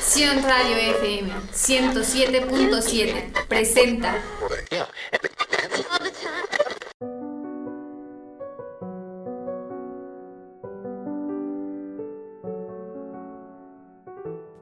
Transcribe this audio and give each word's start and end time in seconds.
Sion 0.00 0.42
Radio 0.42 0.76
FM 0.96 1.30
107.7 1.52 3.46
presenta 3.48 4.14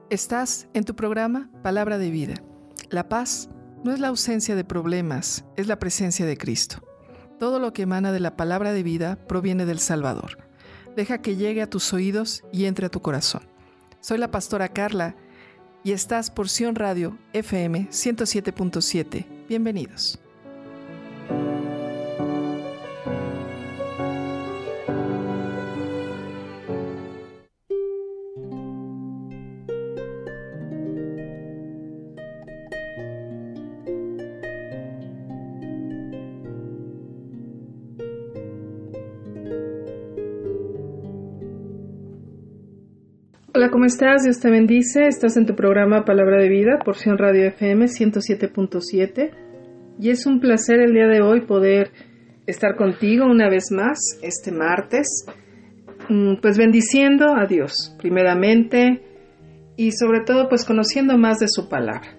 Estás 0.09 0.67
en 0.73 0.83
tu 0.83 0.95
programa 0.95 1.49
Palabra 1.63 1.97
de 1.97 2.09
Vida. 2.09 2.35
La 2.89 3.07
paz 3.07 3.47
no 3.85 3.93
es 3.93 3.99
la 4.01 4.09
ausencia 4.09 4.55
de 4.55 4.65
problemas, 4.65 5.45
es 5.55 5.67
la 5.67 5.79
presencia 5.79 6.25
de 6.25 6.37
Cristo. 6.37 6.83
Todo 7.39 7.59
lo 7.59 7.71
que 7.71 7.83
emana 7.83 8.11
de 8.11 8.19
la 8.19 8.35
palabra 8.35 8.73
de 8.73 8.83
vida 8.83 9.17
proviene 9.27 9.65
del 9.65 9.79
Salvador. 9.79 10.44
Deja 10.95 11.21
que 11.21 11.35
llegue 11.35 11.61
a 11.61 11.69
tus 11.69 11.91
oídos 11.93 12.43
y 12.53 12.65
entre 12.65 12.85
a 12.85 12.89
tu 12.89 13.01
corazón. 13.01 13.43
Soy 13.99 14.17
la 14.17 14.31
pastora 14.31 14.69
Carla 14.69 15.15
y 15.83 15.91
estás 15.91 16.31
por 16.31 16.47
Sion 16.49 16.75
Radio 16.75 17.17
FM 17.33 17.89
107.7. 17.89 19.25
Bienvenidos. 19.49 20.19
¿Cómo 43.85 43.93
estás? 43.93 44.23
Dios 44.23 44.39
te 44.39 44.49
bendice. 44.49 45.05
Estás 45.05 45.37
en 45.37 45.45
tu 45.45 45.55
programa 45.55 46.05
Palabra 46.05 46.41
de 46.41 46.49
Vida, 46.49 46.79
porción 46.83 47.19
Radio 47.19 47.45
FM 47.49 47.85
107.7. 47.85 49.29
Y 49.99 50.09
es 50.09 50.25
un 50.25 50.39
placer 50.39 50.79
el 50.79 50.91
día 50.91 51.05
de 51.05 51.21
hoy 51.21 51.41
poder 51.41 51.91
estar 52.47 52.77
contigo 52.77 53.27
una 53.27 53.47
vez 53.47 53.65
más 53.69 53.99
este 54.23 54.51
martes, 54.51 55.27
mm, 56.09 56.37
pues 56.41 56.57
bendiciendo 56.57 57.35
a 57.35 57.45
Dios, 57.45 57.95
primeramente, 57.99 59.03
y 59.77 59.91
sobre 59.91 60.21
todo 60.21 60.49
pues 60.49 60.65
conociendo 60.65 61.15
más 61.19 61.37
de 61.37 61.47
su 61.47 61.69
palabra. 61.69 62.17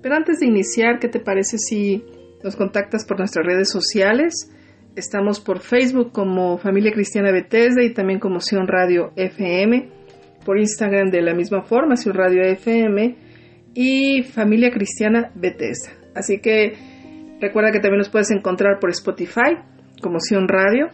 Pero 0.00 0.14
antes 0.14 0.38
de 0.38 0.46
iniciar, 0.46 1.00
¿qué 1.00 1.08
te 1.08 1.18
parece 1.18 1.58
si 1.58 2.04
nos 2.44 2.54
contactas 2.54 3.04
por 3.04 3.18
nuestras 3.18 3.44
redes 3.44 3.70
sociales? 3.70 4.52
Estamos 4.94 5.40
por 5.40 5.58
Facebook 5.58 6.12
como 6.12 6.58
Familia 6.58 6.92
Cristiana 6.92 7.32
Bethesda 7.32 7.82
y 7.82 7.92
también 7.92 8.20
como 8.20 8.40
Sion 8.40 8.68
Radio 8.68 9.10
FM 9.16 9.97
por 10.44 10.58
Instagram 10.58 11.10
de 11.10 11.22
la 11.22 11.34
misma 11.34 11.62
forma, 11.62 11.96
Sion 11.96 12.14
Radio 12.14 12.42
FM 12.42 13.16
y 13.74 14.22
Familia 14.22 14.70
Cristiana 14.70 15.30
Bethesda. 15.34 15.92
Así 16.14 16.40
que 16.40 16.74
recuerda 17.40 17.70
que 17.70 17.80
también 17.80 17.98
nos 17.98 18.08
puedes 18.08 18.30
encontrar 18.30 18.78
por 18.80 18.90
Spotify 18.90 19.56
como 20.02 20.18
Sion 20.20 20.48
Radio 20.48 20.88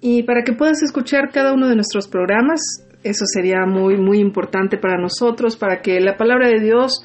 y 0.00 0.22
para 0.22 0.42
que 0.42 0.52
puedas 0.52 0.82
escuchar 0.82 1.30
cada 1.32 1.52
uno 1.52 1.68
de 1.68 1.74
nuestros 1.74 2.08
programas, 2.08 2.60
eso 3.02 3.24
sería 3.26 3.64
muy 3.66 3.96
muy 3.96 4.18
importante 4.18 4.78
para 4.78 4.98
nosotros 4.98 5.56
para 5.56 5.80
que 5.80 6.00
la 6.00 6.16
palabra 6.16 6.48
de 6.48 6.60
Dios 6.60 7.02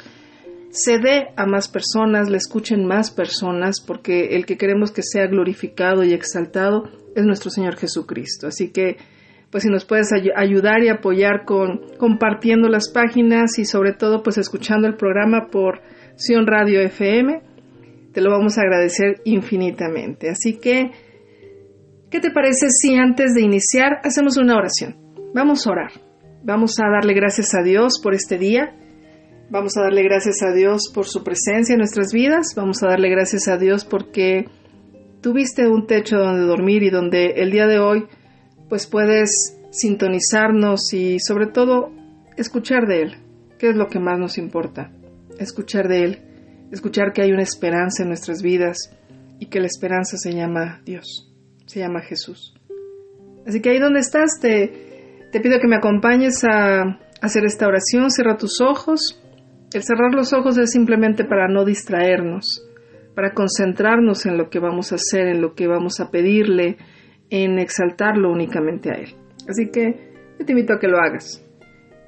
se 0.71 0.99
dé 0.99 1.27
a 1.35 1.45
más 1.45 1.67
personas, 1.67 2.29
la 2.29 2.37
escuchen 2.37 2.85
más 2.85 3.11
personas, 3.11 3.81
porque 3.81 4.35
el 4.35 4.45
que 4.45 4.57
queremos 4.57 4.91
que 4.91 5.03
sea 5.03 5.27
glorificado 5.27 6.03
y 6.03 6.13
exaltado 6.13 6.89
es 7.15 7.25
nuestro 7.25 7.49
Señor 7.51 7.75
Jesucristo. 7.75 8.47
Así 8.47 8.71
que 8.71 8.97
pues 9.51 9.63
si 9.63 9.69
nos 9.69 9.85
puedes 9.85 10.09
ayudar 10.13 10.81
y 10.83 10.89
apoyar 10.89 11.43
con 11.45 11.81
compartiendo 11.97 12.69
las 12.69 12.89
páginas 12.89 13.59
y 13.59 13.65
sobre 13.65 13.93
todo 13.93 14.23
pues 14.23 14.37
escuchando 14.37 14.87
el 14.87 14.95
programa 14.95 15.47
por 15.51 15.81
Sion 16.15 16.47
Radio 16.47 16.79
FM, 16.81 17.41
te 18.13 18.21
lo 18.21 18.31
vamos 18.31 18.57
a 18.57 18.61
agradecer 18.61 19.21
infinitamente. 19.25 20.29
Así 20.29 20.57
que, 20.57 20.91
¿qué 22.09 22.19
te 22.19 22.31
parece 22.31 22.69
si 22.69 22.95
antes 22.95 23.33
de 23.33 23.41
iniciar 23.41 23.99
hacemos 24.03 24.37
una 24.37 24.55
oración? 24.55 24.95
Vamos 25.33 25.67
a 25.67 25.71
orar. 25.71 25.91
Vamos 26.43 26.79
a 26.79 26.89
darle 26.89 27.13
gracias 27.13 27.53
a 27.53 27.61
Dios 27.61 27.99
por 28.01 28.13
este 28.13 28.37
día. 28.37 28.75
Vamos 29.49 29.75
a 29.77 29.81
darle 29.81 30.03
gracias 30.03 30.41
a 30.43 30.53
Dios 30.53 30.91
por 30.93 31.05
su 31.05 31.23
presencia 31.23 31.73
en 31.73 31.79
nuestras 31.79 32.13
vidas. 32.13 32.53
Vamos 32.55 32.81
a 32.83 32.87
darle 32.87 33.09
gracias 33.09 33.49
a 33.49 33.57
Dios 33.57 33.83
porque 33.83 34.45
tuviste 35.21 35.67
un 35.67 35.87
techo 35.87 36.17
donde 36.17 36.45
dormir 36.45 36.83
y 36.83 36.89
donde 36.89 37.33
el 37.35 37.51
día 37.51 37.67
de 37.67 37.79
hoy 37.79 38.05
pues 38.71 38.87
puedes 38.87 39.59
sintonizarnos 39.71 40.93
y 40.93 41.19
sobre 41.19 41.47
todo 41.47 41.91
escuchar 42.37 42.87
de 42.87 43.01
Él, 43.01 43.15
que 43.59 43.69
es 43.69 43.75
lo 43.75 43.87
que 43.87 43.99
más 43.99 44.17
nos 44.17 44.37
importa, 44.37 44.93
escuchar 45.39 45.89
de 45.89 46.05
Él, 46.05 46.19
escuchar 46.71 47.11
que 47.11 47.21
hay 47.21 47.33
una 47.33 47.41
esperanza 47.41 48.03
en 48.03 48.07
nuestras 48.07 48.41
vidas 48.41 48.77
y 49.39 49.47
que 49.47 49.59
la 49.59 49.65
esperanza 49.65 50.15
se 50.15 50.31
llama 50.31 50.79
Dios, 50.85 51.29
se 51.65 51.81
llama 51.81 51.99
Jesús. 51.99 52.53
Así 53.45 53.59
que 53.59 53.71
ahí 53.71 53.79
donde 53.79 53.99
estás, 53.99 54.39
te, 54.39 55.27
te 55.33 55.41
pido 55.41 55.59
que 55.59 55.67
me 55.67 55.75
acompañes 55.75 56.41
a 56.45 56.97
hacer 57.21 57.43
esta 57.43 57.67
oración, 57.67 58.09
cierra 58.09 58.37
tus 58.37 58.61
ojos. 58.61 59.21
El 59.73 59.83
cerrar 59.83 60.13
los 60.13 60.31
ojos 60.31 60.57
es 60.57 60.71
simplemente 60.71 61.25
para 61.25 61.49
no 61.49 61.65
distraernos, 61.65 62.65
para 63.15 63.33
concentrarnos 63.33 64.25
en 64.25 64.37
lo 64.37 64.49
que 64.49 64.59
vamos 64.59 64.93
a 64.93 64.95
hacer, 64.95 65.27
en 65.27 65.41
lo 65.41 65.55
que 65.55 65.67
vamos 65.67 65.99
a 65.99 66.09
pedirle, 66.09 66.77
en 67.31 67.57
exaltarlo 67.57 68.29
únicamente 68.29 68.91
a 68.91 68.99
Él. 68.99 69.15
Así 69.49 69.71
que 69.71 70.11
yo 70.37 70.45
te 70.45 70.51
invito 70.51 70.73
a 70.73 70.79
que 70.79 70.87
lo 70.87 70.99
hagas. 70.99 71.43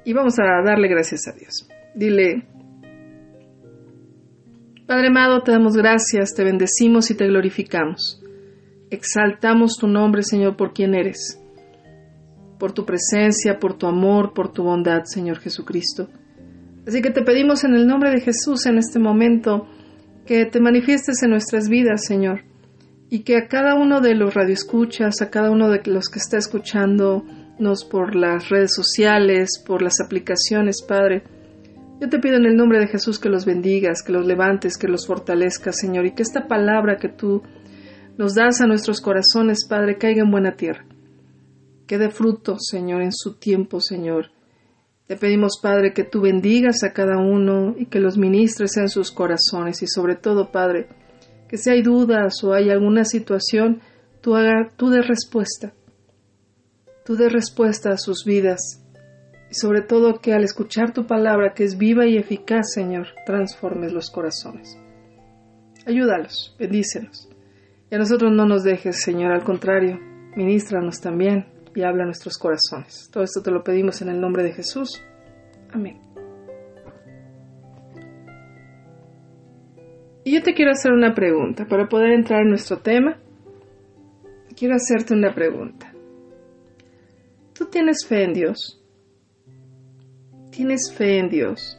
Y 0.04 0.12
vamos 0.12 0.38
a 0.38 0.62
darle 0.62 0.86
gracias 0.86 1.26
a 1.26 1.32
Dios. 1.32 1.68
Dile, 1.94 2.46
Padre 4.86 5.08
amado, 5.08 5.42
te 5.42 5.50
damos 5.50 5.76
gracias, 5.76 6.34
te 6.34 6.44
bendecimos 6.44 7.10
y 7.10 7.16
te 7.16 7.26
glorificamos. 7.26 8.22
Exaltamos 8.90 9.78
tu 9.78 9.88
nombre, 9.88 10.22
Señor, 10.22 10.56
por 10.56 10.74
quien 10.74 10.94
eres, 10.94 11.40
por 12.58 12.72
tu 12.72 12.84
presencia, 12.84 13.58
por 13.58 13.78
tu 13.78 13.86
amor, 13.86 14.34
por 14.34 14.52
tu 14.52 14.62
bondad, 14.62 15.04
Señor 15.04 15.38
Jesucristo. 15.38 16.10
Así 16.86 17.00
que 17.00 17.10
te 17.10 17.22
pedimos 17.22 17.64
en 17.64 17.74
el 17.74 17.86
nombre 17.86 18.10
de 18.10 18.20
Jesús 18.20 18.66
en 18.66 18.76
este 18.76 18.98
momento 18.98 19.66
que 20.26 20.44
te 20.44 20.60
manifiestes 20.60 21.22
en 21.22 21.30
nuestras 21.30 21.70
vidas, 21.70 22.04
Señor 22.04 22.53
y 23.10 23.20
que 23.20 23.36
a 23.36 23.48
cada 23.48 23.74
uno 23.74 24.00
de 24.00 24.14
los 24.14 24.34
radioescuchas, 24.34 25.22
a 25.22 25.30
cada 25.30 25.50
uno 25.50 25.68
de 25.70 25.82
los 25.86 26.08
que 26.08 26.18
está 26.18 26.38
escuchándonos 26.38 27.84
por 27.84 28.14
las 28.14 28.48
redes 28.48 28.74
sociales, 28.74 29.62
por 29.64 29.82
las 29.82 30.00
aplicaciones, 30.00 30.82
Padre, 30.82 31.22
yo 32.00 32.08
te 32.08 32.18
pido 32.18 32.36
en 32.36 32.44
el 32.44 32.56
nombre 32.56 32.80
de 32.80 32.88
Jesús 32.88 33.18
que 33.18 33.28
los 33.28 33.44
bendigas, 33.44 34.02
que 34.02 34.12
los 34.12 34.26
levantes, 34.26 34.76
que 34.76 34.88
los 34.88 35.06
fortalezcas, 35.06 35.78
Señor, 35.78 36.06
y 36.06 36.12
que 36.12 36.22
esta 36.22 36.48
palabra 36.48 36.96
que 36.96 37.08
tú 37.08 37.42
nos 38.18 38.34
das 38.34 38.60
a 38.60 38.66
nuestros 38.66 39.00
corazones, 39.00 39.66
Padre, 39.66 39.96
caiga 39.96 40.22
en 40.22 40.30
buena 40.30 40.56
tierra. 40.56 40.84
Que 41.86 41.98
dé 41.98 42.10
fruto, 42.10 42.56
Señor, 42.58 43.02
en 43.02 43.12
su 43.12 43.38
tiempo, 43.38 43.80
Señor. 43.80 44.30
Te 45.06 45.16
pedimos, 45.16 45.60
Padre, 45.62 45.92
que 45.92 46.04
tú 46.04 46.20
bendigas 46.22 46.82
a 46.82 46.92
cada 46.92 47.18
uno 47.18 47.74
y 47.78 47.86
que 47.86 48.00
los 48.00 48.16
ministres 48.16 48.76
en 48.76 48.88
sus 48.88 49.12
corazones 49.12 49.82
y 49.82 49.86
sobre 49.86 50.16
todo, 50.16 50.50
Padre, 50.50 50.88
que 51.54 51.58
si 51.58 51.70
hay 51.70 51.82
dudas 51.82 52.42
o 52.42 52.52
hay 52.52 52.68
alguna 52.70 53.04
situación, 53.04 53.80
tú, 54.20 54.34
haga, 54.34 54.70
tú 54.76 54.90
des 54.90 55.06
respuesta. 55.06 55.72
Tú 57.06 57.14
des 57.14 57.32
respuesta 57.32 57.90
a 57.90 57.96
sus 57.96 58.24
vidas. 58.24 58.82
Y 59.52 59.54
sobre 59.54 59.82
todo 59.82 60.18
que 60.20 60.32
al 60.32 60.42
escuchar 60.42 60.92
tu 60.92 61.06
palabra, 61.06 61.54
que 61.54 61.62
es 61.62 61.78
viva 61.78 62.06
y 62.06 62.16
eficaz, 62.16 62.72
Señor, 62.72 63.06
transformes 63.24 63.92
los 63.92 64.10
corazones. 64.10 64.76
Ayúdalos, 65.86 66.56
bendícelos. 66.58 67.28
Y 67.88 67.94
a 67.94 67.98
nosotros 67.98 68.32
no 68.32 68.46
nos 68.46 68.64
dejes, 68.64 69.00
Señor, 69.00 69.30
al 69.30 69.44
contrario, 69.44 70.00
ministranos 70.34 71.00
también 71.00 71.46
y 71.72 71.84
habla 71.84 72.02
a 72.02 72.06
nuestros 72.06 72.36
corazones. 72.36 73.08
Todo 73.12 73.22
esto 73.22 73.42
te 73.42 73.52
lo 73.52 73.62
pedimos 73.62 74.02
en 74.02 74.08
el 74.08 74.20
nombre 74.20 74.42
de 74.42 74.54
Jesús. 74.54 75.00
Amén. 75.72 76.03
Y 80.24 80.32
yo 80.32 80.42
te 80.42 80.54
quiero 80.54 80.72
hacer 80.72 80.92
una 80.92 81.14
pregunta 81.14 81.66
para 81.66 81.86
poder 81.86 82.12
entrar 82.12 82.42
en 82.42 82.48
nuestro 82.48 82.78
tema. 82.78 83.18
Quiero 84.56 84.74
hacerte 84.74 85.12
una 85.12 85.34
pregunta. 85.34 85.92
¿Tú 87.52 87.66
tienes 87.66 88.06
fe 88.08 88.24
en 88.24 88.32
Dios? 88.32 88.82
¿Tienes 90.50 90.92
fe 90.96 91.18
en 91.18 91.28
Dios? 91.28 91.78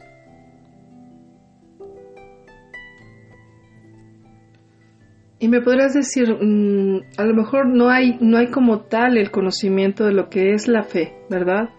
Y 5.38 5.48
me 5.48 5.60
podrás 5.60 5.92
decir, 5.92 6.32
mmm, 6.40 7.00
a 7.18 7.24
lo 7.24 7.34
mejor 7.34 7.66
no 7.66 7.90
hay, 7.90 8.16
no 8.20 8.38
hay 8.38 8.46
como 8.46 8.82
tal 8.82 9.18
el 9.18 9.30
conocimiento 9.30 10.04
de 10.04 10.12
lo 10.12 10.30
que 10.30 10.54
es 10.54 10.68
la 10.68 10.84
fe, 10.84 11.12
¿verdad? 11.28 11.70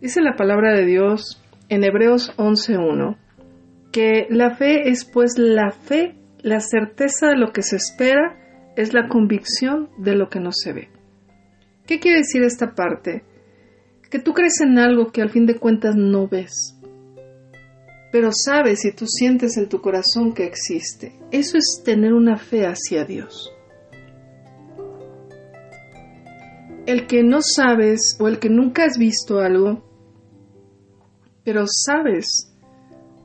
Dice 0.00 0.20
la 0.20 0.36
palabra 0.36 0.74
de 0.74 0.84
Dios 0.84 1.42
en 1.68 1.84
Hebreos 1.84 2.36
11.1 2.36 3.16
que 3.92 4.26
la 4.30 4.56
fe 4.56 4.88
es 4.88 5.04
pues 5.04 5.38
la 5.38 5.70
fe, 5.70 6.14
la 6.42 6.60
certeza 6.60 7.28
de 7.28 7.36
lo 7.36 7.52
que 7.52 7.62
se 7.62 7.76
espera, 7.76 8.36
es 8.76 8.94
la 8.94 9.08
convicción 9.08 9.90
de 9.98 10.14
lo 10.14 10.28
que 10.28 10.40
no 10.40 10.52
se 10.52 10.72
ve. 10.72 10.88
¿Qué 11.86 11.98
quiere 11.98 12.18
decir 12.18 12.42
esta 12.42 12.74
parte? 12.74 13.24
que 14.10 14.18
tú 14.18 14.34
crees 14.34 14.60
en 14.60 14.78
algo 14.78 15.12
que 15.12 15.22
al 15.22 15.30
fin 15.30 15.46
de 15.46 15.58
cuentas 15.58 15.94
no 15.94 16.26
ves, 16.26 16.76
pero 18.10 18.30
sabes 18.32 18.84
y 18.84 18.92
tú 18.92 19.06
sientes 19.06 19.56
en 19.56 19.68
tu 19.68 19.80
corazón 19.80 20.34
que 20.34 20.44
existe. 20.44 21.12
Eso 21.30 21.56
es 21.56 21.82
tener 21.84 22.12
una 22.12 22.36
fe 22.36 22.66
hacia 22.66 23.04
Dios. 23.04 23.52
El 26.86 27.06
que 27.06 27.22
no 27.22 27.40
sabes 27.40 28.16
o 28.18 28.26
el 28.26 28.40
que 28.40 28.50
nunca 28.50 28.84
has 28.84 28.98
visto 28.98 29.38
algo, 29.38 29.84
pero 31.44 31.66
sabes 31.68 32.49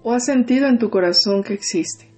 o 0.06 0.14
has 0.14 0.26
sentido 0.26 0.68
en 0.68 0.78
tu 0.78 0.92
corazón 0.92 1.42
que 1.44 1.56
existe. 1.56 2.12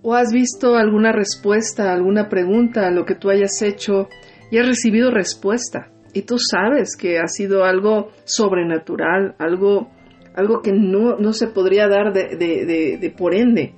O 0.00 0.14
has 0.14 0.32
visto 0.32 0.76
alguna 0.76 1.10
respuesta, 1.10 1.92
alguna 1.92 2.28
pregunta 2.28 2.86
a 2.86 2.92
lo 2.92 3.04
que 3.04 3.16
tú 3.16 3.30
hayas 3.30 3.60
hecho 3.62 4.08
y 4.48 4.58
has 4.58 4.66
recibido 4.66 5.10
respuesta. 5.10 5.90
Y 6.14 6.22
tú 6.22 6.36
sabes 6.38 6.96
que 6.96 7.18
ha 7.18 7.26
sido 7.26 7.64
algo 7.64 8.10
sobrenatural, 8.26 9.34
algo, 9.40 9.90
algo 10.36 10.62
que 10.62 10.70
no, 10.72 11.16
no 11.16 11.32
se 11.32 11.48
podría 11.48 11.88
dar 11.88 12.12
de, 12.12 12.36
de, 12.36 12.96
de 12.96 13.10
por 13.10 13.34
ende, 13.34 13.74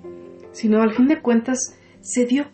sino 0.53 0.83
al 0.83 0.93
fin 0.93 1.09
de 1.09 1.23
cuentas 1.23 1.79
se 2.03 2.27
dio. 2.27 2.45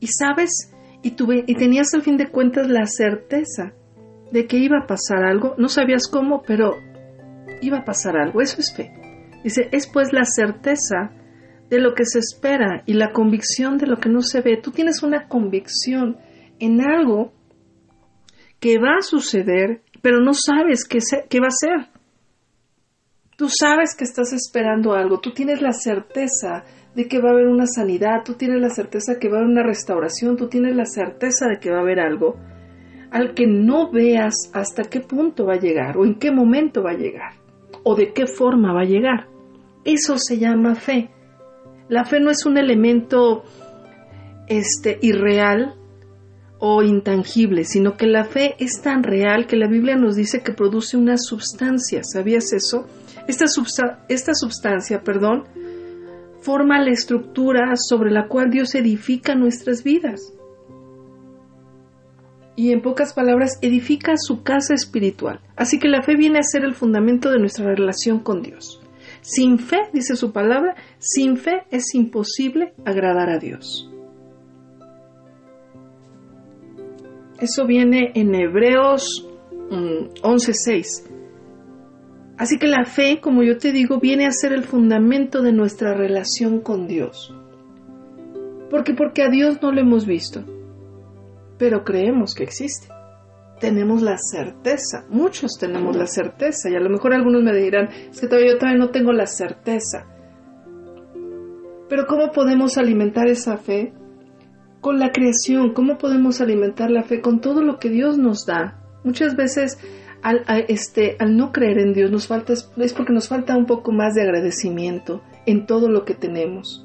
Y 0.00 0.08
sabes 0.08 0.74
y, 1.02 1.12
tuve, 1.12 1.44
y 1.46 1.54
tenías 1.54 1.94
al 1.94 2.02
fin 2.02 2.16
de 2.16 2.30
cuentas 2.32 2.66
la 2.66 2.84
certeza 2.86 3.74
de 4.32 4.48
que 4.48 4.56
iba 4.56 4.78
a 4.80 4.86
pasar 4.88 5.24
algo, 5.24 5.54
no 5.56 5.68
sabías 5.68 6.08
cómo, 6.08 6.42
pero 6.42 6.78
iba 7.60 7.78
a 7.78 7.84
pasar 7.84 8.16
algo, 8.16 8.40
eso 8.40 8.56
es 8.58 8.74
fe. 8.74 9.03
Dice, 9.44 9.68
es 9.72 9.86
pues 9.86 10.12
la 10.12 10.24
certeza 10.24 11.12
de 11.70 11.78
lo 11.78 11.94
que 11.94 12.04
se 12.04 12.18
espera 12.18 12.82
y 12.86 12.94
la 12.94 13.12
convicción 13.12 13.78
de 13.78 13.86
lo 13.86 13.98
que 13.98 14.08
no 14.08 14.22
se 14.22 14.40
ve. 14.40 14.56
Tú 14.56 14.70
tienes 14.70 15.02
una 15.02 15.28
convicción 15.28 16.16
en 16.58 16.80
algo 16.80 17.32
que 18.58 18.78
va 18.78 18.96
a 18.98 19.02
suceder, 19.02 19.82
pero 20.00 20.20
no 20.20 20.32
sabes 20.32 20.84
qué, 20.84 20.98
qué 21.28 21.40
va 21.40 21.48
a 21.48 21.50
ser. 21.50 21.88
Tú 23.36 23.48
sabes 23.48 23.94
que 23.94 24.04
estás 24.04 24.32
esperando 24.32 24.94
algo, 24.94 25.20
tú 25.20 25.32
tienes 25.32 25.60
la 25.60 25.72
certeza 25.72 26.64
de 26.94 27.08
que 27.08 27.20
va 27.20 27.30
a 27.30 27.32
haber 27.32 27.48
una 27.48 27.66
sanidad, 27.66 28.22
tú 28.24 28.34
tienes 28.34 28.60
la 28.60 28.70
certeza 28.70 29.14
de 29.14 29.18
que 29.18 29.28
va 29.28 29.36
a 29.36 29.40
haber 29.40 29.50
una 29.50 29.64
restauración, 29.64 30.36
tú 30.36 30.48
tienes 30.48 30.76
la 30.76 30.86
certeza 30.86 31.48
de 31.48 31.58
que 31.58 31.70
va 31.70 31.78
a 31.78 31.82
haber 31.82 32.00
algo 32.00 32.36
al 33.10 33.34
que 33.34 33.46
no 33.46 33.90
veas 33.90 34.50
hasta 34.54 34.84
qué 34.84 35.00
punto 35.00 35.46
va 35.46 35.54
a 35.54 35.60
llegar 35.60 35.96
o 35.96 36.04
en 36.04 36.14
qué 36.14 36.32
momento 36.32 36.82
va 36.82 36.92
a 36.92 36.96
llegar 36.96 37.34
o 37.84 37.94
de 37.94 38.12
qué 38.12 38.26
forma 38.26 38.72
va 38.72 38.80
a 38.80 38.86
llegar. 38.86 39.33
Eso 39.84 40.18
se 40.18 40.38
llama 40.38 40.74
fe. 40.74 41.10
La 41.88 42.04
fe 42.04 42.20
no 42.20 42.30
es 42.30 42.46
un 42.46 42.56
elemento 42.56 43.44
este 44.48 44.98
irreal 45.02 45.74
o 46.58 46.82
intangible, 46.82 47.64
sino 47.64 47.96
que 47.96 48.06
la 48.06 48.24
fe 48.24 48.54
es 48.58 48.80
tan 48.80 49.02
real 49.02 49.46
que 49.46 49.56
la 49.56 49.68
Biblia 49.68 49.96
nos 49.96 50.16
dice 50.16 50.42
que 50.42 50.52
produce 50.52 50.96
una 50.96 51.18
sustancia. 51.18 52.02
¿Sabías 52.04 52.52
eso? 52.52 52.86
Esta, 53.28 53.44
esta 54.08 54.34
sustancia, 54.34 55.02
perdón, 55.02 55.44
forma 56.40 56.80
la 56.80 56.90
estructura 56.90 57.74
sobre 57.76 58.10
la 58.10 58.28
cual 58.28 58.50
Dios 58.50 58.74
edifica 58.74 59.34
nuestras 59.34 59.84
vidas. 59.84 60.32
Y 62.56 62.70
en 62.70 62.82
pocas 62.82 63.12
palabras, 63.12 63.58
edifica 63.62 64.14
su 64.16 64.42
casa 64.42 64.74
espiritual. 64.74 65.40
Así 65.56 65.78
que 65.78 65.88
la 65.88 66.02
fe 66.02 66.16
viene 66.16 66.38
a 66.38 66.44
ser 66.44 66.64
el 66.64 66.74
fundamento 66.74 67.30
de 67.30 67.40
nuestra 67.40 67.66
relación 67.66 68.20
con 68.20 68.42
Dios. 68.42 68.83
Sin 69.24 69.58
fe, 69.58 69.88
dice 69.94 70.16
su 70.16 70.32
palabra, 70.32 70.74
sin 70.98 71.38
fe 71.38 71.62
es 71.70 71.94
imposible 71.94 72.74
agradar 72.84 73.30
a 73.30 73.38
Dios. 73.38 73.90
Eso 77.40 77.66
viene 77.66 78.12
en 78.14 78.34
Hebreos 78.34 79.26
11:6. 79.70 81.08
Mm, 81.08 81.14
Así 82.36 82.58
que 82.58 82.66
la 82.66 82.84
fe, 82.84 83.22
como 83.22 83.42
yo 83.42 83.56
te 83.56 83.72
digo, 83.72 83.98
viene 83.98 84.26
a 84.26 84.30
ser 84.30 84.52
el 84.52 84.64
fundamento 84.64 85.40
de 85.40 85.52
nuestra 85.52 85.94
relación 85.94 86.60
con 86.60 86.86
Dios. 86.86 87.34
Porque 88.68 88.92
porque 88.92 89.22
a 89.22 89.30
Dios 89.30 89.62
no 89.62 89.72
lo 89.72 89.80
hemos 89.80 90.04
visto, 90.04 90.44
pero 91.56 91.82
creemos 91.82 92.34
que 92.34 92.44
existe. 92.44 92.93
Tenemos 93.60 94.02
la 94.02 94.16
certeza, 94.18 95.04
muchos 95.08 95.58
tenemos 95.58 95.96
la 95.96 96.06
certeza, 96.06 96.68
y 96.68 96.74
a 96.74 96.80
lo 96.80 96.90
mejor 96.90 97.14
algunos 97.14 97.42
me 97.42 97.54
dirán, 97.54 97.88
es 98.10 98.20
que 98.20 98.26
todavía 98.26 98.52
yo 98.52 98.58
todavía 98.58 98.78
no 98.78 98.90
tengo 98.90 99.12
la 99.12 99.26
certeza. 99.26 100.06
Pero 101.88 102.06
¿cómo 102.06 102.32
podemos 102.32 102.78
alimentar 102.78 103.28
esa 103.28 103.56
fe? 103.56 103.92
Con 104.80 104.98
la 104.98 105.12
creación, 105.12 105.72
¿cómo 105.72 105.98
podemos 105.98 106.40
alimentar 106.40 106.90
la 106.90 107.04
fe? 107.04 107.20
Con 107.20 107.40
todo 107.40 107.62
lo 107.62 107.78
que 107.78 107.88
Dios 107.88 108.18
nos 108.18 108.44
da. 108.46 108.80
Muchas 109.04 109.36
veces 109.36 109.78
al, 110.24 110.42
este, 110.68 111.16
al 111.18 111.36
no 111.36 111.52
creer 111.52 111.78
en 111.78 111.92
Dios 111.92 112.10
nos 112.10 112.26
falta, 112.26 112.54
es 112.54 112.92
porque 112.94 113.12
nos 113.12 113.28
falta 113.28 113.56
un 113.56 113.66
poco 113.66 113.92
más 113.92 114.14
de 114.14 114.22
agradecimiento 114.22 115.22
en 115.46 115.66
todo 115.66 115.88
lo 115.88 116.04
que 116.04 116.14
tenemos. 116.14 116.84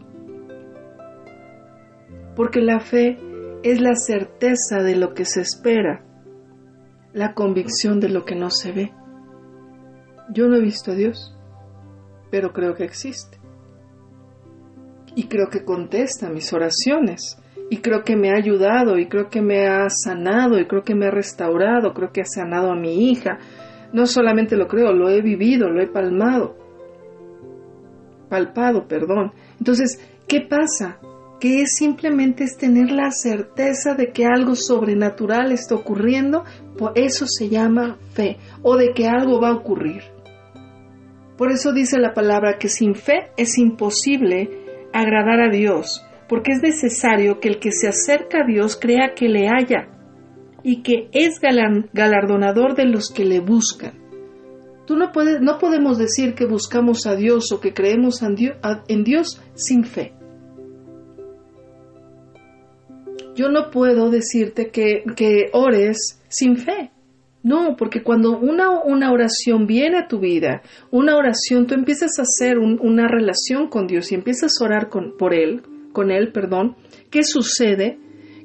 Porque 2.36 2.62
la 2.62 2.81
fe 2.81 3.18
es 3.63 3.81
la 3.81 3.95
certeza 3.95 4.83
de 4.83 4.95
lo 4.95 5.13
que 5.13 5.25
se 5.25 5.42
espera, 5.42 6.04
la 7.13 7.33
convicción 7.33 8.00
de 8.00 8.09
lo 8.09 8.25
que 8.25 8.35
no 8.35 8.50
se 8.50 8.71
ve. 8.71 8.94
Yo 10.31 10.47
no 10.47 10.56
he 10.56 10.61
visto 10.61 10.91
a 10.91 10.95
Dios, 10.95 11.35
pero 12.29 12.53
creo 12.53 12.75
que 12.75 12.83
existe. 12.83 13.39
Y 15.15 15.27
creo 15.27 15.50
que 15.50 15.65
contesta 15.65 16.29
mis 16.29 16.53
oraciones 16.53 17.38
y 17.69 17.77
creo 17.77 18.03
que 18.03 18.15
me 18.15 18.31
ha 18.31 18.35
ayudado 18.35 18.97
y 18.97 19.07
creo 19.07 19.29
que 19.29 19.41
me 19.41 19.67
ha 19.67 19.88
sanado 19.89 20.59
y 20.59 20.65
creo 20.65 20.83
que 20.83 20.95
me 20.95 21.07
ha 21.07 21.11
restaurado, 21.11 21.94
creo 21.94 22.11
que 22.11 22.21
ha 22.21 22.25
sanado 22.25 22.71
a 22.71 22.75
mi 22.75 23.09
hija. 23.09 23.38
No 23.94 24.06
solamente 24.06 24.56
lo 24.56 24.67
creo, 24.67 24.91
lo 24.94 25.09
he 25.09 25.21
vivido, 25.21 25.69
lo 25.69 25.81
he 25.81 25.88
palmado. 25.88 26.56
Palpado, 28.29 28.88
perdón. 28.88 29.31
Entonces, 29.57 30.00
¿qué 30.27 30.41
pasa? 30.41 31.00
Que 31.39 31.61
es 31.61 31.75
simplemente 31.75 32.44
es 32.44 32.57
tener 32.57 32.91
la 32.91 33.11
certeza 33.11 33.95
de 33.95 34.11
que 34.11 34.25
algo 34.25 34.56
sobrenatural 34.56 35.51
está 35.51 35.75
ocurriendo, 35.75 36.44
por 36.80 36.98
eso 36.98 37.26
se 37.28 37.50
llama 37.50 37.98
fe, 38.14 38.38
o 38.64 38.78
de 38.78 38.94
que 38.94 39.06
algo 39.06 39.42
va 39.42 39.50
a 39.50 39.56
ocurrir. 39.56 40.02
Por 41.38 41.52
eso 41.52 41.74
dice 41.74 42.00
la 42.00 42.14
palabra 42.14 42.58
que 42.58 42.70
sin 42.70 42.96
fe 42.96 43.31
es 43.36 43.58
imposible 43.58 44.88
agradar 44.94 45.42
a 45.42 45.52
Dios, 45.52 46.06
porque 46.30 46.54
es 46.54 46.62
necesario 46.62 47.42
que 47.42 47.50
el 47.50 47.60
que 47.60 47.74
se 47.74 47.90
acerca 47.90 48.44
a 48.44 48.48
Dios 48.48 48.78
crea 48.80 49.14
que 49.14 49.28
le 49.28 49.50
haya 49.50 49.90
y 50.64 50.81
que 50.81 51.10
es 51.12 51.42
galardonador 51.42 52.76
de 52.76 52.86
los 52.86 53.10
que 53.10 53.26
le 53.26 53.42
buscan. 53.42 53.92
Tú 54.88 54.96
no, 54.96 55.12
puedes, 55.12 55.42
no 55.42 55.59
podemos 55.59 55.98
decir 55.98 56.33
que 56.33 56.45
buscamos 56.45 57.06
a 57.06 57.16
Dios 57.16 57.52
o 57.52 57.59
que 57.59 57.74
creemos 57.74 58.21
en 58.21 59.04
Dios, 59.04 59.42
sin 59.54 59.83
fe. 59.83 60.14
Yo 63.40 63.48
no 63.48 63.72
puedo 63.72 64.10
decirte 64.10 64.69
que, 64.69 65.06
que 65.16 65.50
ores 65.54 66.22
sin 66.28 66.58
fe. 66.58 66.92
No, 67.42 67.78
porque 67.78 68.04
cuando 68.04 68.38
una, 68.38 68.81
una, 68.81 69.14
oración 69.14 69.66
viene 69.66 70.00
a 70.00 70.08
tu 70.10 70.19
vida, 70.19 70.62
una 70.92 71.16
oración, 71.16 71.66
tú 71.66 71.74
empiezas 71.74 72.19
a 72.19 72.24
hacer 72.24 72.58
una 72.58 73.08
relación 73.08 73.69
con 73.69 73.88
Dios 73.88 74.12
y 74.12 74.16
empiezas 74.16 74.52
a 74.60 74.66
orar 74.66 74.90
con, 74.90 75.16
por 75.18 75.34
Él, 75.34 75.62
con 75.94 76.12
él, 76.12 76.34
perdón, 76.34 76.76
¿qué 77.10 77.24
sucede? 77.24 77.98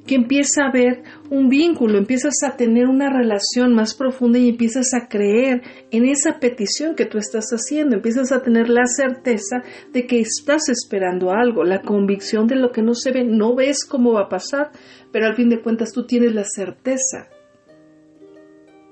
Que 0.05 0.15
empieza 0.15 0.63
a 0.63 0.69
haber 0.69 1.03
un 1.29 1.49
vínculo, 1.49 1.97
empiezas 1.97 2.35
a 2.43 2.55
tener 2.55 2.87
una 2.87 3.09
relación 3.09 3.73
más 3.73 3.95
profunda 3.95 4.37
y 4.37 4.49
empiezas 4.49 4.93
a 4.93 5.07
creer 5.07 5.63
en 5.91 6.05
esa 6.05 6.39
petición 6.39 6.95
que 6.95 7.05
tú 7.05 7.17
estás 7.17 7.49
haciendo, 7.51 7.95
empiezas 7.95 8.31
a 8.31 8.41
tener 8.41 8.69
la 8.69 8.85
certeza 8.85 9.63
de 9.91 10.05
que 10.05 10.19
estás 10.19 10.69
esperando 10.69 11.31
algo, 11.31 11.63
la 11.63 11.81
convicción 11.81 12.47
de 12.47 12.55
lo 12.55 12.71
que 12.71 12.83
no 12.83 12.93
se 12.93 13.11
ve, 13.11 13.23
no 13.23 13.55
ves 13.55 13.83
cómo 13.85 14.13
va 14.13 14.21
a 14.21 14.29
pasar, 14.29 14.71
pero 15.11 15.25
al 15.25 15.35
fin 15.35 15.49
de 15.49 15.61
cuentas 15.61 15.91
tú 15.91 16.05
tienes 16.05 16.35
la 16.35 16.43
certeza 16.43 17.27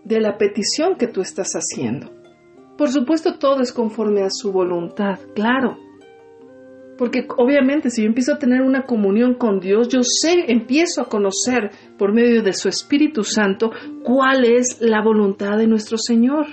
de 0.03 0.19
la 0.19 0.37
petición 0.37 0.95
que 0.95 1.07
tú 1.07 1.21
estás 1.21 1.53
haciendo. 1.53 2.11
Por 2.77 2.89
supuesto, 2.89 3.37
todo 3.37 3.61
es 3.61 3.71
conforme 3.71 4.23
a 4.23 4.29
su 4.29 4.51
voluntad, 4.51 5.19
claro. 5.35 5.77
Porque 7.03 7.27
obviamente 7.35 7.89
si 7.89 8.01
yo 8.01 8.07
empiezo 8.07 8.35
a 8.35 8.39
tener 8.39 8.61
una 8.61 8.85
comunión 8.85 9.33
con 9.33 9.59
Dios, 9.59 9.89
yo 9.89 10.03
sé, 10.03 10.45
empiezo 10.47 11.01
a 11.01 11.09
conocer 11.09 11.69
por 11.97 12.13
medio 12.13 12.41
de 12.41 12.53
su 12.53 12.69
Espíritu 12.69 13.25
Santo 13.25 13.71
cuál 14.05 14.45
es 14.45 14.77
la 14.79 15.03
voluntad 15.03 15.57
de 15.57 15.67
nuestro 15.67 15.97
Señor. 15.97 16.45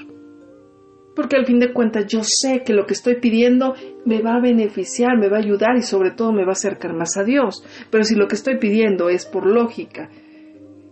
Porque 1.14 1.36
al 1.36 1.46
fin 1.46 1.60
de 1.60 1.72
cuentas 1.72 2.08
yo 2.08 2.24
sé 2.24 2.64
que 2.66 2.72
lo 2.72 2.84
que 2.84 2.94
estoy 2.94 3.20
pidiendo 3.20 3.76
me 4.04 4.22
va 4.22 4.34
a 4.34 4.40
beneficiar, 4.40 5.16
me 5.16 5.28
va 5.28 5.36
a 5.36 5.40
ayudar 5.40 5.76
y 5.76 5.82
sobre 5.82 6.10
todo 6.10 6.32
me 6.32 6.42
va 6.42 6.48
a 6.48 6.58
acercar 6.58 6.94
más 6.94 7.16
a 7.16 7.22
Dios. 7.22 7.64
Pero 7.88 8.02
si 8.02 8.16
lo 8.16 8.26
que 8.26 8.34
estoy 8.34 8.58
pidiendo 8.58 9.08
es 9.08 9.26
por 9.26 9.46
lógica, 9.46 10.10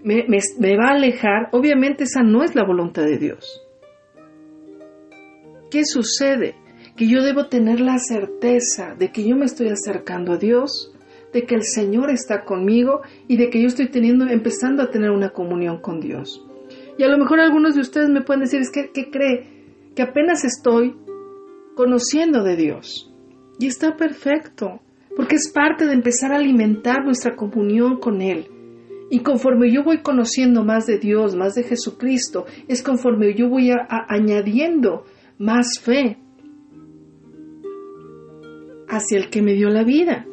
me, 0.05 0.25
me 0.29 0.77
va 0.77 0.91
a 0.91 0.95
alejar, 0.95 1.49
obviamente 1.51 2.05
esa 2.05 2.23
no 2.23 2.45
es 2.45 2.55
la 2.55 2.65
voluntad 2.65 3.03
de 3.03 3.19
Dios. 3.19 3.61
¿Qué 5.69 5.85
sucede? 5.85 6.55
Que 6.99 7.07
yo 7.07 7.23
debo 7.23 7.47
tener 7.47 7.81
la 7.81 7.97
certeza 7.99 8.97
de 8.99 9.13
que 9.13 9.25
yo 9.25 9.37
me 9.37 9.45
estoy 9.45 9.69
acercando 9.69 10.33
a 10.33 10.37
Dios, 10.37 10.93
de 11.33 11.45
que 11.45 11.55
el 11.55 11.63
Señor 11.63 12.11
está 12.11 12.45
conmigo 12.45 13.03
y 13.29 13.37
de 13.37 13.51
que 13.51 13.63
yo 13.63 13.69
estoy 13.69 13.89
teniendo, 13.89 14.27
empezando 14.27 14.83
a 14.83 14.91
tener 14.91 15.13
una 15.13 15.31
comunión 15.31 15.81
con 15.81 16.01
Dios. 16.01 16.45
Y 16.99 17.05
a 17.05 17.09
lo 17.09 17.17
mejor 17.17 17.39
algunos 17.39 17.77
de 17.77 17.83
ustedes 17.83 18.09
me 18.09 18.23
pueden 18.23 18.43
decir, 18.43 18.61
es 18.61 18.73
que, 18.73 18.91
¿qué 18.91 19.11
cree? 19.13 19.47
Que 19.95 20.03
apenas 20.03 20.45
estoy 20.45 20.97
conociendo 21.77 22.43
de 22.43 22.57
Dios. 22.57 23.15
Y 23.61 23.69
está 23.69 23.97
perfecto, 23.97 24.81
porque 25.15 25.37
es 25.37 25.53
parte 25.53 25.87
de 25.87 25.93
empezar 25.93 26.33
a 26.33 26.39
alimentar 26.39 27.05
nuestra 27.05 27.37
comunión 27.37 28.01
con 28.01 28.21
Él. 28.23 28.49
Y 29.09 29.21
conforme 29.21 29.71
yo 29.71 29.85
voy 29.85 30.03
conociendo 30.03 30.65
más 30.65 30.87
de 30.87 30.99
Dios, 30.99 31.37
más 31.37 31.55
de 31.55 31.63
Jesucristo, 31.63 32.45
es 32.67 32.83
conforme 32.83 33.35
yo 33.35 33.49
voy 33.49 33.71
añadiendo 34.09 35.05
más 35.39 35.79
fe 35.81 36.19
hacia 38.89 39.19
el 39.19 39.31
que 39.31 39.43
me 39.43 39.55
dio 39.55 39.69
la 39.69 39.85
vida. 39.85 40.27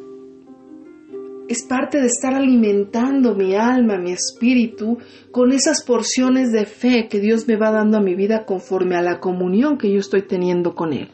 Es 1.48 1.62
parte 1.62 2.00
de 2.00 2.06
estar 2.06 2.34
alimentando 2.34 3.34
mi 3.36 3.54
alma, 3.54 3.98
mi 3.98 4.10
espíritu, 4.10 4.98
con 5.30 5.52
esas 5.52 5.84
porciones 5.84 6.50
de 6.50 6.66
fe 6.66 7.06
que 7.08 7.20
Dios 7.20 7.46
me 7.46 7.56
va 7.56 7.70
dando 7.70 7.98
a 7.98 8.02
mi 8.02 8.16
vida 8.16 8.44
conforme 8.44 8.96
a 8.96 9.02
la 9.02 9.20
comunión 9.20 9.78
que 9.78 9.92
yo 9.92 10.00
estoy 10.00 10.22
teniendo 10.22 10.74
con 10.74 10.92
Él. 10.92 11.10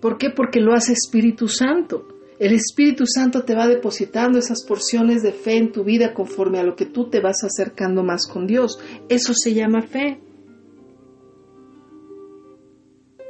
¿Por 0.00 0.18
qué? 0.18 0.30
Porque 0.30 0.60
lo 0.60 0.72
hace 0.72 0.92
Espíritu 0.92 1.48
Santo. 1.48 2.06
El 2.38 2.52
Espíritu 2.52 3.06
Santo 3.06 3.42
te 3.44 3.56
va 3.56 3.66
depositando 3.66 4.38
esas 4.38 4.64
porciones 4.64 5.22
de 5.22 5.32
fe 5.32 5.56
en 5.56 5.72
tu 5.72 5.82
vida 5.82 6.12
conforme 6.12 6.60
a 6.60 6.62
lo 6.62 6.76
que 6.76 6.86
tú 6.86 7.08
te 7.08 7.20
vas 7.20 7.42
acercando 7.42 8.04
más 8.04 8.28
con 8.28 8.46
Dios. 8.46 8.78
Eso 9.08 9.32
se 9.34 9.54
llama 9.54 9.82
fe. 9.82 10.20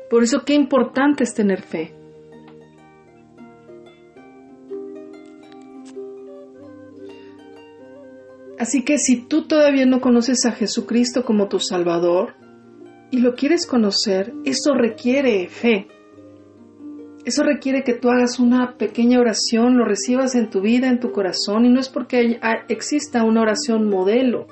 Por 0.09 0.23
eso 0.23 0.43
qué 0.45 0.55
importante 0.55 1.25
es 1.25 1.35
tener 1.35 1.63
fe. 1.63 1.93
Así 8.59 8.85
que 8.85 8.99
si 8.99 9.27
tú 9.27 9.47
todavía 9.47 9.85
no 9.85 10.01
conoces 10.01 10.47
a 10.47 10.53
Jesucristo 10.53 11.25
como 11.25 11.49
tu 11.49 11.61
Salvador 11.61 12.35
y 13.11 13.19
lo 13.19 13.35
quieres 13.35 13.67
conocer, 13.67 14.33
eso 14.45 14.73
requiere 14.75 15.49
fe. 15.49 15.89
Eso 17.25 17.43
requiere 17.43 17.83
que 17.83 17.95
tú 17.95 18.09
hagas 18.09 18.39
una 18.39 18.77
pequeña 18.79 19.21
oración, 19.21 19.77
lo 19.77 19.85
recibas 19.85 20.37
en 20.37 20.49
tu 20.49 20.61
vida, 20.61 20.89
en 20.89 21.01
tu 21.01 21.11
corazón, 21.11 21.67
y 21.67 21.71
no 21.71 21.81
es 21.81 21.89
porque 21.89 22.39
exista 22.69 23.25
una 23.25 23.43
oración 23.43 23.91
modelo 23.91 24.47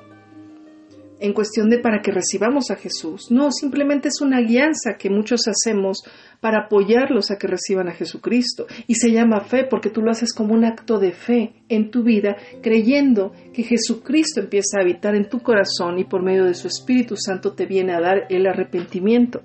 en 1.25 1.33
cuestión 1.33 1.71
de 1.71 1.79
para 1.79 2.03
que 2.03 2.13
recibamos 2.13 2.71
a 2.71 2.77
Jesús. 2.77 3.31
No, 3.31 3.51
simplemente 3.51 4.09
es 4.09 4.21
una 4.21 4.43
guianza 4.43 4.99
que 4.99 5.09
muchos 5.09 5.49
hacemos 5.49 6.03
para 6.41 6.67
apoyarlos 6.67 7.31
a 7.31 7.39
que 7.39 7.47
reciban 7.47 7.89
a 7.89 7.93
Jesucristo. 7.93 8.67
Y 8.87 8.97
se 8.97 9.11
llama 9.11 9.41
fe 9.41 9.65
porque 9.65 9.89
tú 9.89 10.03
lo 10.03 10.11
haces 10.11 10.35
como 10.35 10.53
un 10.53 10.67
acto 10.67 10.99
de 10.99 11.13
fe 11.13 11.55
en 11.71 11.91
tu 11.91 12.03
vida, 12.03 12.37
creyendo 12.63 13.33
que 13.55 13.63
Jesucristo 13.63 14.41
empieza 14.41 14.77
a 14.77 14.83
habitar 14.83 15.15
en 15.15 15.31
tu 15.31 15.41
corazón 15.41 15.99
y 15.99 16.05
por 16.05 16.23
medio 16.23 16.45
de 16.45 16.53
su 16.53 16.69
Espíritu 16.69 17.17
Santo 17.17 17.55
te 17.55 17.65
viene 17.65 17.95
a 17.95 18.01
dar 18.01 18.27
el 18.29 18.47
arrepentimiento. 18.47 19.41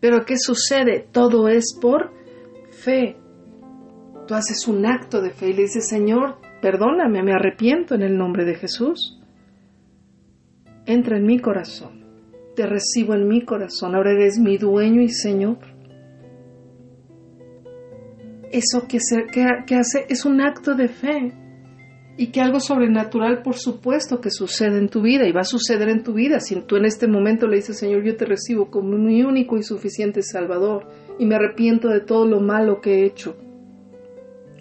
Pero 0.00 0.24
¿qué 0.24 0.38
sucede? 0.38 1.06
Todo 1.12 1.48
es 1.48 1.76
por 1.78 2.14
fe. 2.70 3.18
Tú 4.26 4.34
haces 4.34 4.66
un 4.66 4.86
acto 4.86 5.20
de 5.20 5.32
fe 5.32 5.50
y 5.50 5.52
le 5.52 5.62
dices, 5.64 5.86
Señor, 5.86 6.36
perdóname, 6.62 7.22
me 7.22 7.34
arrepiento 7.34 7.94
en 7.94 8.00
el 8.00 8.16
nombre 8.16 8.46
de 8.46 8.54
Jesús 8.54 9.18
entra 10.90 11.16
en 11.16 11.26
mi 11.26 11.38
corazón, 11.38 12.04
te 12.54 12.66
recibo 12.66 13.14
en 13.14 13.28
mi 13.28 13.44
corazón, 13.44 13.94
ahora 13.94 14.12
eres 14.12 14.38
mi 14.38 14.58
dueño 14.58 15.00
y 15.02 15.08
Señor. 15.08 15.58
Eso 18.50 18.86
que, 18.88 18.98
que, 19.66 19.74
hace 19.74 20.06
es 20.08 20.24
un 20.24 20.40
acto 20.40 20.74
de 20.74 20.88
fe 20.88 21.32
y 22.16 22.32
que 22.32 22.40
algo 22.40 22.58
sobrenatural, 22.58 23.42
por 23.42 23.54
supuesto, 23.54 24.20
que 24.20 24.30
sucede 24.30 24.78
en 24.78 24.88
tu 24.88 25.02
vida 25.02 25.26
y 25.26 25.32
va 25.32 25.42
a 25.42 25.44
suceder 25.44 25.88
en 25.88 26.02
tu 26.02 26.14
vida. 26.14 26.40
Si 26.40 26.60
tú 26.62 26.76
en 26.76 26.84
este 26.84 27.06
momento 27.06 27.46
le 27.46 27.56
dices, 27.56 27.78
Señor, 27.78 28.02
yo 28.04 28.16
te 28.16 28.24
recibo 28.24 28.70
como 28.70 28.98
mi 28.98 29.22
único 29.22 29.56
y 29.56 29.62
suficiente 29.62 30.22
Salvador 30.22 30.88
y 31.18 31.26
me 31.26 31.36
arrepiento 31.36 31.88
de 31.88 32.00
todo 32.00 32.26
lo 32.26 32.40
malo 32.40 32.80
que 32.80 32.96
he 32.96 33.06
hecho. 33.06 33.36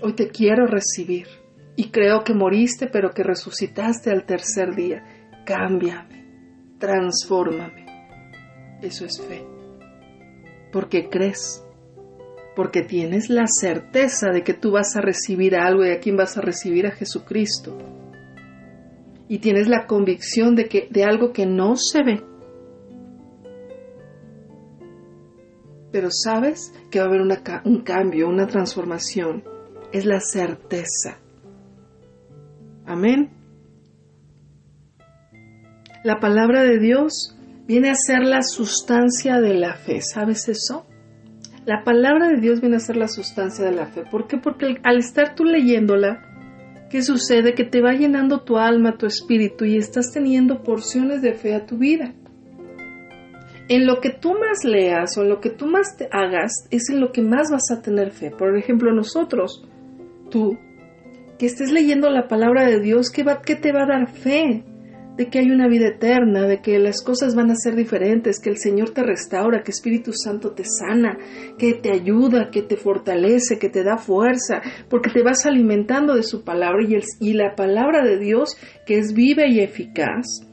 Hoy 0.04 0.14
te 0.14 0.30
quiero 0.30 0.68
recibir 0.68 1.26
y 1.76 1.90
creo 1.90 2.24
que 2.24 2.36
moriste, 2.36 2.88
pero 2.88 3.10
que 3.12 3.24
resucitaste 3.24 4.12
al 4.12 4.26
tercer 4.26 4.76
día 4.76 5.04
cámbiame, 5.50 6.19
transfórmame. 6.80 7.86
Eso 8.82 9.06
es 9.06 9.22
fe. 9.22 9.46
Porque 10.72 11.10
crees, 11.10 11.64
porque 12.56 12.82
tienes 12.82 13.30
la 13.30 13.46
certeza 13.48 14.30
de 14.32 14.44
que 14.44 14.54
tú 14.54 14.72
vas 14.72 14.96
a 14.96 15.02
recibir 15.02 15.56
algo 15.56 15.86
y 15.86 15.92
a 15.92 16.00
quién 16.00 16.18
vas 16.18 16.38
a 16.38 16.42
recibir 16.42 16.88
a 16.88 16.92
Jesucristo. 16.92 17.78
Y 19.28 19.40
tienes 19.40 19.68
la 19.68 19.86
convicción 19.86 20.56
de 20.56 20.68
que 20.68 20.88
de 20.90 21.04
algo 21.04 21.32
que 21.34 21.46
no 21.46 21.76
se 21.76 22.04
ve. 22.04 22.24
Pero 25.92 26.10
sabes 26.12 26.74
que 26.90 27.00
va 27.00 27.06
a 27.06 27.08
haber 27.10 27.22
un 27.66 27.82
cambio, 27.82 28.28
una 28.28 28.48
transformación. 28.48 29.44
Es 29.92 30.06
la 30.06 30.20
certeza. 30.20 31.18
Amén. 32.86 33.39
La 36.04 36.20
palabra 36.22 36.64
de 36.64 36.80
Dios 36.80 37.36
viene 37.68 37.90
a 37.90 37.96
ser 37.96 38.24
la 38.24 38.42
sustancia 38.42 39.42
de 39.42 39.54
la 39.54 39.74
fe. 39.74 40.02
¿Sabes 40.02 40.48
eso? 40.48 40.86
La 41.66 41.84
palabra 41.84 42.30
de 42.30 42.40
Dios 42.40 42.62
viene 42.62 42.78
a 42.78 42.80
ser 42.80 42.96
la 42.96 43.10
sustancia 43.10 43.66
de 43.66 43.74
la 43.74 43.86
fe. 43.86 44.04
¿Por 44.10 44.28
qué? 44.28 44.38
Porque 44.38 44.78
al 44.84 44.98
estar 44.98 45.36
tú 45.36 45.44
leyéndola, 45.44 46.22
¿qué 46.90 47.02
sucede? 47.02 47.54
Que 47.54 47.66
te 47.66 47.82
va 47.82 47.92
llenando 47.92 48.44
tu 48.44 48.58
alma, 48.58 48.98
tu 48.98 49.06
espíritu 49.06 49.66
y 49.66 49.76
estás 49.76 50.12
teniendo 50.14 50.64
porciones 50.64 51.22
de 51.22 51.34
fe 51.34 51.54
a 51.54 51.66
tu 51.66 51.78
vida. 51.78 52.14
En 53.68 53.86
lo 53.86 54.00
que 54.00 54.10
tú 54.10 54.34
más 54.34 54.64
leas 54.64 55.18
o 55.18 55.24
en 55.24 55.30
lo 55.30 55.42
que 55.42 55.50
tú 55.50 55.68
más 55.68 55.98
te 55.98 56.08
hagas 56.12 56.66
es 56.72 56.90
en 56.90 57.02
lo 57.02 57.12
que 57.12 57.22
más 57.22 57.52
vas 57.52 57.70
a 57.72 57.82
tener 57.82 58.12
fe. 58.12 58.32
Por 58.32 58.58
ejemplo, 58.58 58.94
nosotros, 58.94 59.68
tú, 60.32 60.58
que 61.38 61.46
estés 61.46 61.74
leyendo 61.74 62.10
la 62.10 62.30
palabra 62.30 62.66
de 62.66 62.80
Dios, 62.80 63.12
¿qué, 63.12 63.24
va, 63.24 63.42
qué 63.42 63.56
te 63.56 63.74
va 63.74 63.84
a 63.84 63.88
dar 63.88 64.08
fe? 64.08 64.64
De 65.20 65.28
que 65.28 65.40
hay 65.40 65.52
una 65.52 65.68
vida 65.68 65.90
eterna, 65.90 66.48
de 66.48 66.62
que 66.62 66.80
las 66.80 67.04
cosas 67.04 67.36
van 67.36 67.52
a 67.52 67.56
ser 67.56 67.76
diferentes, 67.76 68.40
que 68.40 68.50
el 68.50 68.58
Señor 68.58 68.92
te 68.92 69.04
restaura, 69.04 69.64
que 69.64 69.72
Espíritu 69.72 70.14
Santo 70.14 70.52
te 70.52 70.64
sana, 70.64 71.18
que 71.58 71.74
te 71.74 71.92
ayuda, 71.92 72.50
que 72.50 72.62
te 72.62 72.78
fortalece, 72.78 73.60
que 73.60 73.68
te 73.68 73.84
da 73.84 73.98
fuerza, 73.98 74.62
porque 74.90 75.10
te 75.10 75.22
vas 75.22 75.46
alimentando 75.46 76.16
de 76.16 76.24
su 76.24 76.46
palabra 76.46 76.86
y, 76.88 76.98
y 77.20 77.34
la 77.34 77.54
palabra 77.54 78.06
de 78.06 78.18
Dios, 78.18 78.56
que 78.86 78.98
es 78.98 79.14
viva 79.14 79.46
y 79.46 79.60
eficaz, 79.60 80.48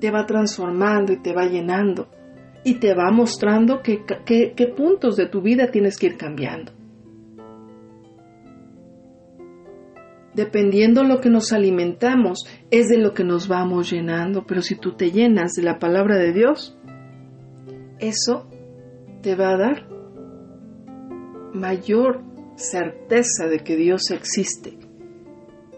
te 0.00 0.10
va 0.10 0.24
transformando 0.24 1.12
y 1.12 1.20
te 1.20 1.34
va 1.34 1.44
llenando 1.44 2.08
y 2.64 2.80
te 2.80 2.94
va 2.94 3.10
mostrando 3.12 3.82
qué 3.82 4.74
puntos 4.74 5.16
de 5.16 5.26
tu 5.26 5.42
vida 5.42 5.70
tienes 5.70 5.98
que 5.98 6.06
ir 6.06 6.16
cambiando. 6.16 6.75
Dependiendo 10.36 11.02
lo 11.02 11.20
que 11.20 11.30
nos 11.30 11.52
alimentamos, 11.52 12.46
es 12.70 12.88
de 12.88 12.98
lo 12.98 13.14
que 13.14 13.24
nos 13.24 13.48
vamos 13.48 13.90
llenando. 13.90 14.44
Pero 14.46 14.62
si 14.62 14.76
tú 14.76 14.92
te 14.92 15.10
llenas 15.10 15.54
de 15.54 15.62
la 15.62 15.78
palabra 15.78 16.16
de 16.16 16.32
Dios, 16.32 16.78
eso 17.98 18.46
te 19.22 19.34
va 19.34 19.50
a 19.50 19.56
dar 19.56 19.88
mayor 21.54 22.22
certeza 22.54 23.46
de 23.48 23.60
que 23.60 23.76
Dios 23.76 24.10
existe. 24.10 24.78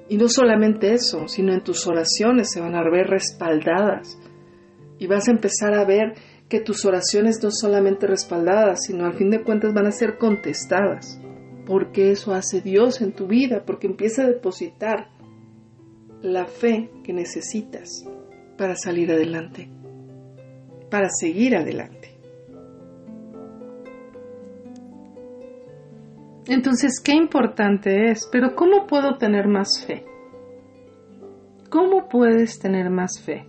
Y 0.09 0.17
no 0.17 0.29
solamente 0.29 0.93
eso, 0.93 1.29
sino 1.29 1.53
en 1.53 1.62
tus 1.62 1.87
oraciones 1.87 2.50
se 2.50 2.61
van 2.61 2.75
a 2.75 2.83
ver 2.83 3.07
respaldadas. 3.07 4.19
Y 4.99 5.07
vas 5.07 5.29
a 5.29 5.33
empezar 5.33 5.75
a 5.75 5.85
ver 5.85 6.15
que 6.49 6.61
tus 6.61 6.85
oraciones 6.85 7.38
no 7.43 7.50
solamente 7.53 8.09
respaldadas, 8.09 8.81
sino 8.87 9.05
al 9.05 9.15
fin 9.15 9.31
de 9.31 9.43
cuentas 9.45 9.73
van 9.73 9.87
a 9.87 9.93
ser 9.93 10.19
contestadas 10.19 11.21
porque 11.68 12.12
eso 12.12 12.32
hace 12.32 12.62
Dios 12.62 13.02
en 13.02 13.12
tu 13.12 13.26
vida, 13.26 13.64
porque 13.66 13.87
empieza 13.87 14.22
a 14.22 14.26
depositar 14.26 15.10
la 16.22 16.46
fe 16.46 16.90
que 17.04 17.12
necesitas 17.12 18.08
para 18.56 18.75
salir 18.75 19.12
adelante, 19.12 19.68
para 20.90 21.10
seguir 21.10 21.54
adelante. 21.54 22.16
Entonces, 26.46 27.02
qué 27.04 27.12
importante 27.12 28.12
es, 28.12 28.26
pero 28.32 28.54
¿cómo 28.56 28.87
puedo 28.87 29.18
tener 29.18 29.46
más 29.46 29.84
fe? 29.87 30.06
¿Cómo 31.68 32.08
puedes 32.08 32.58
tener 32.58 32.88
más 32.88 33.20
fe? 33.20 33.46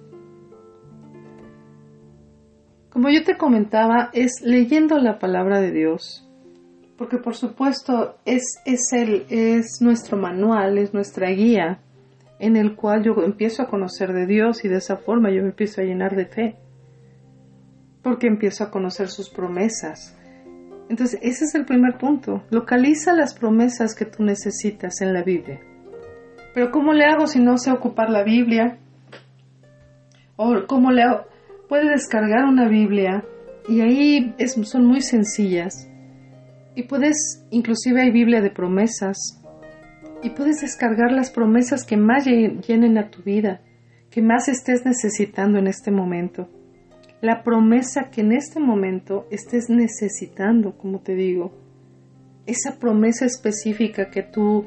Como 2.89 3.09
yo 3.09 3.23
te 3.23 3.37
comentaba, 3.37 4.09
es 4.11 4.41
leyendo 4.43 4.97
la 4.97 5.19
palabra 5.19 5.61
de 5.61 5.71
Dios, 5.71 6.28
porque 6.99 7.17
por 7.17 7.33
supuesto 7.33 8.17
es, 8.25 8.43
es, 8.65 8.91
el, 8.91 9.25
es 9.29 9.81
nuestro 9.81 10.17
manual, 10.17 10.77
es 10.77 10.93
nuestra 10.93 11.29
guía 11.29 11.79
en 12.39 12.57
el 12.57 12.75
cual 12.75 13.03
yo 13.03 13.13
empiezo 13.23 13.63
a 13.63 13.69
conocer 13.69 14.11
de 14.11 14.25
Dios 14.25 14.65
y 14.65 14.67
de 14.67 14.75
esa 14.75 14.97
forma 14.97 15.31
yo 15.31 15.41
me 15.41 15.47
empiezo 15.47 15.79
a 15.79 15.85
llenar 15.85 16.17
de 16.17 16.25
fe, 16.25 16.55
porque 18.03 18.27
empiezo 18.27 18.65
a 18.65 18.69
conocer 18.69 19.07
sus 19.07 19.29
promesas. 19.29 20.13
Entonces, 20.89 21.19
ese 21.23 21.45
es 21.45 21.55
el 21.55 21.65
primer 21.65 21.97
punto. 21.97 22.43
Localiza 22.49 23.13
las 23.13 23.33
promesas 23.33 23.95
que 23.95 24.05
tú 24.05 24.23
necesitas 24.23 24.99
en 25.01 25.13
la 25.13 25.23
Biblia. 25.23 25.61
Pero 26.53 26.69
¿cómo 26.71 26.91
le 26.91 27.05
hago 27.05 27.27
si 27.27 27.39
no 27.39 27.57
sé 27.57 27.71
ocupar 27.71 28.09
la 28.09 28.23
Biblia? 28.23 28.77
¿O 30.35 30.53
cómo 30.67 30.91
le 30.91 31.03
hago? 31.03 31.25
Puede 31.69 31.89
descargar 31.89 32.43
una 32.45 32.67
Biblia 32.67 33.23
y 33.69 33.81
ahí 33.81 34.35
son 34.63 34.85
muy 34.85 35.01
sencillas. 35.01 35.88
Y 36.79 36.83
puedes, 36.83 37.45
inclusive 37.49 38.03
hay 38.03 38.09
Biblia 38.09 38.39
de 38.39 38.51
promesas. 38.51 39.43
Y 40.23 40.29
puedes 40.29 40.61
descargar 40.61 41.11
las 41.11 41.29
promesas 41.29 41.85
que 41.85 41.97
más 41.97 42.23
llenen 42.23 42.97
a 42.97 43.09
tu 43.09 43.21
vida, 43.21 43.59
que 44.09 44.21
más 44.21 44.47
estés 44.47 44.85
necesitando 44.85 45.59
en 45.59 45.67
este 45.67 45.91
momento. 45.91 46.47
La 47.19 47.43
promesa 47.43 48.09
que 48.09 48.21
en 48.21 48.31
este 48.31 48.61
momento 48.61 49.27
estés 49.29 49.69
necesitando, 49.69 50.77
como 50.77 51.01
te 51.01 51.15
digo. 51.15 51.51
Esa 52.45 52.79
promesa 52.79 53.25
específica 53.25 54.09
que 54.09 54.23
tú 54.23 54.65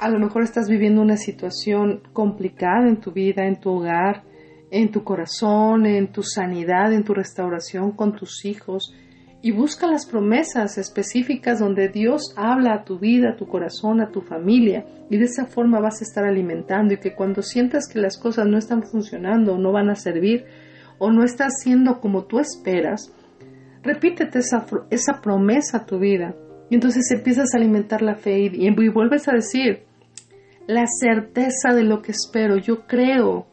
a 0.00 0.08
lo 0.08 0.18
mejor 0.18 0.42
estás 0.42 0.68
viviendo 0.68 1.00
una 1.00 1.16
situación 1.16 2.02
complicada 2.12 2.88
en 2.88 2.96
tu 2.96 3.12
vida, 3.12 3.46
en 3.46 3.60
tu 3.60 3.70
hogar, 3.70 4.24
en 4.72 4.90
tu 4.90 5.04
corazón, 5.04 5.86
en 5.86 6.10
tu 6.10 6.24
sanidad, 6.24 6.92
en 6.92 7.04
tu 7.04 7.14
restauración 7.14 7.92
con 7.92 8.16
tus 8.16 8.44
hijos. 8.44 8.92
Y 9.40 9.52
busca 9.52 9.86
las 9.86 10.04
promesas 10.04 10.78
específicas 10.78 11.60
donde 11.60 11.88
Dios 11.88 12.34
habla 12.36 12.74
a 12.74 12.84
tu 12.84 12.98
vida, 12.98 13.30
a 13.30 13.36
tu 13.36 13.46
corazón, 13.46 14.00
a 14.00 14.10
tu 14.10 14.20
familia. 14.20 14.84
Y 15.10 15.16
de 15.16 15.26
esa 15.26 15.46
forma 15.46 15.78
vas 15.78 16.00
a 16.00 16.04
estar 16.04 16.24
alimentando 16.24 16.94
y 16.94 16.98
que 16.98 17.14
cuando 17.14 17.42
sientas 17.42 17.88
que 17.88 18.00
las 18.00 18.18
cosas 18.18 18.46
no 18.46 18.58
están 18.58 18.82
funcionando 18.82 19.54
o 19.54 19.58
no 19.58 19.70
van 19.70 19.90
a 19.90 19.94
servir 19.94 20.44
o 20.98 21.12
no 21.12 21.22
estás 21.22 21.62
siendo 21.62 22.00
como 22.00 22.24
tú 22.24 22.40
esperas, 22.40 23.12
repítete 23.82 24.40
esa, 24.40 24.66
esa 24.90 25.20
promesa 25.20 25.78
a 25.78 25.86
tu 25.86 26.00
vida. 26.00 26.34
Y 26.68 26.74
entonces 26.74 27.10
empiezas 27.12 27.54
a 27.54 27.58
alimentar 27.58 28.02
la 28.02 28.16
fe 28.16 28.40
y, 28.40 28.66
y 28.66 28.88
vuelves 28.88 29.28
a 29.28 29.32
decir, 29.32 29.84
la 30.66 30.84
certeza 30.86 31.72
de 31.74 31.84
lo 31.84 32.02
que 32.02 32.12
espero, 32.12 32.56
yo 32.56 32.86
creo 32.86 33.46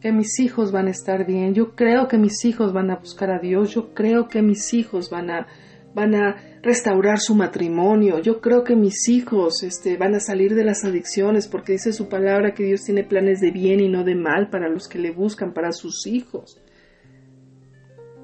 que 0.00 0.12
mis 0.12 0.38
hijos 0.38 0.70
van 0.70 0.86
a 0.86 0.90
estar 0.90 1.26
bien, 1.26 1.54
yo 1.54 1.74
creo 1.74 2.06
que 2.06 2.18
mis 2.18 2.44
hijos 2.44 2.72
van 2.72 2.90
a 2.90 2.96
buscar 2.96 3.30
a 3.30 3.40
Dios, 3.40 3.74
yo 3.74 3.94
creo 3.94 4.28
que 4.28 4.42
mis 4.42 4.72
hijos 4.72 5.10
van 5.10 5.30
a, 5.30 5.48
van 5.94 6.14
a 6.14 6.36
restaurar 6.62 7.18
su 7.18 7.34
matrimonio, 7.34 8.20
yo 8.20 8.40
creo 8.40 8.62
que 8.62 8.76
mis 8.76 9.08
hijos 9.08 9.62
este, 9.64 9.96
van 9.96 10.14
a 10.14 10.20
salir 10.20 10.54
de 10.54 10.64
las 10.64 10.84
adicciones 10.84 11.48
porque 11.48 11.72
dice 11.72 11.92
su 11.92 12.08
palabra 12.08 12.54
que 12.54 12.64
Dios 12.64 12.82
tiene 12.82 13.02
planes 13.02 13.40
de 13.40 13.50
bien 13.50 13.80
y 13.80 13.88
no 13.88 14.04
de 14.04 14.14
mal 14.14 14.50
para 14.50 14.68
los 14.68 14.86
que 14.86 14.98
le 14.98 15.10
buscan, 15.10 15.52
para 15.52 15.72
sus 15.72 16.06
hijos. 16.06 16.62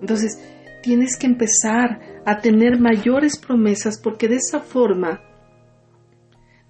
Entonces, 0.00 0.38
tienes 0.82 1.16
que 1.16 1.26
empezar 1.26 2.00
a 2.24 2.40
tener 2.40 2.78
mayores 2.78 3.36
promesas 3.38 3.98
porque 4.00 4.28
de 4.28 4.36
esa 4.36 4.60
forma 4.60 5.22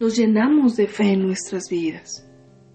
nos 0.01 0.17
llenamos 0.17 0.77
de 0.77 0.87
fe 0.87 1.13
en 1.13 1.27
nuestras 1.27 1.69
vidas. 1.69 2.27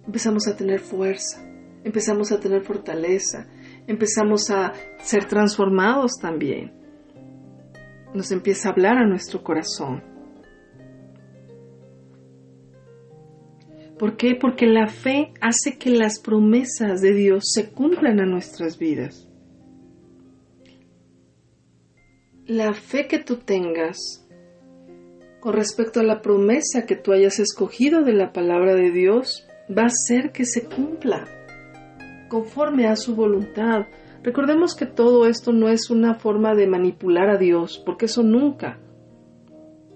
Empezamos 0.05 0.47
a 0.47 0.55
tener 0.55 0.79
fuerza 0.79 1.48
empezamos 1.83 2.31
a 2.31 2.39
tener 2.39 2.61
fortaleza, 2.61 3.47
empezamos 3.87 4.49
a 4.49 4.73
ser 5.01 5.25
transformados 5.25 6.13
también. 6.21 6.73
Nos 8.13 8.31
empieza 8.31 8.69
a 8.69 8.71
hablar 8.71 8.97
a 8.97 9.07
nuestro 9.07 9.43
corazón. 9.43 10.03
¿Por 13.97 14.15
qué? 14.15 14.35
Porque 14.35 14.65
la 14.65 14.87
fe 14.87 15.33
hace 15.41 15.77
que 15.77 15.89
las 15.89 16.19
promesas 16.19 17.01
de 17.01 17.13
Dios 17.13 17.51
se 17.53 17.69
cumplan 17.69 18.19
a 18.19 18.25
nuestras 18.25 18.77
vidas. 18.77 19.27
La 22.45 22.73
fe 22.73 23.07
que 23.07 23.19
tú 23.19 23.37
tengas 23.37 24.25
con 25.39 25.53
respecto 25.53 25.99
a 25.99 26.03
la 26.03 26.21
promesa 26.21 26.85
que 26.85 26.95
tú 26.95 27.11
hayas 27.11 27.39
escogido 27.39 28.03
de 28.03 28.13
la 28.13 28.33
palabra 28.33 28.73
de 28.73 28.91
Dios 28.91 29.47
va 29.69 29.83
a 29.83 29.87
hacer 29.87 30.31
que 30.31 30.45
se 30.45 30.63
cumpla 30.63 31.38
conforme 32.29 32.87
a 32.87 32.95
su 32.95 33.15
voluntad. 33.15 33.87
Recordemos 34.23 34.75
que 34.75 34.85
todo 34.85 35.25
esto 35.25 35.51
no 35.51 35.67
es 35.67 35.89
una 35.89 36.15
forma 36.15 36.55
de 36.55 36.67
manipular 36.67 37.29
a 37.29 37.37
Dios, 37.37 37.81
porque 37.85 38.05
eso 38.05 38.23
nunca. 38.23 38.79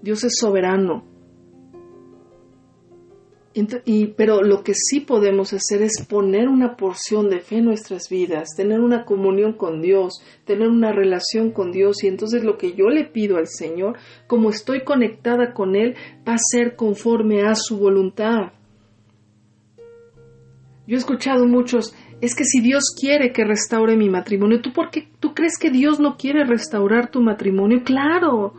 Dios 0.01 0.23
es 0.25 0.33
soberano. 0.37 1.05
Y, 3.85 4.07
pero 4.07 4.41
lo 4.41 4.63
que 4.63 4.73
sí 4.73 5.01
podemos 5.01 5.53
hacer 5.53 5.83
es 5.83 6.03
poner 6.09 6.47
una 6.47 6.75
porción 6.75 7.29
de 7.29 7.39
fe 7.39 7.57
en 7.57 7.65
nuestras 7.65 8.09
vidas, 8.09 8.55
tener 8.57 8.79
una 8.79 9.05
comunión 9.05 9.53
con 9.53 9.79
Dios, 9.79 10.23
tener 10.43 10.67
una 10.69 10.91
relación 10.91 11.51
con 11.51 11.71
Dios 11.71 12.03
y 12.03 12.07
entonces 12.07 12.43
lo 12.43 12.57
que 12.57 12.73
yo 12.73 12.89
le 12.89 13.05
pido 13.05 13.37
al 13.37 13.47
Señor, 13.47 13.97
como 14.25 14.49
estoy 14.49 14.83
conectada 14.83 15.53
con 15.53 15.75
Él, 15.75 15.95
va 16.27 16.33
a 16.33 16.39
ser 16.39 16.75
conforme 16.75 17.43
a 17.43 17.53
su 17.53 17.77
voluntad. 17.77 18.53
Yo 20.87 20.95
he 20.95 20.99
escuchado 20.99 21.45
muchos, 21.45 21.95
es 22.23 22.35
que 22.35 22.45
si 22.45 22.61
Dios 22.61 22.85
quiere 22.97 23.33
que 23.33 23.43
restaure 23.43 23.97
mi 23.97 24.09
matrimonio, 24.09 24.61
¿tú 24.61 24.71
por 24.71 24.91
qué 24.91 25.09
tú 25.19 25.33
crees 25.33 25.57
que 25.57 25.69
Dios 25.69 25.99
no 25.99 26.15
quiere 26.15 26.45
restaurar 26.45 27.11
tu 27.11 27.19
matrimonio? 27.19 27.83
Claro, 27.83 28.53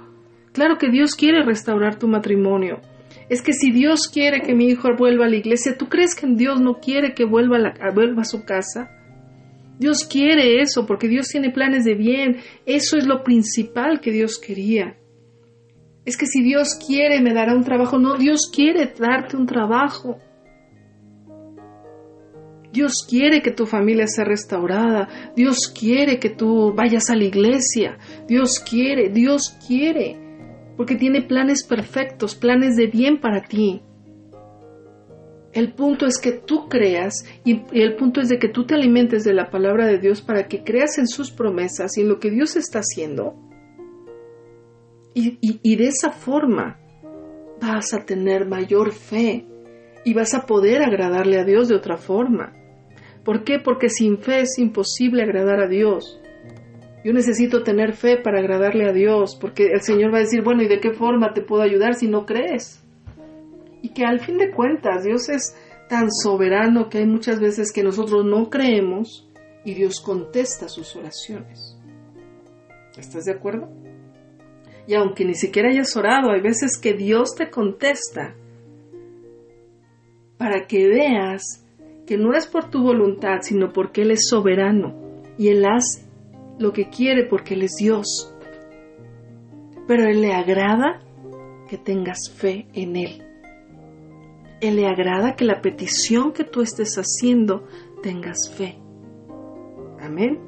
claro 0.53 0.77
que 0.77 0.90
Dios 0.90 1.14
quiere 1.14 1.42
restaurar 1.42 1.98
tu 1.98 2.07
matrimonio. 2.07 2.83
Es 3.31 3.40
que 3.40 3.55
si 3.55 3.72
Dios 3.72 4.07
quiere 4.12 4.42
que 4.42 4.55
mi 4.55 4.66
hijo 4.66 4.94
vuelva 4.98 5.24
a 5.24 5.31
la 5.31 5.37
iglesia, 5.37 5.79
¿tú 5.79 5.88
crees 5.88 6.14
que 6.14 6.27
Dios 6.27 6.61
no 6.61 6.74
quiere 6.74 7.14
que 7.14 7.24
vuelva 7.24 7.57
a, 7.57 7.61
la, 7.61 7.74
vuelva 7.94 8.20
a 8.20 8.27
su 8.27 8.44
casa? 8.44 8.90
Dios 9.79 10.05
quiere 10.05 10.61
eso 10.61 10.85
porque 10.85 11.09
Dios 11.09 11.29
tiene 11.29 11.50
planes 11.50 11.87
de 11.87 11.94
bien. 11.94 12.40
Eso 12.66 12.98
es 12.98 13.07
lo 13.07 13.24
principal 13.24 14.03
que 14.03 14.11
Dios 14.11 14.38
quería. 14.38 14.98
Es 16.05 16.18
que 16.18 16.27
si 16.27 16.42
Dios 16.42 16.79
quiere 16.87 17.22
me 17.22 17.33
dará 17.33 17.55
un 17.55 17.64
trabajo. 17.64 17.98
No, 17.98 18.18
Dios 18.18 18.50
quiere 18.55 18.92
darte 18.98 19.38
un 19.38 19.46
trabajo. 19.46 20.18
Dios 22.74 23.06
quiere 23.08 23.40
que 23.40 23.52
tu 23.52 23.66
familia 23.66 24.08
sea 24.08 24.24
restaurada. 24.24 25.08
Dios 25.37 25.68
quiere 25.68 26.18
que 26.18 26.28
tú 26.28 26.72
vayas 26.74 27.08
a 27.08 27.14
la 27.14 27.22
iglesia. 27.22 27.98
Dios 28.26 28.58
quiere, 28.58 29.10
Dios 29.10 29.56
quiere. 29.66 30.18
Porque 30.76 30.96
tiene 30.96 31.22
planes 31.22 31.62
perfectos, 31.62 32.34
planes 32.34 32.74
de 32.74 32.88
bien 32.88 33.20
para 33.20 33.42
ti. 33.42 33.80
El 35.52 35.72
punto 35.72 36.04
es 36.04 36.18
que 36.18 36.32
tú 36.32 36.68
creas 36.68 37.24
y 37.44 37.62
el 37.72 37.94
punto 37.94 38.20
es 38.20 38.28
de 38.28 38.40
que 38.40 38.48
tú 38.48 38.66
te 38.66 38.74
alimentes 38.74 39.22
de 39.22 39.34
la 39.34 39.50
palabra 39.50 39.87
de 39.87 40.00
Dios 40.00 40.20
para 40.20 40.48
que 40.48 40.64
creas 40.64 40.98
en 40.98 41.06
sus 41.06 41.30
promesas 41.30 41.96
y 41.96 42.00
en 42.00 42.08
lo 42.08 42.18
que 42.18 42.32
Dios 42.32 42.56
está 42.56 42.80
haciendo. 42.80 43.37
Y, 45.14 45.38
y 45.40 45.76
de 45.76 45.87
esa 45.87 46.10
forma 46.10 46.80
vas 47.60 47.94
a 47.94 48.04
tener 48.04 48.48
mayor 48.48 48.90
fe 48.90 49.46
y 50.04 50.12
vas 50.12 50.34
a 50.34 50.44
poder 50.44 50.82
agradarle 50.82 51.38
a 51.38 51.44
Dios 51.44 51.68
de 51.68 51.76
otra 51.76 51.98
forma. 51.98 52.63
¿Por 53.24 53.44
qué? 53.44 53.58
Porque 53.58 53.88
sin 53.88 54.18
fe 54.18 54.40
es 54.40 54.58
imposible 54.58 55.22
agradar 55.22 55.60
a 55.60 55.68
Dios. 55.68 56.20
Yo 57.04 57.12
necesito 57.12 57.62
tener 57.62 57.92
fe 57.92 58.16
para 58.16 58.38
agradarle 58.38 58.88
a 58.88 58.92
Dios, 58.92 59.37
porque 59.40 59.66
el 59.72 59.82
Señor 59.82 60.12
va 60.12 60.18
a 60.18 60.22
decir, 60.22 60.42
bueno, 60.42 60.62
¿y 60.62 60.68
de 60.68 60.80
qué 60.80 60.92
forma 60.92 61.34
te 61.34 61.42
puedo 61.42 61.62
ayudar 61.62 61.94
si 61.94 62.08
no 62.08 62.24
crees? 62.24 62.82
Y 63.82 63.90
que 63.90 64.04
al 64.04 64.20
fin 64.20 64.38
de 64.38 64.50
cuentas 64.50 65.04
Dios 65.04 65.28
es 65.28 65.54
tan 65.88 66.10
soberano 66.10 66.88
que 66.88 66.98
hay 66.98 67.06
muchas 67.06 67.40
veces 67.40 67.72
que 67.72 67.82
nosotros 67.82 68.24
no 68.24 68.48
creemos 68.48 69.28
y 69.64 69.74
Dios 69.74 70.00
contesta 70.00 70.68
sus 70.68 70.96
oraciones. 70.96 71.78
¿Estás 72.96 73.24
de 73.24 73.32
acuerdo? 73.32 73.68
Y 74.87 74.94
aunque 74.94 75.24
ni 75.24 75.34
siquiera 75.34 75.70
hayas 75.70 75.96
orado, 75.96 76.30
hay 76.30 76.40
veces 76.40 76.78
que 76.80 76.94
Dios 76.94 77.34
te 77.37 77.50
contesta 77.50 78.34
para 80.37 80.66
que 80.66 80.87
veas 80.87 81.63
que 82.06 82.16
no 82.18 82.34
es 82.34 82.46
por 82.46 82.70
tu 82.70 82.82
voluntad, 82.82 83.38
sino 83.42 83.72
porque 83.72 84.02
Él 84.02 84.10
es 84.10 84.28
soberano 84.28 84.94
y 85.38 85.48
Él 85.48 85.64
hace 85.64 86.04
lo 86.58 86.72
que 86.72 86.88
quiere 86.88 87.24
porque 87.24 87.54
Él 87.54 87.62
es 87.62 87.76
Dios. 87.78 88.34
Pero 89.86 90.04
Él 90.04 90.20
le 90.20 90.32
agrada 90.32 91.02
que 91.68 91.78
tengas 91.78 92.30
fe 92.30 92.66
en 92.72 92.96
Él. 92.96 93.22
Él 94.60 94.76
le 94.76 94.86
agrada 94.86 95.36
que 95.36 95.44
la 95.44 95.60
petición 95.60 96.32
que 96.32 96.44
tú 96.44 96.62
estés 96.62 96.96
haciendo 96.96 97.66
tengas 98.02 98.50
fe. 98.56 98.78
Amén. 100.00 100.38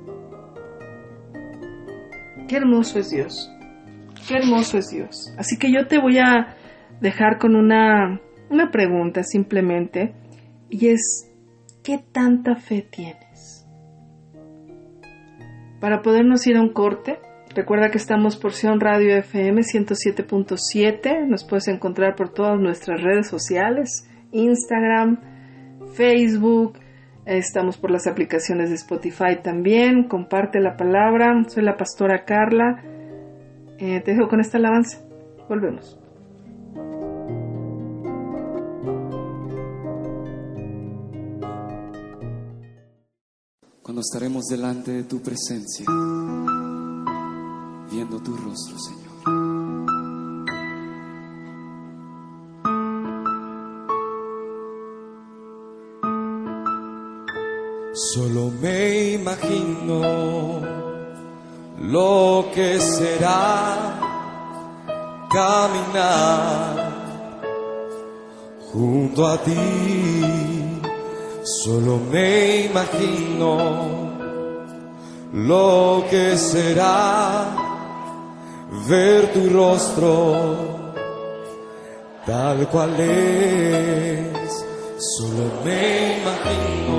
Qué 2.48 2.56
hermoso 2.56 2.98
es 2.98 3.10
Dios. 3.10 3.50
Qué 4.26 4.36
hermoso 4.36 4.78
es 4.78 4.88
Dios. 4.88 5.34
Así 5.36 5.58
que 5.58 5.72
yo 5.72 5.86
te 5.86 5.98
voy 5.98 6.18
a 6.18 6.56
dejar 7.00 7.38
con 7.38 7.56
una, 7.56 8.20
una 8.50 8.70
pregunta 8.70 9.22
simplemente. 9.22 10.14
Y 10.70 10.88
es, 10.88 11.30
¿Qué 11.86 11.98
tanta 11.98 12.56
fe 12.56 12.82
tienes? 12.82 13.64
Para 15.80 16.02
podernos 16.02 16.44
ir 16.48 16.56
a 16.56 16.60
un 16.60 16.72
corte, 16.72 17.20
recuerda 17.54 17.92
que 17.92 17.98
estamos 17.98 18.36
por 18.36 18.54
Sion 18.54 18.80
Radio 18.80 19.16
FM 19.18 19.62
107.7. 19.62 21.28
Nos 21.28 21.44
puedes 21.44 21.68
encontrar 21.68 22.16
por 22.16 22.34
todas 22.34 22.58
nuestras 22.58 23.00
redes 23.00 23.28
sociales, 23.28 24.10
Instagram, 24.32 25.20
Facebook. 25.94 26.80
Estamos 27.24 27.76
por 27.78 27.92
las 27.92 28.08
aplicaciones 28.08 28.70
de 28.70 28.74
Spotify 28.74 29.40
también. 29.40 30.08
Comparte 30.08 30.58
la 30.58 30.76
palabra. 30.76 31.40
Soy 31.46 31.62
la 31.62 31.76
pastora 31.76 32.24
Carla. 32.24 32.82
Eh, 33.78 34.00
te 34.04 34.10
dejo 34.10 34.26
con 34.26 34.40
esta 34.40 34.58
alabanza. 34.58 34.98
Volvemos. 35.48 36.00
Estaremos 44.06 44.46
delante 44.46 44.92
de 44.92 45.02
tu 45.02 45.20
presencia, 45.20 45.84
viendo 47.90 48.20
tu 48.22 48.36
rostro, 48.36 48.78
Señor. 48.78 49.06
Solo 57.94 58.52
me 58.62 59.14
imagino 59.14 60.60
lo 61.80 62.46
que 62.54 62.78
será 62.78 63.98
caminar 65.28 66.92
junto 68.72 69.26
a 69.26 69.36
ti. 69.38 69.52
Solo 71.42 71.98
me 72.10 72.66
imagino 72.66 73.95
lo 75.36 76.04
que 76.08 76.36
será 76.38 77.44
ver 78.88 79.32
tu 79.34 79.50
rostro 79.50 80.56
tal 82.24 82.66
cual 82.68 82.98
es. 82.98 84.64
Solo 84.98 85.50
me 85.62 86.20
imagino. 86.20 86.96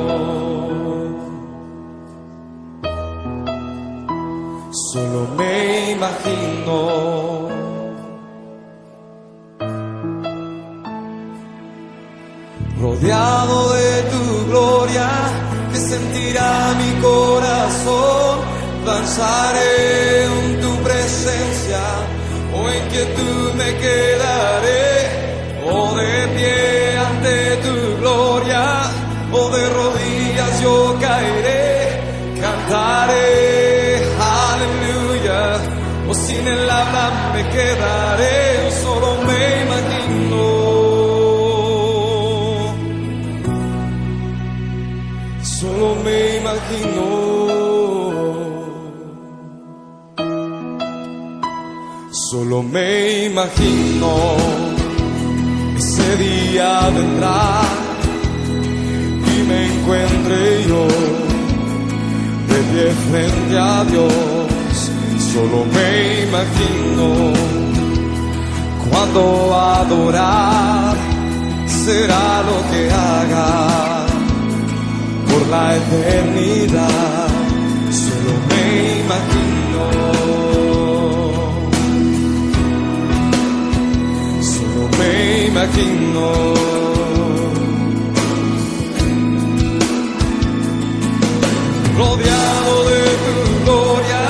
Solo 4.72 5.28
me 5.36 5.92
imagino. 5.94 7.47
Danzaré 19.18 20.26
en 20.26 20.62
tu 20.62 20.76
presencia, 20.84 21.80
o 22.54 22.70
en 22.70 22.88
quietud 22.90 23.54
me 23.56 23.78
quedaré, 23.78 24.17
Solo 52.38 52.62
me 52.62 53.26
imagino. 53.26 54.12
Ese 55.76 56.18
día 56.18 56.88
vendrá 56.96 57.62
y 59.34 59.38
me 59.50 59.60
encuentre 59.74 60.68
yo 60.70 60.86
de 62.50 62.60
pie 62.70 62.88
frente 63.10 63.58
a 63.58 63.84
Dios. 63.86 64.92
Solo 65.34 65.66
me 65.76 65.90
imagino 66.28 67.34
cuando 68.88 69.56
adorar 69.56 70.96
será 71.66 72.44
lo 72.50 72.58
que 72.70 72.82
haga 72.92 74.06
por 75.28 75.48
la 75.48 75.76
eternidad. 75.76 77.30
Solo 77.90 78.34
me 78.52 79.02
imagino. 79.02 80.27
Imagino. 85.58 86.54
Rodeado 91.98 92.76
de 92.90 93.04
tu 93.26 93.66
gloria, 93.66 94.26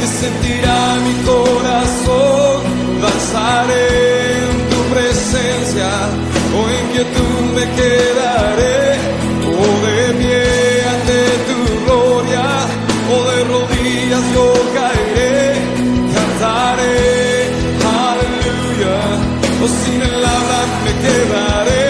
que 0.00 0.06
sentirá 0.06 0.96
mi 1.06 1.14
corazón, 1.30 2.62
danzaré 3.02 4.38
en 4.38 4.70
tu 4.70 4.80
presencia, 4.94 5.90
o 6.56 6.60
en 6.70 6.86
quietud 6.92 7.38
me 7.54 7.64
quedaré 7.76 8.91
habla 21.04 21.81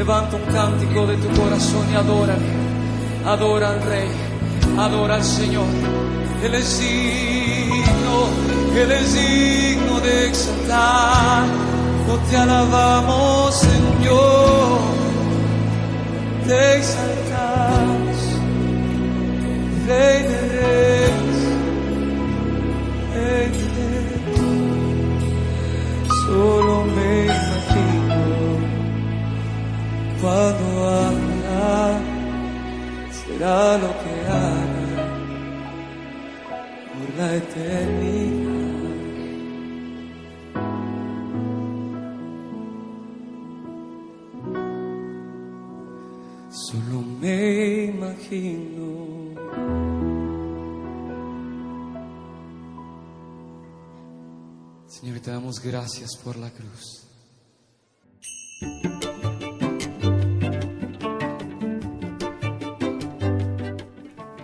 Levanta 0.00 0.36
un 0.36 0.42
cántico 0.50 1.06
de 1.06 1.16
tu 1.18 1.28
corazón 1.38 1.86
y 1.92 1.94
adórale, 1.94 2.46
adora 3.26 3.68
al 3.68 3.82
Rey, 3.82 4.08
adora 4.78 5.16
al 5.16 5.24
Señor. 5.24 5.66
Él 6.42 6.54
es 6.54 6.80
digno, 6.80 8.28
Él 8.76 8.92
es 8.92 9.12
digno 9.12 10.00
de 10.00 10.28
exaltar. 10.28 11.44
No 12.08 12.16
te 12.30 12.36
alabamos, 12.38 13.54
Señor, 13.56 14.78
te 16.46 16.78
exaltamos, 16.78 18.16
Rey 19.86 20.22
de 20.22 20.40
Reyes, 20.56 21.38
Rey 23.12 23.48
de 23.50 23.64
Reyes. 23.76 24.40
Solo 26.24 26.84
me 26.96 27.39
cuando 30.20 30.88
haga, 30.88 32.00
será 33.10 33.78
lo 33.78 33.88
que 33.88 34.14
haga 34.28 34.80
por 36.92 37.08
la 37.18 37.36
eternidad. 37.36 38.50
Solo 46.50 47.02
me 47.20 47.84
imagino. 47.84 48.90
Señor, 54.86 55.20
te 55.20 55.30
damos 55.30 55.60
gracias 55.60 56.10
por 56.22 56.36
la 56.36 56.50
cruz. 56.50 57.06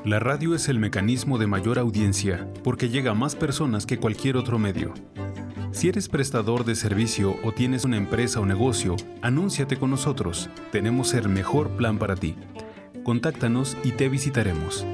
La 0.06 0.18
radio 0.20 0.54
es 0.54 0.68
el 0.68 0.78
mecanismo 0.78 1.36
de 1.36 1.48
mayor 1.48 1.80
audiencia 1.80 2.48
porque 2.62 2.88
llega 2.88 3.10
a 3.10 3.14
más 3.14 3.34
personas 3.34 3.86
que 3.86 3.98
cualquier 3.98 4.36
otro 4.36 4.56
medio. 4.56 4.94
Si 5.72 5.88
eres 5.88 6.08
prestador 6.08 6.64
de 6.64 6.76
servicio 6.76 7.34
o 7.42 7.50
tienes 7.50 7.84
una 7.84 7.96
empresa 7.96 8.38
o 8.38 8.46
negocio, 8.46 8.94
anúnciate 9.20 9.76
con 9.76 9.90
nosotros. 9.90 10.48
Tenemos 10.70 11.12
el 11.12 11.28
mejor 11.28 11.70
plan 11.70 11.98
para 11.98 12.14
ti. 12.14 12.36
Contáctanos 13.02 13.76
y 13.82 13.90
te 13.90 14.08
visitaremos. 14.08 14.86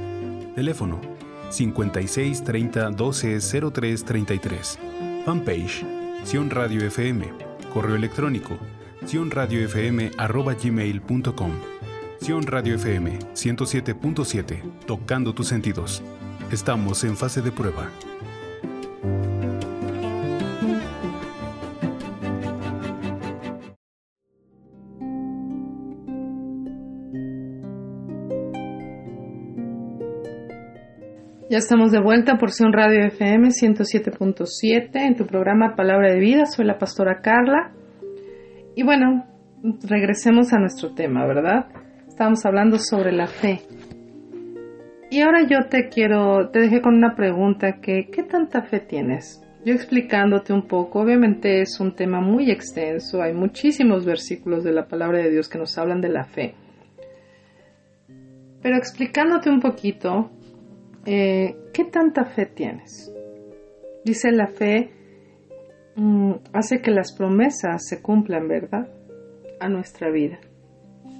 Teléfono 0.54 0.98
56 1.50 2.42
30 2.42 2.92
12 2.92 3.38
03 3.70 4.04
33. 4.06 4.78
Fanpage 5.26 5.84
Sion 6.24 6.48
Radio 6.48 6.86
FM. 6.86 7.30
Correo 7.74 7.96
electrónico 7.96 8.56
sionradiofm@gmail.com. 9.04 11.71
Sion 12.22 12.46
Radio 12.46 12.76
FM 12.76 13.18
107.7, 13.34 14.62
tocando 14.86 15.34
tus 15.34 15.48
sentidos. 15.48 16.04
Estamos 16.52 17.02
en 17.02 17.16
fase 17.16 17.42
de 17.42 17.50
prueba. 17.50 17.90
Ya 31.50 31.58
estamos 31.58 31.90
de 31.90 32.00
vuelta 32.00 32.38
por 32.38 32.52
Sion 32.52 32.72
Radio 32.72 33.04
FM 33.06 33.48
107.7 33.48 34.90
en 34.94 35.16
tu 35.16 35.26
programa 35.26 35.74
Palabra 35.74 36.12
de 36.12 36.20
Vida. 36.20 36.46
Soy 36.46 36.66
la 36.66 36.78
pastora 36.78 37.20
Carla. 37.20 37.72
Y 38.76 38.84
bueno, 38.84 39.26
regresemos 39.82 40.52
a 40.52 40.60
nuestro 40.60 40.94
tema, 40.94 41.26
¿verdad? 41.26 41.81
Estábamos 42.12 42.44
hablando 42.44 42.78
sobre 42.78 43.10
la 43.10 43.26
fe. 43.26 43.62
Y 45.10 45.22
ahora 45.22 45.46
yo 45.48 45.70
te 45.70 45.88
quiero, 45.88 46.50
te 46.50 46.60
dejé 46.60 46.82
con 46.82 46.94
una 46.94 47.16
pregunta 47.16 47.80
que, 47.80 48.10
¿qué 48.12 48.22
tanta 48.22 48.60
fe 48.60 48.80
tienes? 48.80 49.42
Yo 49.64 49.72
explicándote 49.72 50.52
un 50.52 50.68
poco, 50.68 51.00
obviamente 51.00 51.62
es 51.62 51.80
un 51.80 51.96
tema 51.96 52.20
muy 52.20 52.50
extenso, 52.50 53.22
hay 53.22 53.32
muchísimos 53.32 54.04
versículos 54.04 54.62
de 54.62 54.72
la 54.72 54.88
palabra 54.88 55.20
de 55.20 55.30
Dios 55.30 55.48
que 55.48 55.56
nos 55.56 55.78
hablan 55.78 56.02
de 56.02 56.10
la 56.10 56.24
fe. 56.24 56.54
Pero 58.60 58.76
explicándote 58.76 59.48
un 59.48 59.60
poquito, 59.60 60.30
eh, 61.06 61.56
¿qué 61.72 61.84
tanta 61.84 62.26
fe 62.26 62.44
tienes? 62.44 63.10
Dice 64.04 64.32
la 64.32 64.48
fe 64.48 64.90
mm, 65.96 66.32
hace 66.52 66.82
que 66.82 66.90
las 66.90 67.16
promesas 67.16 67.88
se 67.88 68.02
cumplan, 68.02 68.48
¿verdad? 68.48 68.86
A 69.60 69.70
nuestra 69.70 70.10
vida. 70.10 70.38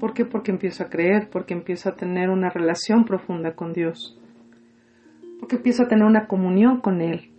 ¿Por 0.02 0.14
qué? 0.14 0.24
Porque 0.24 0.50
empiezo 0.50 0.82
a 0.82 0.90
creer, 0.90 1.28
porque 1.30 1.54
empiezo 1.54 1.88
a 1.88 1.94
tener 1.94 2.28
una 2.28 2.50
relación 2.50 3.04
profunda 3.04 3.54
con 3.54 3.72
Dios, 3.72 4.18
porque 5.38 5.54
empiezo 5.54 5.84
a 5.84 5.86
tener 5.86 6.04
una 6.04 6.26
comunión 6.26 6.80
con 6.80 7.00
Él. 7.00 7.30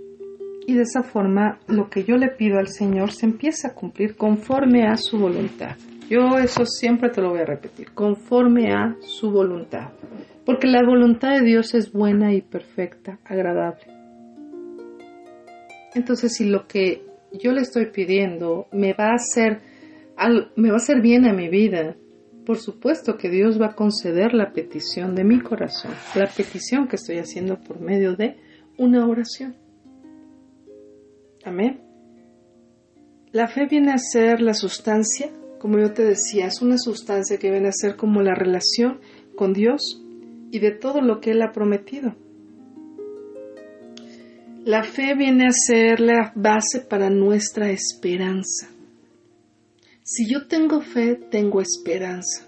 Y 0.66 0.74
de 0.76 0.84
esa 0.84 1.04
forma 1.04 1.60
lo 1.68 1.90
que 1.90 2.06
yo 2.06 2.16
le 2.16 2.30
pido 2.30 2.60
al 2.60 2.70
Señor 2.70 3.12
se 3.12 3.26
empieza 3.26 3.68
a 3.68 3.74
cumplir 3.74 4.16
conforme 4.16 4.88
a 4.88 4.96
su 4.96 5.20
voluntad. 5.20 5.76
Yo 6.10 6.38
eso 6.38 6.66
siempre 6.66 7.10
te 7.10 7.22
lo 7.22 7.32
voy 7.32 7.42
a 7.42 7.46
repetir, 7.46 7.92
conforme 7.92 8.72
a 8.72 8.96
su 9.02 9.30
voluntad. 9.30 9.90
Porque 10.46 10.68
la 10.68 10.86
voluntad 10.86 11.34
de 11.34 11.42
Dios 11.42 11.74
es 11.74 11.92
buena 11.92 12.34
y 12.34 12.42
perfecta, 12.42 13.20
agradable. 13.26 13.84
Entonces, 15.96 16.34
si 16.34 16.46
lo 16.46 16.66
que 16.66 17.02
yo 17.34 17.52
le 17.52 17.60
estoy 17.60 17.88
pidiendo 17.88 18.68
me 18.72 18.94
va 18.94 19.10
a 19.10 19.16
hacer 19.16 19.60
me 20.56 20.70
va 20.70 20.76
a 20.76 20.78
hacer 20.78 21.02
bien 21.02 21.26
a 21.26 21.34
mi 21.34 21.50
vida, 21.50 21.96
por 22.46 22.58
supuesto 22.58 23.18
que 23.18 23.30
Dios 23.30 23.60
va 23.60 23.68
a 23.68 23.76
conceder 23.76 24.34
la 24.34 24.52
petición 24.52 25.16
de 25.16 25.24
mi 25.24 25.40
corazón, 25.42 25.92
la 26.16 26.28
petición 26.28 26.88
que 26.88 26.98
estoy 26.98 27.18
haciendo 27.18 27.60
por 27.60 27.80
medio 27.80 28.16
de 28.16 28.38
una 28.78 29.08
oración. 29.08 29.56
Amén. 31.46 31.82
La 33.32 33.48
fe 33.48 33.66
viene 33.66 33.92
a 33.92 33.98
ser 33.98 34.42
la 34.42 34.54
sustancia, 34.54 35.30
como 35.60 35.80
yo 35.80 35.94
te 35.94 36.04
decía, 36.04 36.48
es 36.48 36.62
una 36.62 36.78
sustancia 36.78 37.38
que 37.38 37.50
viene 37.50 37.70
a 37.70 37.74
ser 37.74 37.96
como 37.96 38.22
la 38.22 38.36
relación 38.36 39.00
con 39.36 39.54
Dios 39.54 40.02
y 40.52 40.60
de 40.60 40.72
todo 40.72 41.02
lo 41.02 41.20
que 41.20 41.32
Él 41.32 41.42
ha 41.42 41.52
prometido. 41.52 42.16
La 44.66 44.84
fe 44.84 45.16
viene 45.16 45.48
a 45.48 45.52
ser 45.52 46.00
la 46.00 46.32
base 46.36 46.80
para 46.80 47.10
nuestra 47.10 47.72
esperanza. 47.72 48.73
Si 50.06 50.30
yo 50.30 50.48
tengo 50.48 50.82
fe, 50.82 51.16
tengo 51.16 51.62
esperanza. 51.62 52.46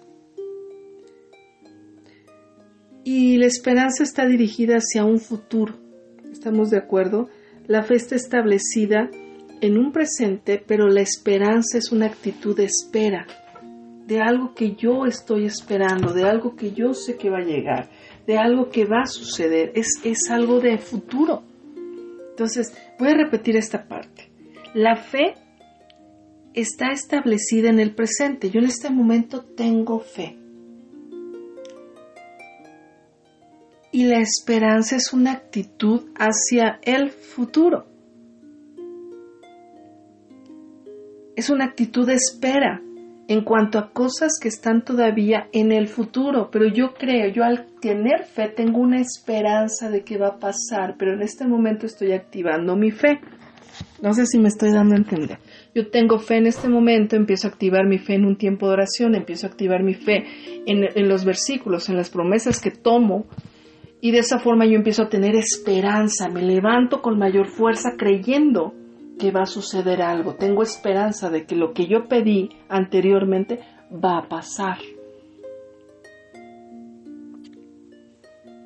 Y 3.05 3.37
la 3.37 3.45
esperanza 3.45 4.03
está 4.03 4.25
dirigida 4.25 4.75
hacia 4.75 5.05
un 5.05 5.19
futuro. 5.19 5.73
¿Estamos 6.29 6.69
de 6.69 6.77
acuerdo? 6.77 7.29
La 7.65 7.83
fe 7.83 7.95
está 7.95 8.15
establecida 8.15 9.09
en 9.61 9.77
un 9.77 9.93
presente, 9.93 10.61
pero 10.67 10.89
la 10.89 10.99
esperanza 10.99 11.77
es 11.77 11.93
una 11.93 12.07
actitud 12.07 12.57
de 12.57 12.65
espera, 12.65 13.25
de 14.05 14.19
algo 14.19 14.53
que 14.53 14.75
yo 14.75 15.05
estoy 15.05 15.45
esperando, 15.45 16.11
de 16.11 16.23
algo 16.23 16.57
que 16.57 16.73
yo 16.73 16.93
sé 16.93 17.15
que 17.15 17.29
va 17.29 17.37
a 17.37 17.45
llegar, 17.45 17.89
de 18.27 18.37
algo 18.37 18.69
que 18.69 18.83
va 18.83 19.03
a 19.03 19.07
suceder. 19.07 19.71
Es, 19.75 20.01
es 20.03 20.29
algo 20.29 20.59
de 20.59 20.77
futuro. 20.77 21.43
Entonces, 22.31 22.75
voy 22.99 23.11
a 23.11 23.17
repetir 23.17 23.55
esta 23.55 23.87
parte. 23.87 24.29
La 24.73 24.97
fe 24.97 25.35
está 26.55 26.91
establecida 26.91 27.69
en 27.69 27.79
el 27.79 27.93
presente. 27.93 28.49
Yo 28.49 28.59
en 28.59 28.67
este 28.67 28.89
momento 28.89 29.43
tengo 29.43 29.99
fe. 29.99 30.37
Y 33.91 34.05
la 34.05 34.19
esperanza 34.19 34.95
es 34.95 35.13
una 35.13 35.33
actitud 35.33 36.09
hacia 36.17 36.79
el 36.81 37.11
futuro. 37.11 37.85
Es 41.35 41.49
una 41.49 41.65
actitud 41.65 42.07
de 42.07 42.15
espera 42.15 42.81
en 43.27 43.43
cuanto 43.43 43.79
a 43.79 43.91
cosas 43.91 44.33
que 44.41 44.47
están 44.47 44.83
todavía 44.83 45.47
en 45.51 45.71
el 45.71 45.87
futuro. 45.87 46.49
Pero 46.51 46.67
yo 46.67 46.93
creo, 46.93 47.29
yo 47.29 47.43
al 47.43 47.67
tener 47.81 48.23
fe 48.23 48.47
tengo 48.49 48.79
una 48.79 48.99
esperanza 48.99 49.89
de 49.89 50.03
que 50.03 50.17
va 50.17 50.27
a 50.27 50.39
pasar, 50.39 50.95
pero 50.97 51.13
en 51.13 51.21
este 51.21 51.45
momento 51.45 51.85
estoy 51.85 52.13
activando 52.13 52.75
mi 52.75 52.91
fe. 52.91 53.19
No 54.05 54.13
sé 54.13 54.27
si 54.27 54.37
me 54.37 54.49
estoy 54.49 54.71
dando 54.71 54.93
a 54.93 54.99
entender. 54.99 55.39
Yo 55.73 55.89
tengo 55.89 56.19
fe 56.19 56.37
en 56.37 56.45
este 56.45 56.69
momento, 56.69 57.15
empiezo 57.15 57.47
a 57.47 57.49
activar 57.49 57.87
mi 57.87 57.97
fe 57.97 58.13
en 58.13 58.25
un 58.25 58.35
tiempo 58.35 58.67
de 58.67 58.73
oración, 58.73 59.15
empiezo 59.15 59.47
a 59.47 59.49
activar 59.49 59.81
mi 59.81 59.95
fe 59.95 60.23
en, 60.67 61.09
los 61.09 61.25
versículos, 61.25 61.89
en 61.89 61.97
las 61.97 62.11
promesas 62.11 62.61
que 62.61 62.69
tomo. 62.69 63.25
Y 64.01 64.11
de 64.11 64.19
esa 64.19 64.37
forma 64.37 64.67
yo 64.67 64.75
empiezo 64.75 65.01
a 65.01 65.09
tener 65.09 65.35
esperanza, 65.35 66.29
me 66.29 66.43
levanto 66.43 67.01
con 67.01 67.17
mayor 67.17 67.47
fuerza 67.47 67.93
creyendo 67.97 68.75
que 69.17 69.31
va 69.31 69.41
a 69.41 69.47
suceder 69.47 70.03
algo, 70.03 70.35
tengo 70.35 70.61
esperanza 70.61 71.31
de 71.31 71.47
que 71.47 71.55
lo 71.55 71.73
que 71.73 71.87
yo 71.87 72.03
pedí 72.07 72.49
anteriormente 72.69 73.61
va 73.91 74.19
a 74.19 74.29
pasar. 74.29 74.77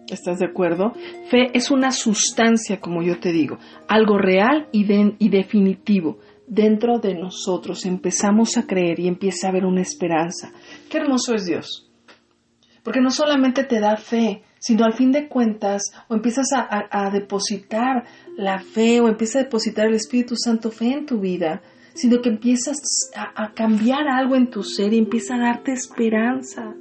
¿Estás 0.10 0.40
de 0.40 0.46
acuerdo? 0.46 0.94
Fe 1.30 1.52
es 1.54 1.70
una 1.70 1.92
sustancia, 1.92 2.80
como 2.80 3.02
yo 3.04 3.20
te 3.20 3.32
digo, 3.32 3.60
algo 3.88 4.18
real 4.18 4.68
y, 4.72 4.84
definitivo. 5.30 6.20
Dentro 6.48 6.98
de 6.98 7.14
nosotros 7.14 7.86
empezamos 7.86 8.58
a 8.58 8.66
creer 8.66 9.00
y 9.00 9.08
empieza 9.08 9.48
a 9.48 9.50
haber 9.52 9.66
una 9.66 9.82
esperanza. 9.82 10.52
Qué 10.90 10.98
hermoso 10.98 11.36
es 11.36 11.46
Dios. 11.46 11.92
Porque 12.84 13.02
no 13.02 13.12
solamente 13.12 13.64
te 13.66 13.80
da 13.80 13.98
fe, 13.98 14.42
sino 14.58 14.84
al 14.84 14.94
fin 14.94 15.12
de 15.12 15.28
cuentas, 15.28 15.84
o 16.08 16.16
empiezas 16.16 16.48
a, 16.54 17.10
depositar 17.12 18.06
la 18.36 18.60
fe, 18.60 19.00
o 19.00 19.08
empieza 19.08 19.40
a 19.40 19.44
depositar 19.44 19.88
el 19.88 19.94
Espíritu 19.94 20.36
Santo 20.36 20.72
fe 20.72 20.92
en 20.94 21.06
tu 21.06 21.20
vida, 21.20 21.62
sino 21.94 22.22
que 22.22 22.30
empiezas 22.30 22.78
a, 23.16 23.44
a 23.44 23.54
cambiar 23.54 24.08
algo 24.08 24.36
en 24.36 24.50
tu 24.50 24.64
ser 24.64 24.94
y 24.94 24.98
empieza 24.98 25.36
a 25.36 25.40
darte 25.40 25.74
esperanza. 25.74 26.74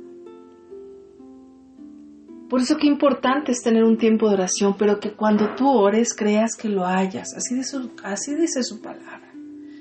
Por 2.48 2.60
eso 2.60 2.76
qué 2.78 2.86
importante 2.86 3.52
es 3.52 3.62
tener 3.62 3.84
un 3.84 3.98
tiempo 3.98 4.28
de 4.28 4.34
oración, 4.34 4.74
pero 4.78 4.98
que 5.00 5.12
cuando 5.12 5.54
tú 5.54 5.68
ores 5.68 6.14
creas 6.14 6.56
que 6.56 6.68
lo 6.68 6.86
hayas. 6.86 7.34
Así 7.36 7.54
dice, 7.54 7.76
así 8.02 8.34
dice 8.34 8.62
su 8.62 8.80
palabra. 8.80 9.28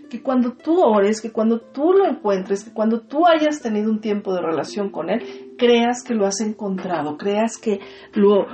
Que 0.09 0.21
cuando 0.21 0.53
tú 0.53 0.81
ores, 0.81 1.21
que 1.21 1.31
cuando 1.31 1.59
tú 1.59 1.93
lo 1.93 2.05
encuentres, 2.05 2.65
que 2.65 2.73
cuando 2.73 3.01
tú 3.01 3.25
hayas 3.25 3.61
tenido 3.61 3.89
un 3.89 3.99
tiempo 3.99 4.33
de 4.33 4.41
relación 4.41 4.89
con 4.89 5.09
Él, 5.09 5.53
creas 5.57 6.03
que 6.03 6.13
lo 6.13 6.25
has 6.25 6.41
encontrado, 6.41 7.17
creas 7.17 7.57
que 7.57 7.79
lo, 8.13 8.47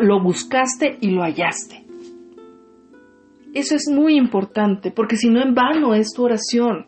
lo 0.00 0.22
buscaste 0.22 0.96
y 1.00 1.10
lo 1.10 1.22
hallaste. 1.22 1.84
Eso 3.54 3.74
es 3.74 3.88
muy 3.90 4.16
importante, 4.16 4.90
porque 4.90 5.16
si 5.16 5.28
no 5.28 5.42
en 5.42 5.54
vano 5.54 5.94
es 5.94 6.12
tu 6.14 6.24
oración. 6.24 6.86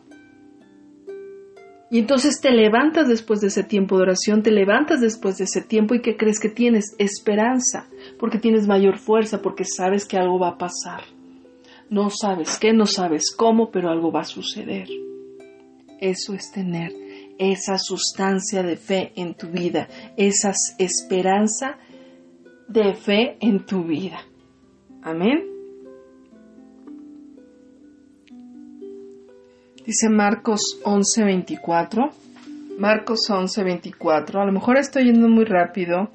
Y 1.91 1.99
entonces 1.99 2.39
te 2.39 2.51
levantas 2.51 3.09
después 3.09 3.41
de 3.41 3.47
ese 3.47 3.65
tiempo 3.65 3.97
de 3.97 4.03
oración, 4.03 4.43
te 4.43 4.51
levantas 4.51 5.01
después 5.01 5.37
de 5.37 5.43
ese 5.43 5.61
tiempo 5.61 5.93
y 5.93 6.01
que 6.01 6.15
crees 6.15 6.39
que 6.39 6.47
tienes 6.47 6.95
esperanza, 6.97 7.89
porque 8.17 8.39
tienes 8.39 8.65
mayor 8.65 8.97
fuerza, 8.97 9.41
porque 9.41 9.65
sabes 9.65 10.05
que 10.05 10.17
algo 10.17 10.39
va 10.39 10.51
a 10.51 10.57
pasar. 10.57 11.01
No 11.89 12.09
sabes 12.09 12.57
qué, 12.57 12.71
no 12.71 12.85
sabes 12.85 13.35
cómo, 13.35 13.71
pero 13.71 13.89
algo 13.89 14.09
va 14.09 14.21
a 14.21 14.23
suceder. 14.23 14.87
Eso 15.99 16.33
es 16.33 16.49
tener 16.53 16.93
esa 17.37 17.77
sustancia 17.77 18.63
de 18.63 18.77
fe 18.77 19.11
en 19.17 19.33
tu 19.33 19.47
vida, 19.47 19.89
esa 20.15 20.53
esperanza 20.77 21.77
de 22.69 22.93
fe 22.93 23.35
en 23.41 23.65
tu 23.65 23.83
vida. 23.83 24.21
Amén. 25.03 25.50
Dice 29.85 30.09
Marcos 30.09 30.79
11:24. 30.83 32.11
Marcos 32.77 33.21
11:24. 33.29 34.39
A 34.39 34.45
lo 34.45 34.51
mejor 34.51 34.77
estoy 34.77 35.05
yendo 35.05 35.27
muy 35.27 35.43
rápido, 35.43 36.11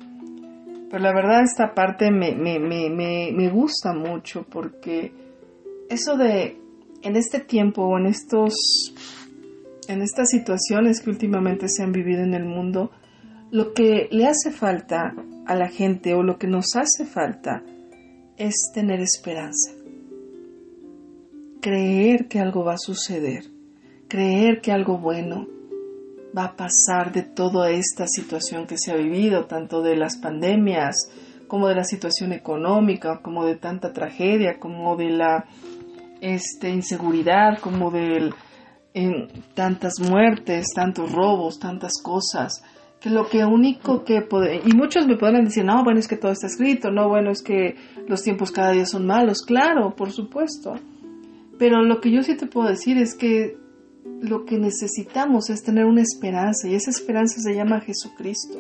pero 0.89 1.03
la 1.03 1.13
verdad 1.13 1.43
esta 1.43 1.75
parte 1.75 2.13
me, 2.13 2.37
me, 2.37 2.61
me, 2.61 2.91
me, 3.33 3.51
gusta 3.51 3.93
mucho 3.93 4.47
porque 4.49 5.13
eso 5.91 6.17
de 6.17 6.57
en 7.03 7.17
este 7.17 7.41
tiempo 7.41 7.83
o 7.83 7.99
en 7.99 8.07
estos 8.07 8.95
en 9.89 10.01
estas 10.01 10.31
situaciones 10.31 11.01
que 11.01 11.11
últimamente 11.11 11.69
se 11.69 11.83
han 11.83 11.93
vivido 11.93 12.23
en 12.23 12.35
el 12.35 12.45
mundo, 12.45 12.91
lo 13.51 13.73
que 13.73 14.09
le 14.13 14.27
hace 14.27 14.51
falta 14.51 15.15
a 15.47 15.55
la 15.57 15.69
gente 15.69 16.15
o 16.15 16.23
lo 16.23 16.39
que 16.39 16.47
nos 16.47 16.77
hace 16.77 17.05
falta 17.05 17.63
es 18.37 18.55
tener 18.75 19.01
esperanza. 19.01 19.73
Creer 21.61 22.29
que 22.29 22.39
algo 22.39 22.65
va 22.65 22.75
a 22.75 22.79
suceder 22.79 23.56
creer 24.09 24.61
que 24.61 24.73
algo 24.73 24.99
bueno 24.99 25.47
va 26.37 26.45
a 26.45 26.57
pasar 26.57 27.13
de 27.13 27.23
toda 27.23 27.71
esta 27.71 28.07
situación 28.07 28.67
que 28.67 28.79
se 28.79 28.93
ha 28.93 28.97
vivido, 28.97 29.47
tanto 29.47 29.83
de 29.83 29.97
las 29.97 30.19
pandemias 30.19 31.11
como 31.49 31.69
de 31.69 31.77
la 31.77 31.85
situación 31.85 32.33
económica, 32.33 33.21
como 33.23 33.45
de 33.45 33.57
tanta 33.57 33.93
tragedia, 33.93 34.59
como 34.59 34.97
de 34.97 35.11
la 35.11 35.47
este, 36.21 36.71
inseguridad, 36.71 37.59
como 37.61 37.91
de 37.91 38.33
tantas 39.55 40.01
muertes, 40.01 40.69
tantos 40.75 41.13
robos, 41.13 41.59
tantas 41.59 41.93
cosas, 42.03 42.63
que 43.01 43.11
lo 43.11 43.29
que 43.29 43.45
único 43.45 44.05
que 44.05 44.23
puede, 44.23 44.63
y 44.65 44.75
muchos 44.75 45.07
me 45.07 45.17
podrán 45.17 45.45
decir, 45.45 45.65
no, 45.65 45.85
bueno, 45.85 46.01
es 46.01 46.09
que 46.09 46.17
todo 46.17 46.33
está 46.33 46.47
escrito, 46.47 46.91
no, 46.91 47.09
bueno, 47.09 47.31
es 47.31 47.43
que 47.43 47.77
los 48.09 48.23
tiempos 48.23 48.51
cada 48.51 48.73
día 48.73 48.87
son 48.87 49.07
malos, 49.07 49.43
claro, 49.43 49.95
por 49.95 50.13
supuesto, 50.13 50.75
pero 51.59 51.83
lo 51.83 52.01
que 52.01 52.11
yo 52.11 52.23
sí 52.23 52.37
te 52.37 52.47
puedo 52.47 52.69
decir 52.69 52.97
es 52.97 53.15
que 53.15 53.59
lo 54.21 54.45
que 54.45 54.59
necesitamos 54.59 55.51
es 55.51 55.63
tener 55.63 55.85
una 55.85 56.03
esperanza 56.03 56.69
y 56.69 56.75
esa 56.75 56.91
esperanza 56.91 57.41
se 57.41 57.55
llama 57.55 57.81
Jesucristo. 57.81 58.59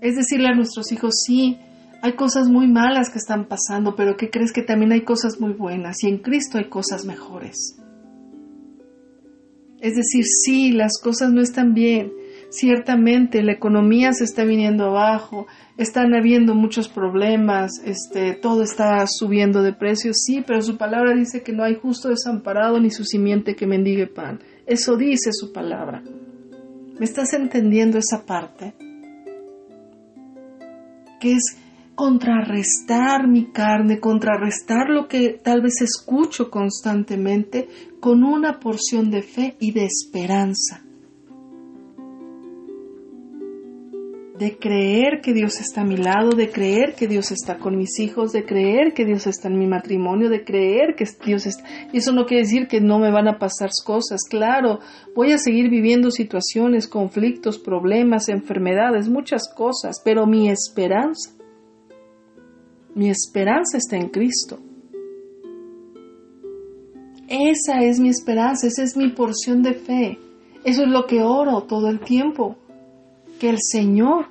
Es 0.00 0.16
decirle 0.16 0.48
a 0.48 0.54
nuestros 0.54 0.92
hijos, 0.92 1.22
sí, 1.26 1.58
hay 2.02 2.14
cosas 2.14 2.48
muy 2.48 2.66
malas 2.66 3.10
que 3.10 3.18
están 3.18 3.46
pasando, 3.46 3.94
pero 3.94 4.16
que 4.16 4.30
crees 4.30 4.52
que 4.52 4.62
también 4.62 4.92
hay 4.92 5.02
cosas 5.02 5.40
muy 5.40 5.52
buenas 5.52 6.02
y 6.02 6.08
en 6.08 6.18
Cristo 6.18 6.58
hay 6.58 6.68
cosas 6.68 7.04
mejores. 7.04 7.76
Es 9.80 9.96
decir, 9.96 10.24
sí, 10.24 10.72
las 10.72 11.00
cosas 11.02 11.32
no 11.32 11.40
están 11.40 11.74
bien. 11.74 12.12
Ciertamente 12.50 13.44
la 13.44 13.52
economía 13.52 14.12
se 14.12 14.24
está 14.24 14.44
viniendo 14.44 14.86
abajo, 14.86 15.46
están 15.76 16.14
habiendo 16.14 16.56
muchos 16.56 16.88
problemas, 16.88 17.70
este, 17.84 18.34
todo 18.34 18.64
está 18.64 19.06
subiendo 19.06 19.62
de 19.62 19.72
precio, 19.72 20.12
sí, 20.12 20.42
pero 20.44 20.60
su 20.60 20.76
palabra 20.76 21.14
dice 21.14 21.44
que 21.44 21.52
no 21.52 21.62
hay 21.62 21.76
justo 21.76 22.08
desamparado 22.08 22.80
ni 22.80 22.90
su 22.90 23.04
simiente 23.04 23.54
que 23.54 23.68
mendigue 23.68 24.08
pan. 24.08 24.40
Eso 24.66 24.96
dice 24.96 25.30
su 25.32 25.52
palabra. 25.52 26.02
¿Me 26.98 27.04
estás 27.04 27.32
entendiendo 27.34 27.98
esa 27.98 28.26
parte? 28.26 28.74
Que 31.20 31.34
es 31.34 31.56
contrarrestar 31.94 33.28
mi 33.28 33.52
carne, 33.52 34.00
contrarrestar 34.00 34.88
lo 34.88 35.06
que 35.06 35.40
tal 35.42 35.62
vez 35.62 35.82
escucho 35.82 36.50
constantemente 36.50 37.68
con 38.00 38.24
una 38.24 38.58
porción 38.58 39.10
de 39.10 39.22
fe 39.22 39.56
y 39.60 39.70
de 39.70 39.84
esperanza. 39.84 40.82
De 44.40 44.56
creer 44.56 45.20
que 45.20 45.34
Dios 45.34 45.60
está 45.60 45.82
a 45.82 45.84
mi 45.84 45.98
lado, 45.98 46.30
de 46.30 46.50
creer 46.50 46.94
que 46.94 47.06
Dios 47.06 47.30
está 47.30 47.58
con 47.58 47.76
mis 47.76 47.98
hijos, 47.98 48.32
de 48.32 48.46
creer 48.46 48.94
que 48.94 49.04
Dios 49.04 49.26
está 49.26 49.48
en 49.48 49.58
mi 49.58 49.66
matrimonio, 49.66 50.30
de 50.30 50.44
creer 50.44 50.94
que 50.96 51.04
Dios 51.26 51.44
está... 51.44 51.62
Eso 51.92 52.12
no 52.12 52.24
quiere 52.24 52.44
decir 52.44 52.66
que 52.66 52.80
no 52.80 52.98
me 52.98 53.10
van 53.10 53.28
a 53.28 53.38
pasar 53.38 53.68
cosas, 53.84 54.22
claro, 54.28 54.80
voy 55.14 55.32
a 55.32 55.38
seguir 55.38 55.68
viviendo 55.68 56.10
situaciones, 56.10 56.88
conflictos, 56.88 57.58
problemas, 57.58 58.30
enfermedades, 58.30 59.10
muchas 59.10 59.42
cosas, 59.54 60.00
pero 60.02 60.26
mi 60.26 60.48
esperanza, 60.48 61.32
mi 62.94 63.10
esperanza 63.10 63.76
está 63.76 63.98
en 63.98 64.08
Cristo. 64.08 64.58
Esa 67.28 67.82
es 67.82 68.00
mi 68.00 68.08
esperanza, 68.08 68.68
esa 68.68 68.84
es 68.84 68.96
mi 68.96 69.10
porción 69.10 69.62
de 69.62 69.74
fe. 69.74 70.18
Eso 70.64 70.82
es 70.84 70.88
lo 70.88 71.06
que 71.06 71.22
oro 71.22 71.64
todo 71.64 71.90
el 71.90 72.00
tiempo 72.00 72.56
que 73.40 73.48
el 73.48 73.58
Señor 73.58 74.26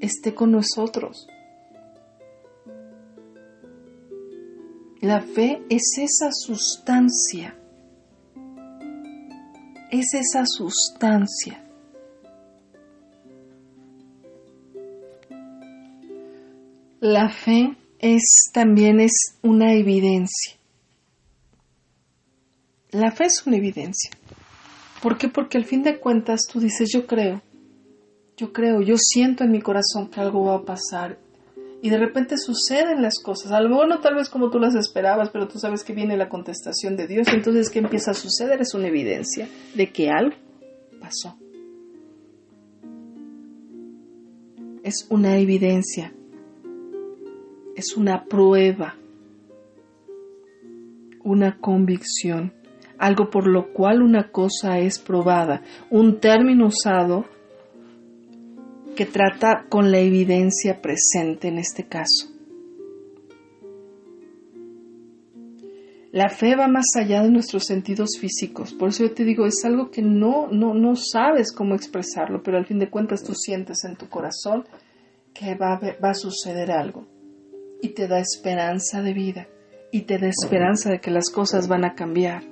esté 0.00 0.34
con 0.34 0.50
nosotros. 0.50 1.28
La 5.00 5.22
fe 5.22 5.62
es 5.70 5.96
esa 5.98 6.30
sustancia, 6.32 7.56
es 9.90 10.14
esa 10.14 10.44
sustancia. 10.46 11.64
La 17.00 17.28
fe 17.28 17.76
es 18.00 18.50
también 18.52 18.98
es 18.98 19.12
una 19.42 19.74
evidencia. 19.74 20.54
La 22.90 23.12
fe 23.12 23.26
es 23.26 23.46
una 23.46 23.58
evidencia. 23.58 24.10
¿Por 25.00 25.18
qué? 25.18 25.28
Porque 25.28 25.58
al 25.58 25.66
fin 25.66 25.82
de 25.84 26.00
cuentas 26.00 26.40
tú 26.50 26.58
dices, 26.60 26.90
yo 26.92 27.06
creo, 27.06 27.42
yo 28.36 28.52
creo, 28.52 28.80
yo 28.82 28.96
siento 28.98 29.44
en 29.44 29.52
mi 29.52 29.60
corazón 29.60 30.08
que 30.08 30.20
algo 30.20 30.44
va 30.44 30.56
a 30.56 30.64
pasar. 30.64 31.18
Y 31.82 31.90
de 31.90 31.98
repente 31.98 32.38
suceden 32.38 33.02
las 33.02 33.18
cosas. 33.22 33.52
A 33.52 33.60
lo 33.60 33.68
mejor 33.68 33.88
no 33.88 34.00
tal 34.00 34.14
vez 34.14 34.30
como 34.30 34.50
tú 34.50 34.58
las 34.58 34.74
esperabas, 34.74 35.28
pero 35.30 35.48
tú 35.48 35.58
sabes 35.58 35.84
que 35.84 35.92
viene 35.92 36.16
la 36.16 36.30
contestación 36.30 36.96
de 36.96 37.06
Dios. 37.06 37.28
Entonces, 37.28 37.68
¿qué 37.68 37.78
empieza 37.78 38.12
a 38.12 38.14
suceder? 38.14 38.60
Es 38.62 38.74
una 38.74 38.88
evidencia 38.88 39.48
de 39.74 39.92
que 39.92 40.08
algo 40.08 40.34
pasó. 40.98 41.36
Es 44.82 45.06
una 45.10 45.36
evidencia. 45.36 46.14
Es 47.76 47.96
una 47.96 48.24
prueba. 48.24 48.96
Una 51.22 51.58
convicción. 51.58 52.54
Algo 52.98 53.28
por 53.28 53.46
lo 53.46 53.74
cual 53.74 54.00
una 54.00 54.30
cosa 54.30 54.78
es 54.78 54.98
probada. 54.98 55.62
Un 55.90 56.18
término 56.18 56.68
usado 56.68 57.26
que 58.94 59.06
trata 59.06 59.66
con 59.68 59.90
la 59.90 59.98
evidencia 59.98 60.80
presente 60.80 61.48
en 61.48 61.58
este 61.58 61.86
caso. 61.86 62.34
La 66.14 66.28
fe 66.28 66.54
va 66.54 66.68
más 66.68 66.94
allá 66.94 67.24
de 67.24 67.30
nuestros 67.30 67.64
sentidos 67.64 68.10
físicos. 68.20 68.72
Por 68.72 68.90
eso 68.90 69.02
yo 69.02 69.12
te 69.12 69.24
digo, 69.24 69.46
es 69.46 69.64
algo 69.64 69.90
que 69.90 70.00
no, 70.00 70.46
no, 70.46 70.72
no 70.72 70.94
sabes 70.94 71.52
cómo 71.52 71.74
expresarlo, 71.74 72.40
pero 72.40 72.56
al 72.56 72.66
fin 72.66 72.78
de 72.78 72.88
cuentas 72.88 73.24
tú 73.24 73.34
sientes 73.34 73.82
en 73.84 73.96
tu 73.96 74.08
corazón 74.08 74.64
que 75.32 75.56
va, 75.56 75.80
va 75.80 76.10
a 76.10 76.14
suceder 76.14 76.70
algo. 76.70 77.08
Y 77.82 77.88
te 77.88 78.06
da 78.06 78.20
esperanza 78.20 79.02
de 79.02 79.12
vida. 79.12 79.48
Y 79.90 80.02
te 80.02 80.18
da 80.18 80.28
esperanza 80.28 80.88
de 80.88 81.00
que 81.00 81.10
las 81.10 81.30
cosas 81.30 81.66
van 81.66 81.84
a 81.84 81.96
cambiar. 81.96 82.44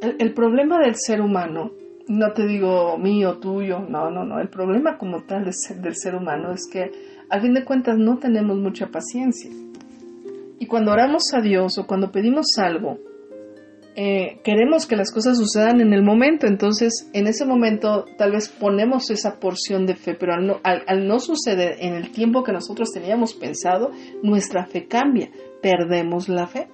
El, 0.00 0.16
el 0.18 0.34
problema 0.34 0.80
del 0.80 0.96
ser 0.96 1.20
humano, 1.20 1.70
no 2.08 2.32
te 2.32 2.46
digo 2.46 2.98
mío, 2.98 3.38
tuyo, 3.38 3.80
no, 3.80 4.10
no, 4.10 4.24
no. 4.24 4.40
El 4.40 4.48
problema 4.48 4.98
como 4.98 5.22
tal 5.22 5.44
del 5.44 5.96
ser 5.96 6.14
humano 6.14 6.52
es 6.52 6.68
que 6.70 6.90
al 7.28 7.40
fin 7.40 7.54
de 7.54 7.64
cuentas 7.64 7.96
no 7.98 8.18
tenemos 8.18 8.58
mucha 8.58 8.88
paciencia. 8.88 9.50
Y 10.58 10.66
cuando 10.66 10.92
oramos 10.92 11.32
a 11.34 11.40
Dios 11.40 11.78
o 11.78 11.86
cuando 11.86 12.12
pedimos 12.12 12.58
algo, 12.58 12.98
eh, 13.94 14.40
queremos 14.42 14.86
que 14.86 14.96
las 14.96 15.12
cosas 15.12 15.36
sucedan 15.36 15.80
en 15.80 15.92
el 15.92 16.02
momento, 16.02 16.46
entonces 16.46 17.10
en 17.12 17.26
ese 17.26 17.44
momento 17.44 18.06
tal 18.16 18.32
vez 18.32 18.48
ponemos 18.48 19.10
esa 19.10 19.38
porción 19.38 19.86
de 19.86 19.96
fe, 19.96 20.14
pero 20.14 20.34
al 20.34 20.46
no, 20.46 20.60
al 20.62 21.06
no 21.06 21.18
suceder 21.18 21.76
en 21.80 21.94
el 21.94 22.10
tiempo 22.10 22.42
que 22.42 22.52
nosotros 22.52 22.90
teníamos 22.92 23.34
pensado, 23.34 23.90
nuestra 24.22 24.64
fe 24.66 24.86
cambia, 24.86 25.30
perdemos 25.60 26.28
la 26.28 26.46
fe 26.46 26.68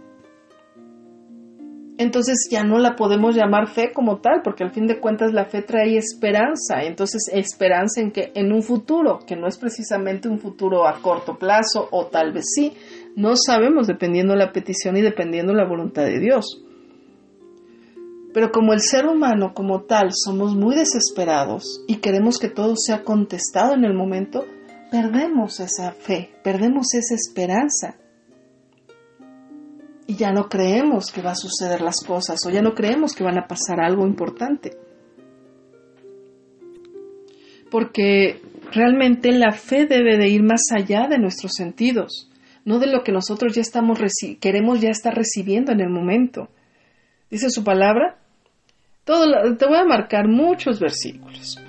entonces 1.98 2.48
ya 2.48 2.62
no 2.62 2.78
la 2.78 2.94
podemos 2.94 3.34
llamar 3.34 3.66
fe 3.66 3.92
como 3.92 4.18
tal, 4.18 4.40
porque 4.44 4.62
al 4.62 4.70
fin 4.70 4.86
de 4.86 5.00
cuentas 5.00 5.32
la 5.32 5.46
fe 5.46 5.62
trae 5.62 5.96
esperanza, 5.96 6.84
entonces 6.84 7.28
esperanza 7.32 8.00
en 8.00 8.12
que 8.12 8.30
en 8.36 8.52
un 8.52 8.62
futuro, 8.62 9.18
que 9.26 9.34
no 9.34 9.48
es 9.48 9.58
precisamente 9.58 10.28
un 10.28 10.38
futuro 10.38 10.86
a 10.86 11.02
corto 11.02 11.36
plazo 11.38 11.88
o 11.90 12.06
tal 12.06 12.32
vez 12.32 12.44
sí, 12.54 12.72
no 13.16 13.34
sabemos 13.36 13.88
dependiendo 13.88 14.36
la 14.36 14.52
petición 14.52 14.96
y 14.96 15.02
dependiendo 15.02 15.52
la 15.54 15.66
voluntad 15.66 16.04
de 16.04 16.20
Dios. 16.20 16.62
Pero 18.32 18.52
como 18.52 18.72
el 18.72 18.80
ser 18.80 19.06
humano 19.06 19.52
como 19.52 19.82
tal 19.82 20.10
somos 20.12 20.54
muy 20.54 20.76
desesperados 20.76 21.82
y 21.88 21.96
queremos 21.96 22.38
que 22.38 22.48
todo 22.48 22.76
sea 22.76 23.02
contestado 23.02 23.74
en 23.74 23.84
el 23.84 23.94
momento, 23.94 24.44
perdemos 24.92 25.58
esa 25.58 25.90
fe, 25.90 26.30
perdemos 26.44 26.94
esa 26.94 27.16
esperanza 27.16 27.96
y 30.08 30.16
ya 30.16 30.32
no 30.32 30.48
creemos 30.48 31.12
que 31.12 31.20
va 31.20 31.32
a 31.32 31.36
suceder 31.36 31.82
las 31.82 32.02
cosas 32.04 32.40
o 32.46 32.50
ya 32.50 32.62
no 32.62 32.74
creemos 32.74 33.14
que 33.14 33.22
van 33.22 33.36
a 33.36 33.46
pasar 33.46 33.78
algo 33.78 34.06
importante. 34.06 34.70
Porque 37.70 38.40
realmente 38.72 39.30
la 39.32 39.52
fe 39.52 39.84
debe 39.84 40.16
de 40.16 40.28
ir 40.28 40.42
más 40.42 40.62
allá 40.74 41.08
de 41.08 41.18
nuestros 41.18 41.52
sentidos, 41.52 42.30
no 42.64 42.78
de 42.78 42.86
lo 42.86 43.04
que 43.04 43.12
nosotros 43.12 43.54
ya 43.54 43.60
estamos 43.60 43.98
queremos 44.40 44.80
ya 44.80 44.88
estar 44.88 45.14
recibiendo 45.14 45.72
en 45.72 45.80
el 45.80 45.90
momento. 45.90 46.48
Dice 47.30 47.50
su 47.50 47.62
palabra, 47.62 48.16
todo 49.04 49.56
te 49.58 49.66
voy 49.66 49.76
a 49.76 49.84
marcar 49.84 50.26
muchos 50.26 50.80
versículos. 50.80 51.62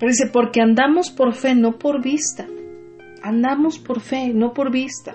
Pero 0.00 0.10
dice, 0.10 0.26
porque 0.32 0.60
andamos 0.60 1.12
por 1.12 1.32
fe, 1.32 1.54
no 1.54 1.78
por 1.78 2.02
vista. 2.02 2.44
Andamos 3.22 3.78
por 3.78 4.00
fe, 4.00 4.34
no 4.34 4.52
por 4.52 4.72
vista. 4.72 5.14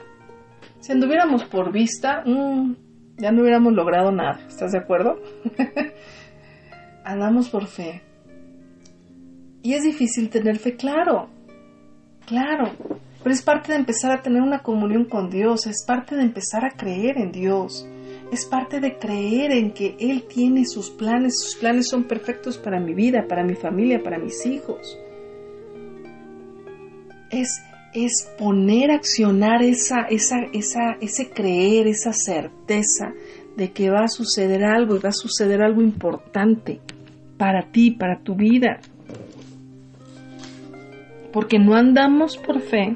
Si 0.79 0.91
anduviéramos 0.91 1.43
por 1.45 1.71
vista, 1.71 2.23
mm, 2.25 2.75
ya 3.17 3.31
no 3.31 3.41
hubiéramos 3.41 3.73
logrado 3.73 4.11
nada. 4.11 4.39
¿Estás 4.47 4.71
de 4.71 4.79
acuerdo? 4.79 5.21
Andamos 7.03 7.49
por 7.49 7.67
fe. 7.67 8.01
Y 9.61 9.73
es 9.73 9.83
difícil 9.83 10.29
tener 10.29 10.57
fe, 10.57 10.75
claro, 10.75 11.29
claro. 12.25 12.71
Pero 13.21 13.35
es 13.35 13.41
parte 13.41 13.73
de 13.73 13.79
empezar 13.79 14.11
a 14.11 14.21
tener 14.21 14.41
una 14.41 14.63
comunión 14.63 15.05
con 15.05 15.29
Dios, 15.29 15.67
es 15.67 15.83
parte 15.85 16.15
de 16.15 16.21
empezar 16.21 16.63
a 16.63 16.71
creer 16.71 17.17
en 17.17 17.33
Dios, 17.33 17.85
es 18.31 18.45
parte 18.45 18.79
de 18.79 18.97
creer 18.97 19.51
en 19.51 19.73
que 19.73 19.97
Él 19.99 20.23
tiene 20.29 20.65
sus 20.65 20.89
planes, 20.89 21.41
sus 21.41 21.55
planes 21.57 21.89
son 21.89 22.05
perfectos 22.05 22.57
para 22.57 22.79
mi 22.79 22.93
vida, 22.93 23.25
para 23.27 23.43
mi 23.43 23.55
familia, 23.55 24.01
para 24.01 24.17
mis 24.17 24.45
hijos. 24.45 24.97
Es 27.29 27.49
es 27.93 28.29
poner 28.37 28.91
a 28.91 28.95
accionar 28.95 29.61
esa, 29.63 30.01
esa, 30.09 30.37
esa, 30.53 30.97
ese 31.01 31.29
creer, 31.29 31.87
esa 31.87 32.13
certeza 32.13 33.13
de 33.55 33.71
que 33.71 33.89
va 33.89 34.03
a 34.03 34.07
suceder 34.07 34.63
algo 34.63 34.95
y 34.95 34.99
va 34.99 35.09
a 35.09 35.13
suceder 35.13 35.61
algo 35.61 35.81
importante 35.81 36.79
para 37.37 37.71
ti, 37.71 37.91
para 37.91 38.19
tu 38.19 38.35
vida. 38.35 38.79
Porque 41.33 41.59
no 41.59 41.75
andamos 41.75 42.37
por 42.37 42.61
fe, 42.61 42.95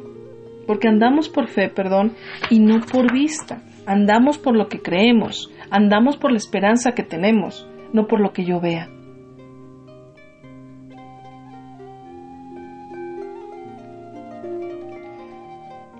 porque 0.66 0.88
andamos 0.88 1.30
por 1.30 1.48
fe, 1.48 1.70
perdón, 1.70 2.14
y 2.50 2.60
no 2.60 2.82
por 2.82 3.12
vista. 3.12 3.62
Andamos 3.86 4.38
por 4.38 4.56
lo 4.56 4.70
que 4.70 4.80
creemos, 4.80 5.52
andamos 5.70 6.18
por 6.18 6.32
la 6.32 6.38
esperanza 6.38 6.94
que 6.94 7.04
tenemos, 7.04 7.68
no 7.91 8.08
por 8.08 8.22
lo 8.22 8.32
que 8.32 8.46
yo 8.46 8.62
vea. 8.62 8.89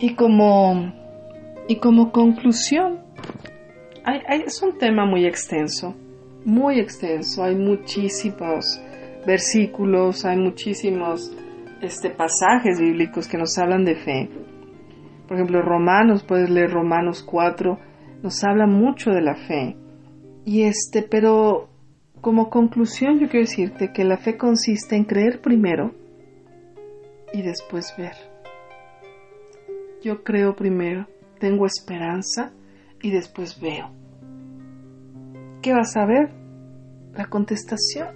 Y 0.04 0.16
como, 0.16 0.92
y 1.70 1.78
como 1.78 2.12
conclusión, 2.12 3.00
es 4.28 4.62
un 4.62 4.78
tema 4.78 5.06
muy 5.06 5.26
extenso, 5.26 5.96
muy 6.44 6.78
extenso. 6.78 7.42
Hay 7.42 7.56
muchísimos 7.56 8.82
versículos, 9.26 10.26
hay 10.26 10.36
muchísimos 10.36 11.32
este, 11.82 12.10
pasajes 12.10 12.82
bíblicos 12.82 13.30
que 13.30 13.38
nos 13.38 13.58
hablan 13.58 13.86
de 13.86 13.96
fe. 13.96 14.30
Por 15.26 15.38
ejemplo, 15.38 15.62
Romanos, 15.62 16.26
puedes 16.26 16.50
leer 16.50 16.72
Romanos 16.72 17.24
4, 17.24 17.80
nos 18.24 18.44
habla 18.44 18.68
mucho 18.68 19.12
de 19.12 19.22
la 19.22 19.36
fe. 19.36 19.78
Y 20.44 20.64
este, 20.64 21.04
pero 21.04 21.70
como 22.20 22.50
conclusión 22.50 23.20
yo 23.20 23.30
quiero 23.30 23.46
decirte 23.46 23.94
que 23.94 24.04
la 24.04 24.18
fe 24.18 24.36
consiste 24.36 24.98
en 24.98 25.06
creer 25.06 25.40
primero 25.40 25.96
y 27.32 27.42
después 27.42 27.96
ver. 27.98 28.33
Yo 30.04 30.22
creo 30.22 30.54
primero, 30.54 31.08
tengo 31.40 31.66
esperanza 31.66 32.52
y 33.02 33.12
después 33.12 33.62
veo. 33.62 33.90
¿Qué 35.62 35.72
vas 35.72 35.96
a 35.96 36.06
ver? 36.06 36.30
La 37.16 37.28
contestación. 37.28 38.10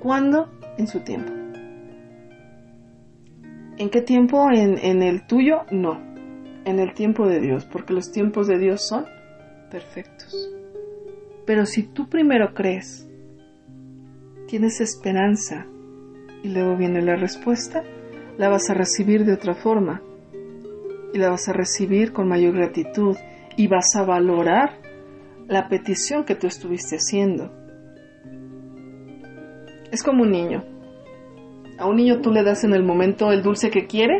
¿Cuándo? 0.00 0.50
En 0.78 0.86
su 0.86 1.00
tiempo. 1.00 1.30
¿En 3.76 3.90
qué 3.90 4.00
tiempo? 4.00 4.50
¿En, 4.50 4.78
¿En, 4.78 5.02
el 5.02 5.26
tuyo? 5.26 5.66
No. 5.70 6.00
En 6.64 6.78
el 6.78 6.94
tiempo 6.94 7.28
de 7.28 7.40
Dios, 7.40 7.66
porque 7.66 7.92
los 7.92 8.10
tiempos 8.10 8.46
de 8.46 8.58
Dios 8.58 8.88
son 8.88 9.04
perfectos. 9.70 10.34
Pero 11.44 11.66
si 11.66 11.82
tú 11.82 12.08
primero 12.08 12.54
crees, 12.54 13.06
tienes 14.46 14.80
esperanza 14.80 15.66
y 16.42 16.48
luego 16.48 16.74
viene 16.78 17.02
la 17.02 17.16
respuesta, 17.16 17.82
la 18.38 18.48
vas 18.48 18.70
a 18.70 18.74
recibir 18.74 19.26
de 19.26 19.34
otra 19.34 19.54
forma 19.54 20.00
y 21.12 21.18
la 21.18 21.30
vas 21.30 21.48
a 21.48 21.52
recibir 21.52 22.12
con 22.12 22.28
mayor 22.28 22.54
gratitud 22.54 23.16
y 23.56 23.68
vas 23.68 23.94
a 23.96 24.04
valorar 24.04 24.78
la 25.46 25.68
petición 25.68 26.24
que 26.24 26.34
tú 26.34 26.46
estuviste 26.46 26.96
haciendo. 26.96 27.52
Es 29.90 30.02
como 30.02 30.22
un 30.22 30.30
niño. 30.30 30.64
A 31.78 31.86
un 31.86 31.96
niño 31.96 32.20
tú 32.20 32.30
le 32.30 32.42
das 32.42 32.64
en 32.64 32.74
el 32.74 32.82
momento 32.82 33.30
el 33.30 33.42
dulce 33.42 33.70
que 33.70 33.86
quiere 33.86 34.18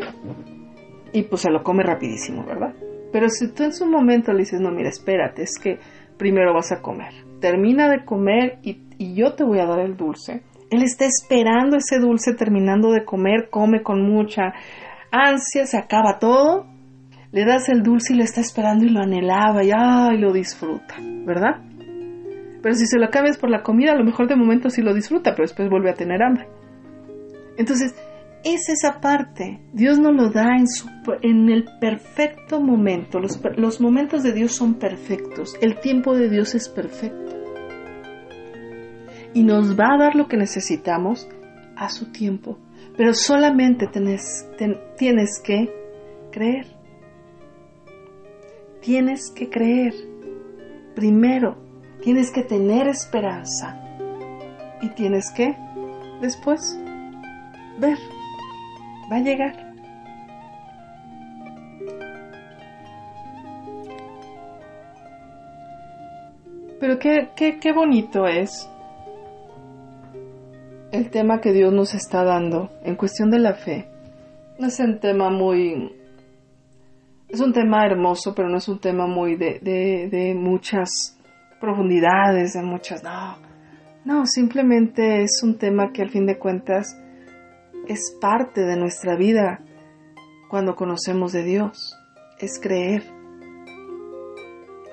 y 1.11 1.23
pues 1.23 1.41
se 1.41 1.49
lo 1.49 1.63
come 1.63 1.83
rapidísimo, 1.83 2.45
¿verdad? 2.45 2.73
Pero 3.11 3.29
si 3.29 3.51
tú 3.53 3.63
en 3.63 3.73
su 3.73 3.85
momento 3.85 4.31
le 4.33 4.39
dices, 4.39 4.59
no, 4.59 4.71
mira, 4.71 4.89
espérate, 4.89 5.43
es 5.43 5.57
que 5.59 5.79
primero 6.17 6.53
vas 6.53 6.71
a 6.71 6.81
comer. 6.81 7.13
Termina 7.39 7.89
de 7.89 8.05
comer 8.05 8.59
y, 8.63 8.83
y 8.97 9.15
yo 9.15 9.33
te 9.33 9.43
voy 9.43 9.59
a 9.59 9.65
dar 9.65 9.79
el 9.79 9.97
dulce. 9.97 10.43
Él 10.69 10.81
está 10.83 11.05
esperando 11.05 11.77
ese 11.77 11.99
dulce 11.99 12.33
terminando 12.33 12.91
de 12.91 13.05
comer, 13.05 13.49
come 13.49 13.83
con 13.83 14.01
mucha 14.01 14.53
ansia, 15.11 15.65
se 15.67 15.77
acaba 15.77 16.17
todo 16.19 16.72
le 17.33 17.45
das 17.45 17.67
el 17.67 17.81
dulce 17.81 18.13
y 18.13 18.17
lo 18.17 18.23
está 18.23 18.41
esperando 18.41 18.85
y 18.85 18.89
lo 18.89 19.01
anhelaba 19.01 19.63
y 19.63 20.17
lo 20.19 20.31
disfruta, 20.31 20.95
¿verdad? 21.25 21.61
Pero 22.61 22.75
si 22.75 22.85
se 22.85 22.99
lo 22.99 23.09
cambias 23.09 23.37
por 23.37 23.49
la 23.49 23.63
comida, 23.63 23.91
a 23.91 23.97
lo 23.97 24.05
mejor 24.05 24.27
de 24.27 24.35
momento 24.35 24.69
sí 24.69 24.81
lo 24.83 24.93
disfruta, 24.93 25.31
pero 25.31 25.43
después 25.43 25.69
vuelve 25.69 25.89
a 25.89 25.95
tener 25.95 26.21
hambre. 26.21 26.47
Entonces, 27.57 27.95
es 28.43 28.69
esa 28.69 29.01
parte. 29.01 29.59
Dios 29.73 29.99
nos 29.99 30.13
lo 30.13 30.29
da 30.29 30.55
en, 30.57 30.67
su, 30.67 30.87
el 31.23 31.65
perfecto 31.79 32.61
momento. 32.61 33.19
Los 33.19 33.81
momentos 33.81 34.21
de 34.21 34.33
Dios 34.33 34.53
son 34.53 34.75
perfectos. 34.75 35.55
El 35.59 35.79
tiempo 35.79 36.15
de 36.15 36.29
Dios 36.29 36.53
es 36.53 36.69
perfecto. 36.69 37.35
Y 39.33 39.43
nos 39.43 39.77
va 39.77 39.95
a 39.95 39.97
dar 39.97 40.15
lo 40.15 40.27
que 40.27 40.37
necesitamos 40.37 41.27
a 41.75 41.89
su 41.89 42.11
tiempo. 42.11 42.59
Pero 42.95 43.13
solamente 43.13 43.87
tienes 43.87 45.41
que 45.43 45.73
creer. 46.31 46.72
Tienes 48.83 49.31
que 49.31 49.49
creer. 49.49 49.93
Primero, 50.93 51.55
tienes 52.03 52.31
que 52.31 52.43
tener 52.43 52.89
esperanza. 52.89 53.79
Y 54.81 54.89
tienes 54.89 55.31
que, 55.31 55.55
después, 56.19 56.77
ver. 57.79 57.97
Va 59.09 59.15
a 59.15 59.19
llegar. 59.21 59.73
Pero 66.81 66.99
qué, 66.99 67.29
qué, 67.37 67.59
qué 67.59 67.71
bonito 67.71 68.27
es 68.27 68.69
el 70.91 71.09
tema 71.09 71.39
que 71.39 71.53
Dios 71.53 71.71
nos 71.71 71.93
está 71.93 72.25
dando 72.25 72.69
en 72.83 72.97
cuestión 72.97 73.31
de 73.31 73.39
la 73.39 73.53
fe. 73.53 73.87
No 74.59 74.67
es 74.67 74.77
un 74.81 74.99
tema 74.99 75.29
muy... 75.29 76.02
Es 77.33 77.39
un 77.39 77.51
tema 77.51 77.83
hermoso, 77.83 78.35
pero 78.35 78.47
no 78.47 78.57
es 78.57 78.67
un 78.67 78.77
tema 78.77 79.07
muy 79.07 79.35
de, 79.35 79.59
de, 79.59 80.07
de 80.07 80.35
muchas 80.35 81.17
profundidades, 81.59 82.53
de 82.53 82.61
muchas... 82.61 83.03
No, 83.03 83.37
no, 84.05 84.27
simplemente 84.27 85.23
es 85.23 85.41
un 85.41 85.57
tema 85.57 85.91
que 85.91 86.03
al 86.03 86.11
fin 86.11 86.27
de 86.27 86.37
cuentas 86.37 86.95
es 87.87 88.15
parte 88.21 88.61
de 88.61 88.77
nuestra 88.77 89.15
vida 89.15 89.61
cuando 90.47 90.75
conocemos 90.75 91.31
de 91.31 91.43
Dios. 91.43 91.97
Es 92.37 92.59
creer. 92.61 93.01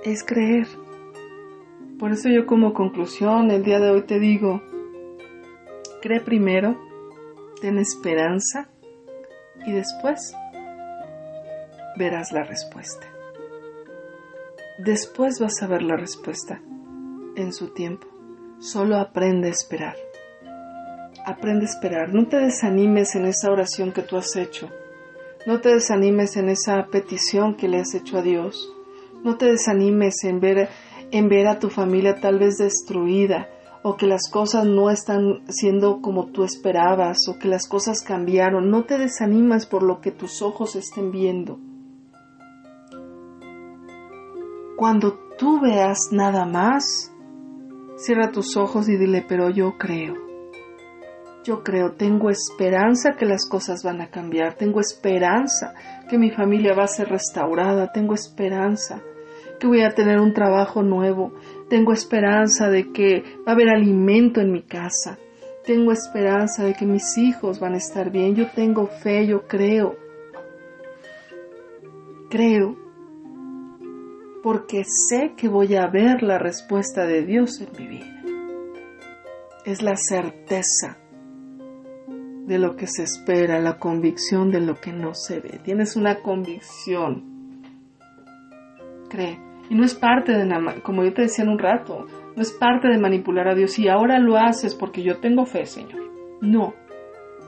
Es 0.02 0.24
creer. 0.24 0.66
Por 1.98 2.10
eso 2.10 2.30
yo 2.30 2.46
como 2.46 2.72
conclusión 2.72 3.50
el 3.50 3.64
día 3.64 3.80
de 3.80 3.90
hoy 3.90 4.02
te 4.06 4.18
digo, 4.18 4.62
cree 6.00 6.20
primero, 6.20 6.74
ten 7.60 7.76
esperanza 7.76 8.70
y 9.66 9.72
después 9.72 10.34
verás 11.96 12.32
la 12.32 12.42
respuesta. 12.42 13.06
Después 14.78 15.38
vas 15.40 15.62
a 15.62 15.66
ver 15.66 15.82
la 15.82 15.96
respuesta 15.96 16.62
en 17.36 17.52
su 17.52 17.68
tiempo. 17.68 18.06
Solo 18.60 18.96
aprende 18.96 19.48
a 19.48 19.50
esperar. 19.50 19.96
Aprende 21.26 21.66
a 21.66 21.68
esperar. 21.68 22.14
No 22.14 22.28
te 22.28 22.38
desanimes 22.38 23.14
en 23.14 23.26
esa 23.26 23.50
oración 23.50 23.92
que 23.92 24.02
tú 24.02 24.16
has 24.16 24.34
hecho. 24.36 24.70
No 25.46 25.60
te 25.60 25.70
desanimes 25.70 26.36
en 26.36 26.48
esa 26.48 26.86
petición 26.86 27.56
que 27.56 27.68
le 27.68 27.80
has 27.80 27.94
hecho 27.94 28.18
a 28.18 28.22
Dios. 28.22 28.72
No 29.22 29.36
te 29.36 29.46
desanimes 29.46 30.24
en 30.24 30.40
ver, 30.40 30.68
en 31.10 31.28
ver 31.28 31.46
a 31.46 31.58
tu 31.58 31.68
familia 31.68 32.20
tal 32.20 32.38
vez 32.38 32.56
destruida 32.56 33.48
o 33.82 33.96
que 33.96 34.06
las 34.06 34.30
cosas 34.30 34.66
no 34.66 34.90
están 34.90 35.42
siendo 35.48 36.00
como 36.00 36.26
tú 36.26 36.44
esperabas 36.44 37.18
o 37.28 37.38
que 37.38 37.48
las 37.48 37.66
cosas 37.66 38.02
cambiaron. 38.02 38.70
No 38.70 38.84
te 38.84 38.98
desanimas 38.98 39.66
por 39.66 39.82
lo 39.82 40.00
que 40.00 40.10
tus 40.10 40.42
ojos 40.42 40.76
estén 40.76 41.10
viendo. 41.10 41.58
Cuando 44.80 45.18
tú 45.36 45.60
veas 45.60 46.08
nada 46.10 46.46
más, 46.46 47.12
cierra 47.96 48.30
tus 48.30 48.56
ojos 48.56 48.88
y 48.88 48.96
dile, 48.96 49.22
pero 49.28 49.50
yo 49.50 49.76
creo. 49.76 50.14
Yo 51.44 51.62
creo, 51.62 51.92
tengo 51.92 52.30
esperanza 52.30 53.10
que 53.18 53.26
las 53.26 53.46
cosas 53.46 53.82
van 53.84 54.00
a 54.00 54.08
cambiar, 54.08 54.54
tengo 54.54 54.80
esperanza 54.80 55.74
que 56.08 56.16
mi 56.16 56.30
familia 56.30 56.74
va 56.74 56.84
a 56.84 56.86
ser 56.86 57.10
restaurada, 57.10 57.92
tengo 57.92 58.14
esperanza 58.14 59.02
que 59.58 59.66
voy 59.66 59.82
a 59.82 59.90
tener 59.90 60.18
un 60.18 60.32
trabajo 60.32 60.82
nuevo, 60.82 61.34
tengo 61.68 61.92
esperanza 61.92 62.70
de 62.70 62.90
que 62.90 63.22
va 63.46 63.52
a 63.52 63.54
haber 63.56 63.68
alimento 63.68 64.40
en 64.40 64.50
mi 64.50 64.62
casa, 64.62 65.18
tengo 65.66 65.92
esperanza 65.92 66.64
de 66.64 66.72
que 66.72 66.86
mis 66.86 67.18
hijos 67.18 67.60
van 67.60 67.74
a 67.74 67.76
estar 67.76 68.10
bien, 68.10 68.34
yo 68.34 68.46
tengo 68.54 68.86
fe, 68.86 69.26
yo 69.26 69.46
creo. 69.46 69.94
Creo 72.30 72.89
porque 74.42 74.84
sé 74.84 75.34
que 75.36 75.48
voy 75.48 75.74
a 75.74 75.86
ver 75.86 76.22
la 76.22 76.38
respuesta 76.38 77.06
de 77.06 77.24
Dios 77.24 77.60
en 77.60 77.68
mi 77.78 77.86
vida. 77.86 78.22
Es 79.64 79.82
la 79.82 79.96
certeza 79.96 80.96
de 82.46 82.58
lo 82.58 82.74
que 82.74 82.86
se 82.86 83.02
espera, 83.02 83.60
la 83.60 83.78
convicción 83.78 84.50
de 84.50 84.60
lo 84.60 84.74
que 84.74 84.92
no 84.92 85.14
se 85.14 85.40
ve. 85.40 85.60
Tienes 85.62 85.96
una 85.96 86.22
convicción. 86.22 87.62
Cree. 89.08 89.38
Y 89.68 89.74
no 89.74 89.84
es 89.84 89.94
parte 89.94 90.32
de, 90.32 90.82
como 90.82 91.04
yo 91.04 91.12
te 91.12 91.22
decía 91.22 91.44
en 91.44 91.50
un 91.50 91.58
rato, 91.58 92.06
no 92.34 92.42
es 92.42 92.50
parte 92.50 92.88
de 92.88 92.98
manipular 92.98 93.46
a 93.46 93.54
Dios 93.54 93.78
y 93.78 93.88
ahora 93.88 94.18
lo 94.18 94.36
haces 94.36 94.74
porque 94.74 95.02
yo 95.02 95.18
tengo 95.20 95.44
fe, 95.44 95.66
Señor. 95.66 96.00
No. 96.40 96.74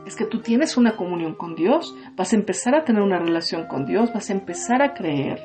Es 0.07 0.14
que 0.14 0.26
tú 0.26 0.40
tienes 0.40 0.76
una 0.76 0.97
comunión 0.97 1.34
con 1.34 1.55
Dios, 1.55 1.97
vas 2.16 2.32
a 2.32 2.36
empezar 2.36 2.74
a 2.74 2.84
tener 2.84 3.03
una 3.03 3.18
relación 3.18 3.66
con 3.66 3.86
Dios, 3.86 4.12
vas 4.12 4.30
a 4.30 4.34
empezar 4.34 4.82
a 4.82 4.95
creer 4.95 5.40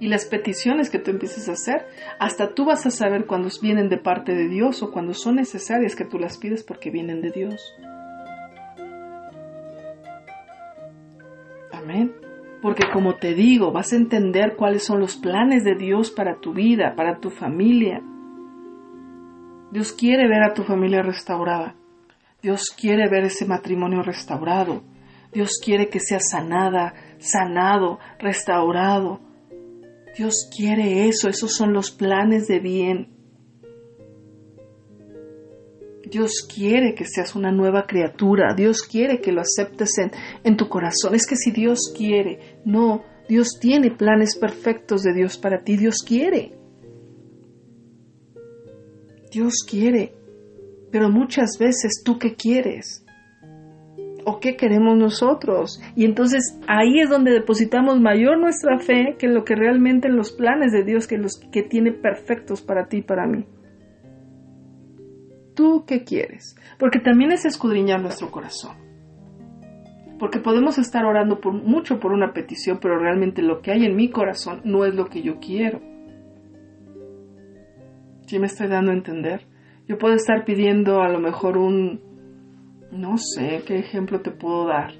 y 0.00 0.08
las 0.08 0.26
peticiones 0.26 0.90
que 0.90 0.98
tú 0.98 1.10
empieces 1.10 1.48
a 1.48 1.52
hacer, 1.52 1.86
hasta 2.18 2.54
tú 2.54 2.64
vas 2.64 2.84
a 2.86 2.90
saber 2.90 3.26
cuando 3.26 3.48
vienen 3.62 3.88
de 3.88 3.98
parte 3.98 4.34
de 4.34 4.48
Dios 4.48 4.82
o 4.82 4.90
cuando 4.90 5.14
son 5.14 5.36
necesarias 5.36 5.94
que 5.94 6.04
tú 6.04 6.18
las 6.18 6.38
pides 6.38 6.64
porque 6.64 6.90
vienen 6.90 7.20
de 7.20 7.30
Dios. 7.30 7.74
Amén. 11.72 12.12
Porque 12.62 12.84
como 12.92 13.16
te 13.16 13.34
digo, 13.34 13.72
vas 13.72 13.92
a 13.92 13.96
entender 13.96 14.56
cuáles 14.56 14.84
son 14.84 14.98
los 14.98 15.16
planes 15.16 15.64
de 15.64 15.74
Dios 15.74 16.10
para 16.10 16.36
tu 16.36 16.54
vida, 16.54 16.94
para 16.96 17.18
tu 17.18 17.30
familia. 17.30 18.00
Dios 19.70 19.92
quiere 19.92 20.28
ver 20.28 20.42
a 20.42 20.54
tu 20.54 20.62
familia 20.62 21.02
restaurada. 21.02 21.74
Dios 22.42 22.74
quiere 22.78 23.08
ver 23.08 23.24
ese 23.24 23.46
matrimonio 23.46 24.02
restaurado. 24.02 24.82
Dios 25.32 25.60
quiere 25.62 25.88
que 25.88 25.98
sea 25.98 26.20
sanada, 26.20 26.94
sanado, 27.18 27.98
restaurado, 28.18 29.20
Dios 30.16 30.48
quiere 30.54 31.08
eso, 31.08 31.28
esos 31.28 31.54
son 31.54 31.72
los 31.72 31.90
planes 31.90 32.46
de 32.46 32.60
bien. 32.60 33.08
Dios 36.08 36.46
quiere 36.54 36.94
que 36.94 37.04
seas 37.04 37.34
una 37.34 37.50
nueva 37.50 37.86
criatura, 37.86 38.54
Dios 38.54 38.82
quiere 38.82 39.20
que 39.20 39.32
lo 39.32 39.40
aceptes 39.40 39.98
en, 39.98 40.12
en, 40.44 40.56
tu 40.56 40.68
corazón. 40.68 41.14
Es 41.14 41.26
que 41.26 41.34
si 41.34 41.50
Dios 41.50 41.92
quiere, 41.96 42.60
no, 42.64 43.02
Dios 43.28 43.58
tiene 43.60 43.90
planes 43.90 44.36
perfectos 44.38 45.02
de 45.02 45.12
Dios 45.12 45.38
para 45.38 45.64
ti, 45.64 45.76
Dios 45.76 46.04
quiere. 46.06 46.52
Dios 49.32 49.64
quiere, 49.68 50.14
pero 50.92 51.10
muchas 51.10 51.58
veces 51.58 52.02
tú 52.04 52.18
qué 52.18 52.36
quieres 52.36 53.03
o 54.24 54.40
qué 54.40 54.56
queremos 54.56 54.96
nosotros. 54.96 55.80
Y 55.96 56.04
entonces 56.04 56.58
ahí 56.66 57.00
es 57.00 57.10
donde 57.10 57.32
depositamos 57.32 58.00
mayor 58.00 58.38
nuestra 58.38 58.78
fe 58.78 59.16
que 59.18 59.28
lo 59.28 59.44
que 59.44 59.54
realmente 59.54 60.08
en 60.08 60.16
los 60.16 60.32
planes 60.32 60.72
de 60.72 60.84
Dios 60.84 61.06
que 61.06 61.18
los 61.18 61.38
que 61.52 61.62
tiene 61.62 61.92
perfectos 61.92 62.62
para 62.62 62.86
ti 62.88 62.98
y 62.98 63.02
para 63.02 63.26
mí. 63.26 63.46
¿Tú 65.54 65.84
qué 65.86 66.04
quieres? 66.04 66.56
Porque 66.78 66.98
también 66.98 67.30
es 67.30 67.44
escudriñar 67.44 68.00
nuestro 68.00 68.30
corazón. 68.30 68.76
Porque 70.18 70.40
podemos 70.40 70.78
estar 70.78 71.04
orando 71.04 71.40
por, 71.40 71.52
mucho 71.52 72.00
por 72.00 72.12
una 72.12 72.32
petición, 72.32 72.78
pero 72.80 72.98
realmente 72.98 73.42
lo 73.42 73.60
que 73.60 73.72
hay 73.72 73.84
en 73.84 73.94
mi 73.94 74.10
corazón 74.10 74.62
no 74.64 74.84
es 74.84 74.94
lo 74.94 75.06
que 75.06 75.22
yo 75.22 75.38
quiero. 75.38 75.80
¿Sí 78.26 78.38
me 78.38 78.46
estoy 78.46 78.68
dando 78.68 78.90
a 78.90 78.94
entender? 78.94 79.46
Yo 79.86 79.98
puedo 79.98 80.14
estar 80.14 80.44
pidiendo 80.44 81.02
a 81.02 81.08
lo 81.08 81.20
mejor 81.20 81.58
un, 81.58 82.00
no 82.94 83.18
sé 83.18 83.62
qué 83.66 83.78
ejemplo 83.78 84.20
te 84.20 84.30
puedo 84.30 84.66
dar. 84.66 84.92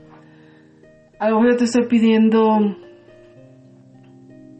A 1.18 1.30
lo 1.30 1.57
te 1.57 1.64
estoy 1.64 1.86
pidiendo 1.86 2.59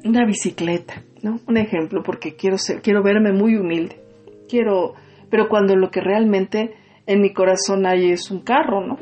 una 0.05 0.25
bicicleta, 0.25 1.03
¿no? 1.23 1.41
Un 1.47 1.57
ejemplo, 1.57 2.03
porque 2.03 2.37
quiero 2.37 2.59
ser, 2.59 2.81
quiero 2.81 3.03
verme 3.03 3.33
muy 3.33 3.57
humilde. 3.57 4.01
Quiero, 4.49 4.95
pero 5.31 5.49
cuando 5.49 5.75
lo 5.77 5.91
que 5.91 6.01
realmente 6.01 6.75
en 7.07 7.21
mi 7.21 7.33
corazón 7.33 7.87
hay 7.87 8.13
es 8.13 8.31
un 8.31 8.41
carro, 8.41 8.87
¿no? 8.87 8.99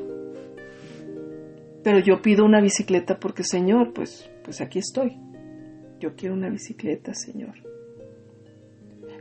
Pero 1.85 1.99
yo 1.99 2.23
pido 2.23 2.45
una 2.45 2.61
bicicleta 2.61 3.19
porque, 3.19 3.43
Señor, 3.45 3.93
pues, 3.93 4.31
pues 4.45 4.61
aquí 4.61 4.79
estoy. 4.79 5.19
Yo 6.01 6.15
quiero 6.15 6.35
una 6.35 6.49
bicicleta, 6.49 7.13
Señor. 7.13 7.55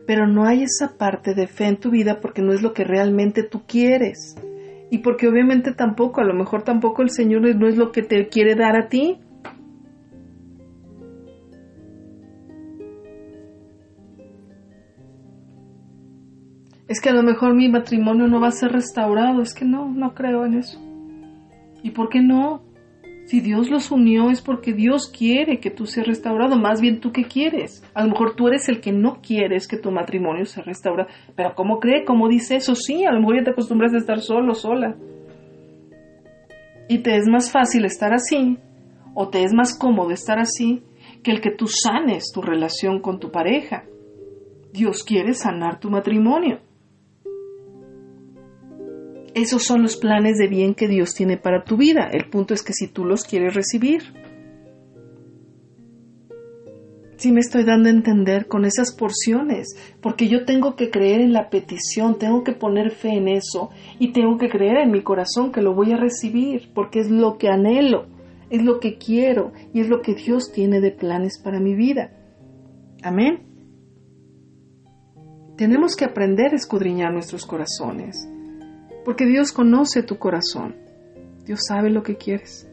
Pero 0.07 0.27
no 0.27 0.45
hay 0.45 0.63
esa 0.63 0.97
parte 0.97 1.33
de 1.33 1.47
fe 1.47 1.65
en 1.65 1.77
tu 1.77 1.89
vida 1.89 2.19
porque 2.21 2.41
no 2.41 2.53
es 2.53 2.61
lo 2.61 2.73
que 2.73 2.83
realmente 2.83 3.43
tú 3.43 3.63
quieres 3.67 4.35
y 4.91 4.97
porque 4.97 5.29
obviamente 5.29 5.71
tampoco, 5.71 6.19
a 6.19 6.25
lo 6.25 6.33
mejor 6.33 6.63
tampoco 6.63 7.01
el 7.01 7.09
Señor 7.09 7.43
no 7.55 7.65
es 7.65 7.77
lo 7.77 7.93
que 7.93 8.03
te 8.03 8.27
quiere 8.27 8.55
dar 8.55 8.75
a 8.75 8.89
ti. 8.89 9.17
Es 16.89 16.99
que 16.99 17.07
a 17.07 17.13
lo 17.13 17.23
mejor 17.23 17.55
mi 17.55 17.69
matrimonio 17.69 18.27
no 18.27 18.41
va 18.41 18.49
a 18.49 18.51
ser 18.51 18.73
restaurado, 18.73 19.41
es 19.41 19.53
que 19.53 19.63
no, 19.63 19.89
no 19.89 20.13
creo 20.13 20.45
en 20.45 20.55
eso. 20.55 20.77
¿Y 21.83 21.91
por 21.91 22.09
qué 22.09 22.19
no? 22.19 22.61
Si 23.31 23.39
Dios 23.39 23.69
los 23.69 23.91
unió 23.91 24.29
es 24.29 24.41
porque 24.41 24.73
Dios 24.73 25.07
quiere 25.07 25.61
que 25.61 25.71
tú 25.71 25.85
seas 25.85 26.05
restaurado, 26.05 26.57
más 26.57 26.81
bien 26.81 26.99
tú 26.99 27.13
qué 27.13 27.23
quieres. 27.23 27.81
A 27.93 28.03
lo 28.03 28.09
mejor 28.09 28.35
tú 28.35 28.49
eres 28.49 28.67
el 28.67 28.81
que 28.81 28.91
no 28.91 29.21
quieres 29.21 29.69
que 29.69 29.77
tu 29.77 29.89
matrimonio 29.89 30.43
se 30.43 30.61
restaure, 30.61 31.05
pero 31.33 31.55
¿cómo 31.55 31.79
cree? 31.79 32.03
¿Cómo 32.03 32.27
dice 32.27 32.57
eso? 32.57 32.75
Sí, 32.75 33.05
a 33.05 33.11
lo 33.13 33.21
mejor 33.21 33.37
ya 33.37 33.43
te 33.45 33.51
acostumbras 33.51 33.93
a 33.93 33.99
estar 33.99 34.19
solo, 34.19 34.53
sola. 34.53 34.97
Y 36.89 36.97
te 36.97 37.15
es 37.15 37.29
más 37.29 37.53
fácil 37.53 37.85
estar 37.85 38.13
así, 38.13 38.57
o 39.13 39.29
te 39.29 39.45
es 39.45 39.53
más 39.53 39.79
cómodo 39.79 40.11
estar 40.11 40.37
así, 40.37 40.83
que 41.23 41.31
el 41.31 41.39
que 41.39 41.51
tú 41.51 41.67
sanes 41.67 42.33
tu 42.33 42.41
relación 42.41 42.99
con 42.99 43.21
tu 43.21 43.31
pareja. 43.31 43.85
Dios 44.73 45.05
quiere 45.05 45.35
sanar 45.35 45.79
tu 45.79 45.89
matrimonio. 45.89 46.59
Esos 49.33 49.63
son 49.63 49.81
los 49.81 49.97
planes 49.97 50.37
de 50.37 50.47
bien 50.47 50.75
que 50.75 50.87
Dios 50.87 51.13
tiene 51.13 51.37
para 51.37 51.63
tu 51.63 51.77
vida. 51.77 52.09
El 52.11 52.29
punto 52.29 52.53
es 52.53 52.63
que 52.63 52.73
si 52.73 52.87
tú 52.87 53.05
los 53.05 53.23
quieres 53.23 53.53
recibir. 53.53 54.01
si 57.21 57.31
me 57.31 57.39
estoy 57.39 57.63
dando 57.65 57.87
a 57.87 57.91
entender 57.91 58.47
con 58.47 58.65
esas 58.65 58.95
porciones, 58.95 59.75
porque 60.01 60.27
yo 60.27 60.43
tengo 60.43 60.75
que 60.75 60.89
creer 60.89 61.21
en 61.21 61.33
la 61.33 61.51
petición, 61.51 62.17
tengo 62.17 62.43
que 62.43 62.53
poner 62.53 62.89
fe 62.89 63.09
en 63.09 63.27
eso 63.27 63.69
y 63.99 64.11
tengo 64.11 64.39
que 64.39 64.49
creer 64.49 64.77
en 64.77 64.89
mi 64.89 65.03
corazón 65.03 65.51
que 65.51 65.61
lo 65.61 65.75
voy 65.75 65.91
a 65.91 65.97
recibir, 65.97 66.71
porque 66.73 66.99
es 66.99 67.11
lo 67.11 67.37
que 67.37 67.47
anhelo, 67.47 68.07
es 68.49 68.63
lo 68.63 68.79
que 68.79 68.97
quiero 68.97 69.51
y 69.71 69.81
es 69.81 69.87
lo 69.87 70.01
que 70.01 70.15
Dios 70.15 70.51
tiene 70.51 70.81
de 70.81 70.89
planes 70.89 71.39
para 71.39 71.59
mi 71.59 71.75
vida. 71.75 72.09
Amén. 73.03 73.43
Tenemos 75.57 75.95
que 75.95 76.05
aprender 76.05 76.53
a 76.53 76.55
escudriñar 76.55 77.13
nuestros 77.13 77.45
corazones, 77.45 78.27
porque 79.03 79.25
Dios 79.25 79.51
conoce 79.51 80.03
tu 80.03 80.17
corazón. 80.17 80.75
Dios 81.45 81.61
sabe 81.67 81.89
lo 81.89 82.03
que 82.03 82.17
quieres. 82.17 82.67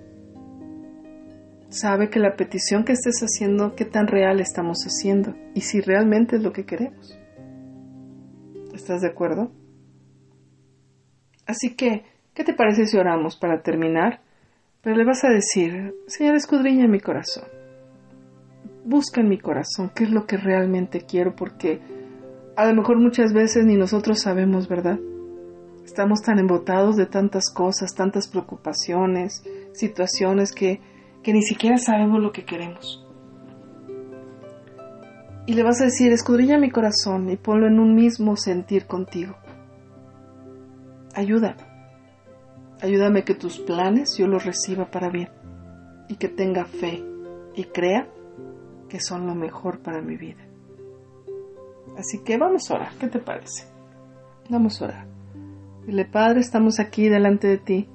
Sabe 1.70 2.08
que 2.08 2.18
la 2.18 2.36
petición 2.36 2.84
que 2.84 2.92
estés 2.92 3.20
haciendo, 3.20 3.74
qué 3.74 3.84
tan 3.84 4.06
real 4.06 4.40
estamos 4.40 4.78
haciendo 4.84 5.34
y 5.54 5.62
si 5.62 5.80
realmente 5.80 6.36
es 6.36 6.42
lo 6.42 6.52
que 6.52 6.64
queremos. 6.64 7.18
¿Estás 8.74 9.02
de 9.02 9.08
acuerdo? 9.08 9.50
Así 11.46 11.74
que, 11.74 12.04
¿qué 12.34 12.44
te 12.44 12.54
parece 12.54 12.86
si 12.86 12.96
oramos 12.96 13.36
para 13.36 13.62
terminar? 13.62 14.20
Pero 14.82 14.96
le 14.96 15.04
vas 15.04 15.24
a 15.24 15.28
decir, 15.28 15.94
Señor, 16.06 16.36
escudriña 16.36 16.86
mi 16.86 17.00
corazón. 17.00 17.44
Busca 18.84 19.20
en 19.20 19.28
mi 19.28 19.38
corazón 19.38 19.90
qué 19.94 20.04
es 20.04 20.10
lo 20.10 20.26
que 20.26 20.36
realmente 20.36 21.02
quiero, 21.02 21.34
porque 21.34 21.80
a 22.56 22.66
lo 22.66 22.74
mejor 22.74 22.98
muchas 22.98 23.32
veces 23.32 23.66
ni 23.66 23.76
nosotros 23.76 24.20
sabemos, 24.20 24.68
¿verdad? 24.68 24.98
Estamos 25.88 26.20
tan 26.20 26.38
embotados 26.38 26.96
de 26.96 27.06
tantas 27.06 27.50
cosas, 27.50 27.94
tantas 27.94 28.28
preocupaciones, 28.28 29.42
situaciones 29.72 30.52
que, 30.52 30.82
que 31.22 31.32
ni 31.32 31.40
siquiera 31.40 31.78
sabemos 31.78 32.20
lo 32.20 32.30
que 32.30 32.44
queremos. 32.44 33.06
Y 35.46 35.54
le 35.54 35.62
vas 35.62 35.80
a 35.80 35.84
decir, 35.84 36.12
escudriña 36.12 36.58
mi 36.58 36.70
corazón 36.70 37.30
y 37.30 37.38
ponlo 37.38 37.66
en 37.66 37.80
un 37.80 37.94
mismo 37.94 38.36
sentir 38.36 38.86
contigo. 38.86 39.34
Ayúdame. 41.14 41.64
Ayúdame 42.82 43.24
que 43.24 43.34
tus 43.34 43.58
planes 43.58 44.18
yo 44.18 44.26
los 44.26 44.44
reciba 44.44 44.90
para 44.90 45.08
bien 45.08 45.30
y 46.06 46.16
que 46.16 46.28
tenga 46.28 46.66
fe 46.66 47.02
y 47.54 47.64
crea 47.64 48.06
que 48.90 49.00
son 49.00 49.26
lo 49.26 49.34
mejor 49.34 49.78
para 49.78 50.02
mi 50.02 50.18
vida. 50.18 50.44
Así 51.96 52.18
que 52.18 52.36
vamos 52.36 52.70
a 52.70 52.74
orar, 52.74 52.92
¿qué 53.00 53.08
te 53.08 53.20
parece? 53.20 53.64
Vamos 54.50 54.82
a 54.82 54.84
orar. 54.84 55.17
Dile, 55.88 56.04
Padre, 56.04 56.40
estamos 56.40 56.80
aquí 56.80 57.08
delante 57.08 57.48
de 57.48 57.56
ti. 57.56 57.88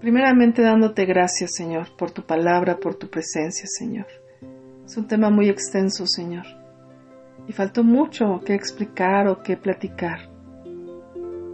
Primeramente 0.00 0.62
dándote 0.62 1.04
gracias, 1.04 1.52
Señor, 1.54 1.96
por 1.96 2.10
tu 2.10 2.22
palabra, 2.22 2.78
por 2.78 2.96
tu 2.96 3.08
presencia, 3.08 3.66
Señor. 3.68 4.06
Es 4.84 4.96
un 4.96 5.06
tema 5.06 5.30
muy 5.30 5.48
extenso, 5.48 6.08
Señor. 6.08 6.44
Y 7.46 7.52
faltó 7.52 7.84
mucho 7.84 8.40
que 8.44 8.52
explicar 8.52 9.28
o 9.28 9.44
que 9.44 9.56
platicar. 9.56 10.28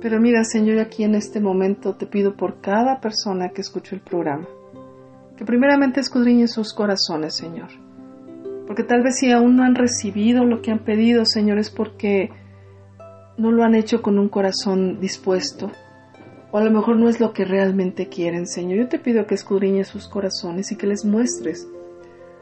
Pero 0.00 0.18
mira, 0.18 0.44
Señor, 0.44 0.78
aquí 0.78 1.04
en 1.04 1.14
este 1.14 1.40
momento 1.40 1.96
te 1.96 2.06
pido 2.06 2.34
por 2.34 2.62
cada 2.62 3.02
persona 3.02 3.50
que 3.50 3.60
escuchó 3.60 3.94
el 3.94 4.00
programa, 4.00 4.48
que 5.36 5.44
primeramente 5.44 6.00
escudriñe 6.00 6.48
sus 6.48 6.72
corazones, 6.72 7.36
Señor. 7.36 7.68
Porque 8.66 8.84
tal 8.84 9.02
vez 9.02 9.18
si 9.18 9.30
aún 9.30 9.56
no 9.56 9.62
han 9.62 9.74
recibido 9.74 10.46
lo 10.46 10.62
que 10.62 10.70
han 10.70 10.84
pedido, 10.84 11.26
Señor, 11.26 11.58
es 11.58 11.68
porque 11.68 12.30
no 13.41 13.51
lo 13.51 13.64
han 13.64 13.74
hecho 13.74 14.03
con 14.03 14.18
un 14.18 14.28
corazón 14.28 15.01
dispuesto. 15.01 15.70
O 16.53 16.59
a 16.59 16.64
lo 16.64 16.70
mejor 16.70 16.97
no 16.97 17.09
es 17.09 17.20
lo 17.20 17.32
que 17.32 17.45
realmente 17.45 18.09
quieren, 18.09 18.47
Señor. 18.47 18.78
Yo 18.78 18.88
te 18.88 18.99
pido 18.99 19.26
que 19.26 19.34
escudriñes 19.34 19.88
sus 19.88 20.09
corazones 20.09 20.70
y 20.72 20.76
que 20.76 20.86
les 20.86 21.05
muestres 21.05 21.66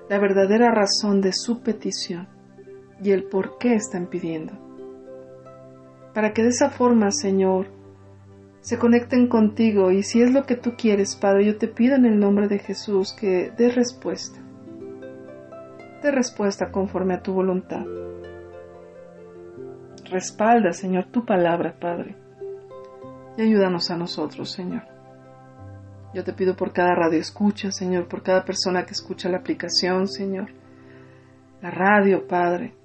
la 0.08 0.18
verdadera 0.18 0.70
razón 0.70 1.20
de 1.20 1.32
su 1.32 1.60
petición 1.60 2.28
y 3.02 3.10
el 3.10 3.24
por 3.24 3.58
qué 3.58 3.74
están 3.74 4.06
pidiendo 4.06 4.68
para 6.18 6.32
que 6.32 6.42
de 6.42 6.48
esa 6.48 6.68
forma, 6.68 7.12
Señor, 7.12 7.68
se 8.60 8.76
conecten 8.76 9.28
contigo 9.28 9.92
y 9.92 10.02
si 10.02 10.20
es 10.20 10.32
lo 10.32 10.46
que 10.46 10.56
tú 10.56 10.72
quieres, 10.76 11.14
Padre, 11.14 11.46
yo 11.46 11.58
te 11.58 11.68
pido 11.68 11.94
en 11.94 12.06
el 12.06 12.18
nombre 12.18 12.48
de 12.48 12.58
Jesús 12.58 13.12
que 13.12 13.52
dé 13.56 13.70
respuesta. 13.70 14.40
Dé 16.02 16.10
respuesta 16.10 16.72
conforme 16.72 17.14
a 17.14 17.22
tu 17.22 17.32
voluntad. 17.32 17.86
Respalda, 20.10 20.72
Señor, 20.72 21.06
tu 21.06 21.24
palabra, 21.24 21.78
Padre. 21.78 22.16
Y 23.36 23.42
ayúdanos 23.42 23.90
a 23.90 23.96
nosotros, 23.96 24.50
Señor. 24.50 24.82
Yo 26.14 26.24
te 26.24 26.32
pido 26.32 26.56
por 26.56 26.72
cada 26.72 26.94
radio 26.94 27.20
escucha, 27.20 27.70
Señor, 27.70 28.08
por 28.08 28.22
cada 28.22 28.44
persona 28.44 28.84
que 28.84 28.92
escucha 28.92 29.28
la 29.28 29.38
aplicación, 29.38 30.08
Señor. 30.08 30.48
La 31.60 31.70
radio, 31.70 32.26
Padre 32.26 32.78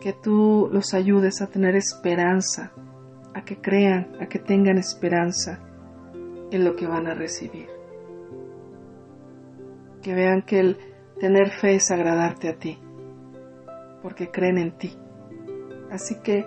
que 0.00 0.12
tú 0.12 0.68
los 0.72 0.94
ayudes 0.94 1.40
a 1.40 1.48
tener 1.48 1.76
esperanza, 1.76 2.72
a 3.32 3.44
que 3.44 3.60
crean, 3.60 4.16
a 4.20 4.26
que 4.26 4.38
tengan 4.38 4.78
esperanza 4.78 5.60
en 6.50 6.64
lo 6.64 6.74
que 6.76 6.86
van 6.86 7.06
a 7.06 7.14
recibir. 7.14 7.68
Que 10.02 10.14
vean 10.14 10.42
que 10.42 10.60
el 10.60 10.78
tener 11.18 11.50
fe 11.50 11.76
es 11.76 11.90
agradarte 11.90 12.48
a 12.48 12.58
ti, 12.58 12.78
porque 14.02 14.30
creen 14.30 14.58
en 14.58 14.72
ti. 14.76 14.96
Así 15.94 16.16
que 16.16 16.44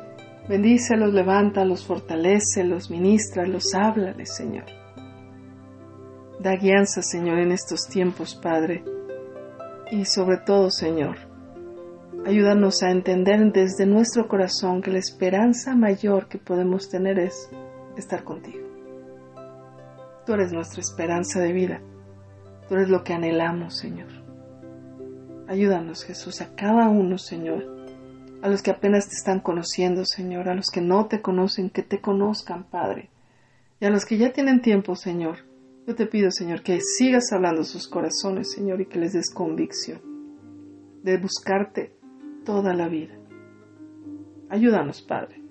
bendícelos, 0.49 1.13
levántalos, 1.13 1.85
fortalecelos, 1.85 2.91
ministralos, 2.91 3.73
háblales, 3.73 4.35
Señor. 4.35 4.65
Da 6.41 6.57
guianza, 6.57 7.01
Señor, 7.01 7.39
en 7.39 7.53
estos 7.53 7.87
tiempos, 7.87 8.35
Padre. 8.35 8.83
Y 9.89 10.03
sobre 10.03 10.37
todo, 10.37 10.69
Señor, 10.69 11.15
Ayúdanos 12.25 12.83
a 12.83 12.91
entender 12.91 13.53
desde 13.53 13.85
nuestro 13.85 14.27
corazón 14.27 14.81
que 14.81 14.91
la 14.91 14.97
esperanza 14.97 15.75
mayor 15.75 16.27
que 16.27 16.37
podemos 16.37 16.89
tener 16.89 17.19
es 17.19 17.49
estar 17.95 18.25
contigo. 18.25 18.67
Tú 20.25 20.33
eres 20.33 20.51
nuestra 20.51 20.81
esperanza 20.81 21.39
de 21.39 21.53
vida. 21.53 21.81
Tú 22.67 22.75
eres 22.75 22.89
lo 22.89 23.03
que 23.05 23.13
anhelamos, 23.13 23.77
Señor. 23.77 24.09
Ayúdanos, 25.47 26.03
Jesús, 26.03 26.41
a 26.41 26.53
cada 26.53 26.89
uno, 26.89 27.17
Señor. 27.17 27.76
A 28.41 28.49
los 28.49 28.61
que 28.61 28.71
apenas 28.71 29.09
te 29.09 29.15
están 29.15 29.39
conociendo, 29.39 30.05
Señor. 30.05 30.49
A 30.49 30.55
los 30.55 30.69
que 30.69 30.81
no 30.81 31.07
te 31.07 31.21
conocen, 31.21 31.69
que 31.69 31.83
te 31.83 32.01
conozcan, 32.01 32.65
Padre. 32.65 33.09
Y 33.79 33.85
a 33.85 33.89
los 33.89 34.05
que 34.05 34.17
ya 34.17 34.31
tienen 34.31 34.61
tiempo, 34.61 34.95
Señor. 34.95 35.37
Yo 35.87 35.95
te 35.95 36.05
pido, 36.05 36.31
Señor, 36.31 36.63
que 36.63 36.79
sigas 36.81 37.31
hablando 37.31 37.63
sus 37.63 37.87
corazones, 37.87 38.51
Señor, 38.51 38.81
y 38.81 38.85
que 38.87 38.99
les 38.99 39.13
des 39.13 39.33
convicción 39.33 40.01
de 41.03 41.17
buscarte 41.17 41.93
toda 42.43 42.73
la 42.73 42.89
vida. 42.89 43.15
Ayúdanos, 44.49 45.01
Padre. 45.01 45.41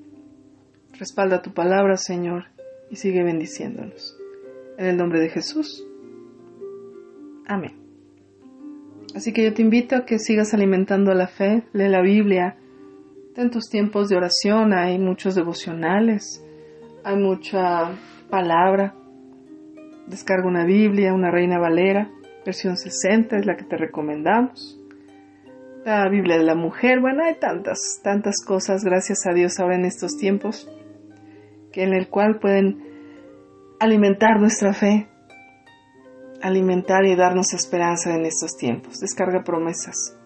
Respalda 0.92 1.42
tu 1.42 1.52
palabra, 1.52 1.96
Señor, 1.96 2.44
y 2.90 2.96
sigue 2.96 3.22
bendiciéndonos. 3.22 4.18
En 4.76 4.86
el 4.86 4.96
nombre 4.96 5.20
de 5.20 5.30
Jesús. 5.30 5.86
Amén. 7.46 7.86
Así 9.14 9.32
que 9.32 9.44
yo 9.44 9.54
te 9.54 9.62
invito 9.62 9.96
a 9.96 10.04
que 10.04 10.18
sigas 10.18 10.52
alimentando 10.52 11.14
la 11.14 11.28
fe, 11.28 11.64
lee 11.72 11.88
la 11.88 12.02
Biblia, 12.02 12.56
ten 13.36 13.50
tus 13.50 13.68
tiempos 13.68 14.08
de 14.08 14.16
oración, 14.16 14.72
hay 14.72 14.98
muchos 14.98 15.34
devocionales, 15.34 16.42
hay 17.04 17.16
mucha 17.16 17.90
palabra. 18.30 18.94
Descarga 20.06 20.48
una 20.48 20.64
Biblia, 20.64 21.12
una 21.12 21.30
Reina 21.30 21.58
Valera, 21.58 22.10
versión 22.46 22.78
60 22.78 23.36
es 23.36 23.44
la 23.44 23.56
que 23.56 23.64
te 23.64 23.76
recomendamos 23.76 24.80
la 25.84 26.08
Biblia 26.08 26.36
de 26.36 26.42
la 26.42 26.56
mujer, 26.56 26.98
bueno, 26.98 27.22
hay 27.22 27.36
tantas, 27.38 28.00
tantas 28.02 28.44
cosas, 28.44 28.82
gracias 28.82 29.24
a 29.24 29.32
Dios 29.32 29.60
ahora 29.60 29.76
en 29.76 29.84
estos 29.84 30.16
tiempos, 30.16 30.68
que 31.70 31.84
en 31.84 31.94
el 31.94 32.08
cual 32.08 32.40
pueden 32.40 32.82
alimentar 33.78 34.40
nuestra 34.40 34.72
fe, 34.72 35.06
alimentar 36.42 37.04
y 37.04 37.14
darnos 37.14 37.52
esperanza 37.52 38.16
en 38.16 38.24
estos 38.24 38.56
tiempos. 38.56 38.98
Descarga 38.98 39.44
promesas 39.44 40.18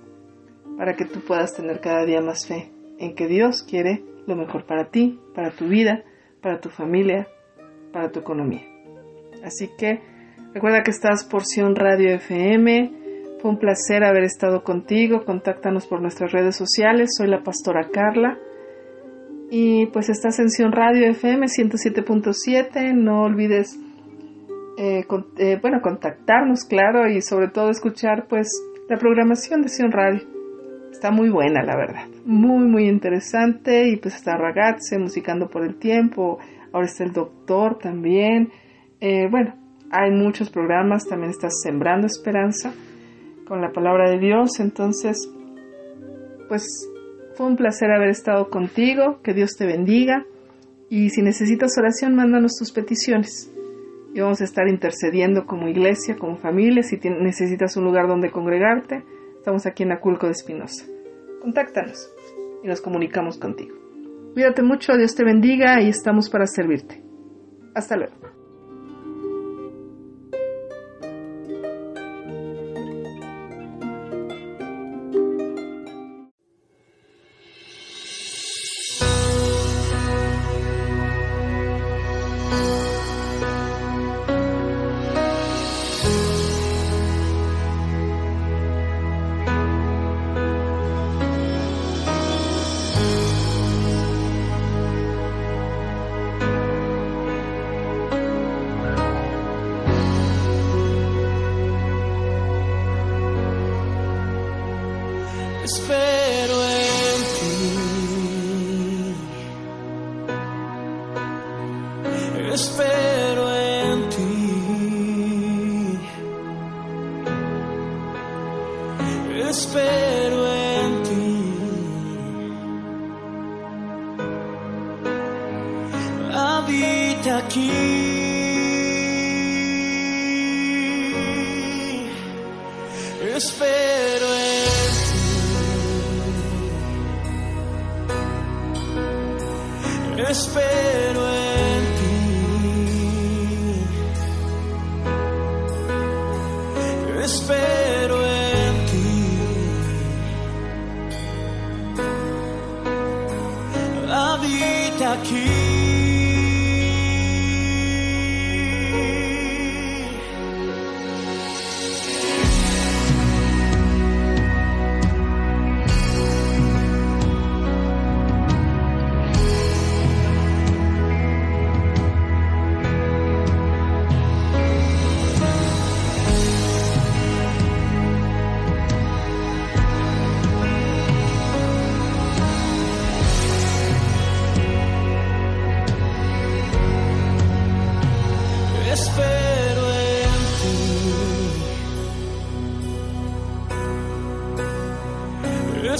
para 0.78 0.94
que 0.94 1.04
tú 1.04 1.20
puedas 1.20 1.54
tener 1.54 1.80
cada 1.80 2.06
día 2.06 2.22
más 2.22 2.46
fe 2.46 2.70
en 3.00 3.14
que 3.14 3.26
Dios 3.26 3.64
quiere 3.68 4.04
lo 4.26 4.36
mejor 4.36 4.64
para 4.64 4.90
ti, 4.90 5.18
para 5.34 5.50
tu 5.50 5.66
vida, 5.66 6.04
para 6.40 6.60
tu 6.60 6.68
familia, 6.68 7.26
para 7.92 8.12
tu 8.12 8.20
economía. 8.20 8.62
Así 9.42 9.68
que 9.76 10.00
recuerda 10.54 10.82
que 10.82 10.90
estás 10.90 11.24
porción 11.24 11.74
Radio 11.74 12.14
FM 12.14 12.92
fue 13.40 13.50
un 13.50 13.58
placer 13.58 14.04
haber 14.04 14.24
estado 14.24 14.62
contigo. 14.62 15.24
Contáctanos 15.24 15.86
por 15.86 16.02
nuestras 16.02 16.30
redes 16.30 16.56
sociales. 16.56 17.10
Soy 17.16 17.26
la 17.26 17.42
pastora 17.42 17.88
Carla. 17.90 18.38
Y 19.50 19.86
pues 19.86 20.10
esta 20.10 20.28
Ascensión 20.28 20.72
Radio 20.72 21.08
FM 21.08 21.46
107.7. 21.46 22.94
No 22.94 23.22
olvides 23.22 23.78
eh, 24.78 25.06
eh, 25.38 25.58
bueno, 25.60 25.80
contactarnos, 25.82 26.64
claro, 26.64 27.08
y 27.08 27.22
sobre 27.22 27.48
todo 27.48 27.70
escuchar 27.70 28.26
pues 28.28 28.48
la 28.88 28.98
programación 28.98 29.62
de 29.62 29.68
Sion 29.68 29.90
Radio. 29.90 30.39
Está 30.90 31.10
muy 31.10 31.30
buena, 31.30 31.62
la 31.62 31.76
verdad. 31.76 32.06
Muy, 32.24 32.68
muy 32.68 32.88
interesante. 32.88 33.88
Y 33.88 33.96
pues 33.96 34.16
está 34.16 34.36
Ragazze, 34.36 34.98
Musicando 34.98 35.48
por 35.48 35.64
el 35.64 35.76
Tiempo. 35.76 36.38
Ahora 36.72 36.86
está 36.86 37.04
el 37.04 37.12
Doctor 37.12 37.78
también. 37.78 38.50
Eh, 39.00 39.28
bueno, 39.30 39.54
hay 39.90 40.10
muchos 40.10 40.50
programas. 40.50 41.06
También 41.06 41.30
está 41.30 41.48
Sembrando 41.50 42.06
Esperanza 42.06 42.72
con 43.46 43.60
la 43.60 43.72
palabra 43.72 44.10
de 44.10 44.18
Dios. 44.18 44.60
Entonces, 44.60 45.16
pues 46.48 46.66
fue 47.34 47.46
un 47.46 47.56
placer 47.56 47.90
haber 47.90 48.10
estado 48.10 48.50
contigo, 48.50 49.20
que 49.22 49.32
Dios 49.32 49.52
te 49.56 49.66
bendiga 49.66 50.26
y 50.90 51.10
si 51.10 51.22
necesitas 51.22 51.78
oración, 51.78 52.16
mándanos 52.16 52.56
tus 52.58 52.72
peticiones. 52.72 53.48
Y 54.12 54.20
vamos 54.20 54.40
a 54.40 54.44
estar 54.44 54.68
intercediendo 54.68 55.46
como 55.46 55.68
iglesia, 55.68 56.16
como 56.18 56.36
familia, 56.36 56.82
si 56.82 56.98
necesitas 57.08 57.76
un 57.76 57.84
lugar 57.84 58.08
donde 58.08 58.32
congregarte, 58.32 59.04
estamos 59.40 59.64
aquí 59.64 59.84
en 59.84 59.92
Aculco 59.92 60.26
de 60.26 60.32
Espinosa. 60.32 60.84
Contáctanos 61.40 62.12
y 62.62 62.68
nos 62.68 62.82
comunicamos 62.82 63.38
contigo. 63.38 63.74
Cuídate 64.34 64.62
mucho, 64.62 64.96
Dios 64.96 65.14
te 65.14 65.24
bendiga 65.24 65.80
y 65.80 65.88
estamos 65.88 66.28
para 66.28 66.46
servirte. 66.46 67.02
Hasta 67.74 67.96
luego. 67.96 68.29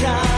time. 0.00 0.29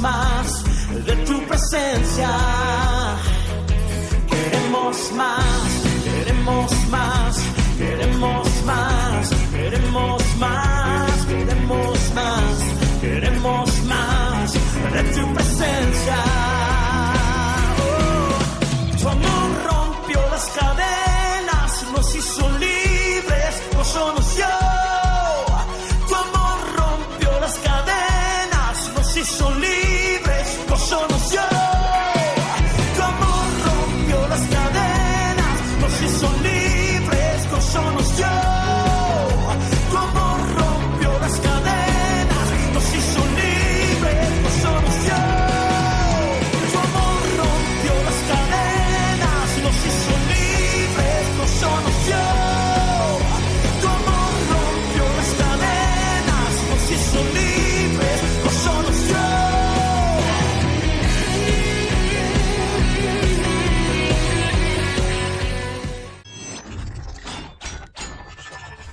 Más 0.00 0.64
de 1.06 1.14
tu 1.26 1.40
presencia. 1.46 2.30
Queremos 4.28 5.12
más, 5.12 5.66
queremos 6.04 6.72
más, 6.88 7.36
queremos 7.78 8.64
más, 8.64 9.30
queremos 9.52 10.22
más, 10.38 11.26
queremos 11.26 12.12
más, 12.14 13.00
queremos 13.00 13.84
más 13.84 14.52
de 14.54 15.02
tu 15.14 15.34
presencia. 15.34 16.59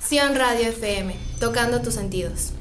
Sion 0.07 0.35
Radio 0.35 0.69
FM, 0.69 1.13
tocando 1.37 1.81
tus 1.81 1.95
sentidos. 1.95 2.53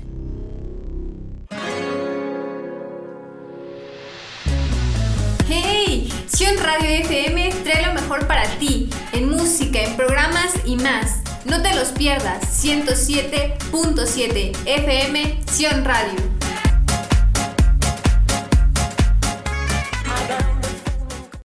¡Hey! 5.49 6.13
Sion 6.27 6.57
Radio 6.59 6.89
FM 7.05 7.51
trae 7.63 7.87
lo 7.87 7.95
mejor 7.95 8.27
para 8.27 8.43
ti, 8.59 8.91
en 9.13 9.31
música, 9.31 9.81
en 9.81 9.95
programas 9.95 10.55
y 10.65 10.75
más. 10.75 11.21
No 11.45 11.63
te 11.63 11.73
los 11.77 11.91
pierdas, 11.91 12.65
107.7 12.65 14.57
FM 14.67 15.41
Sion 15.49 15.85
Radio. 15.85 16.36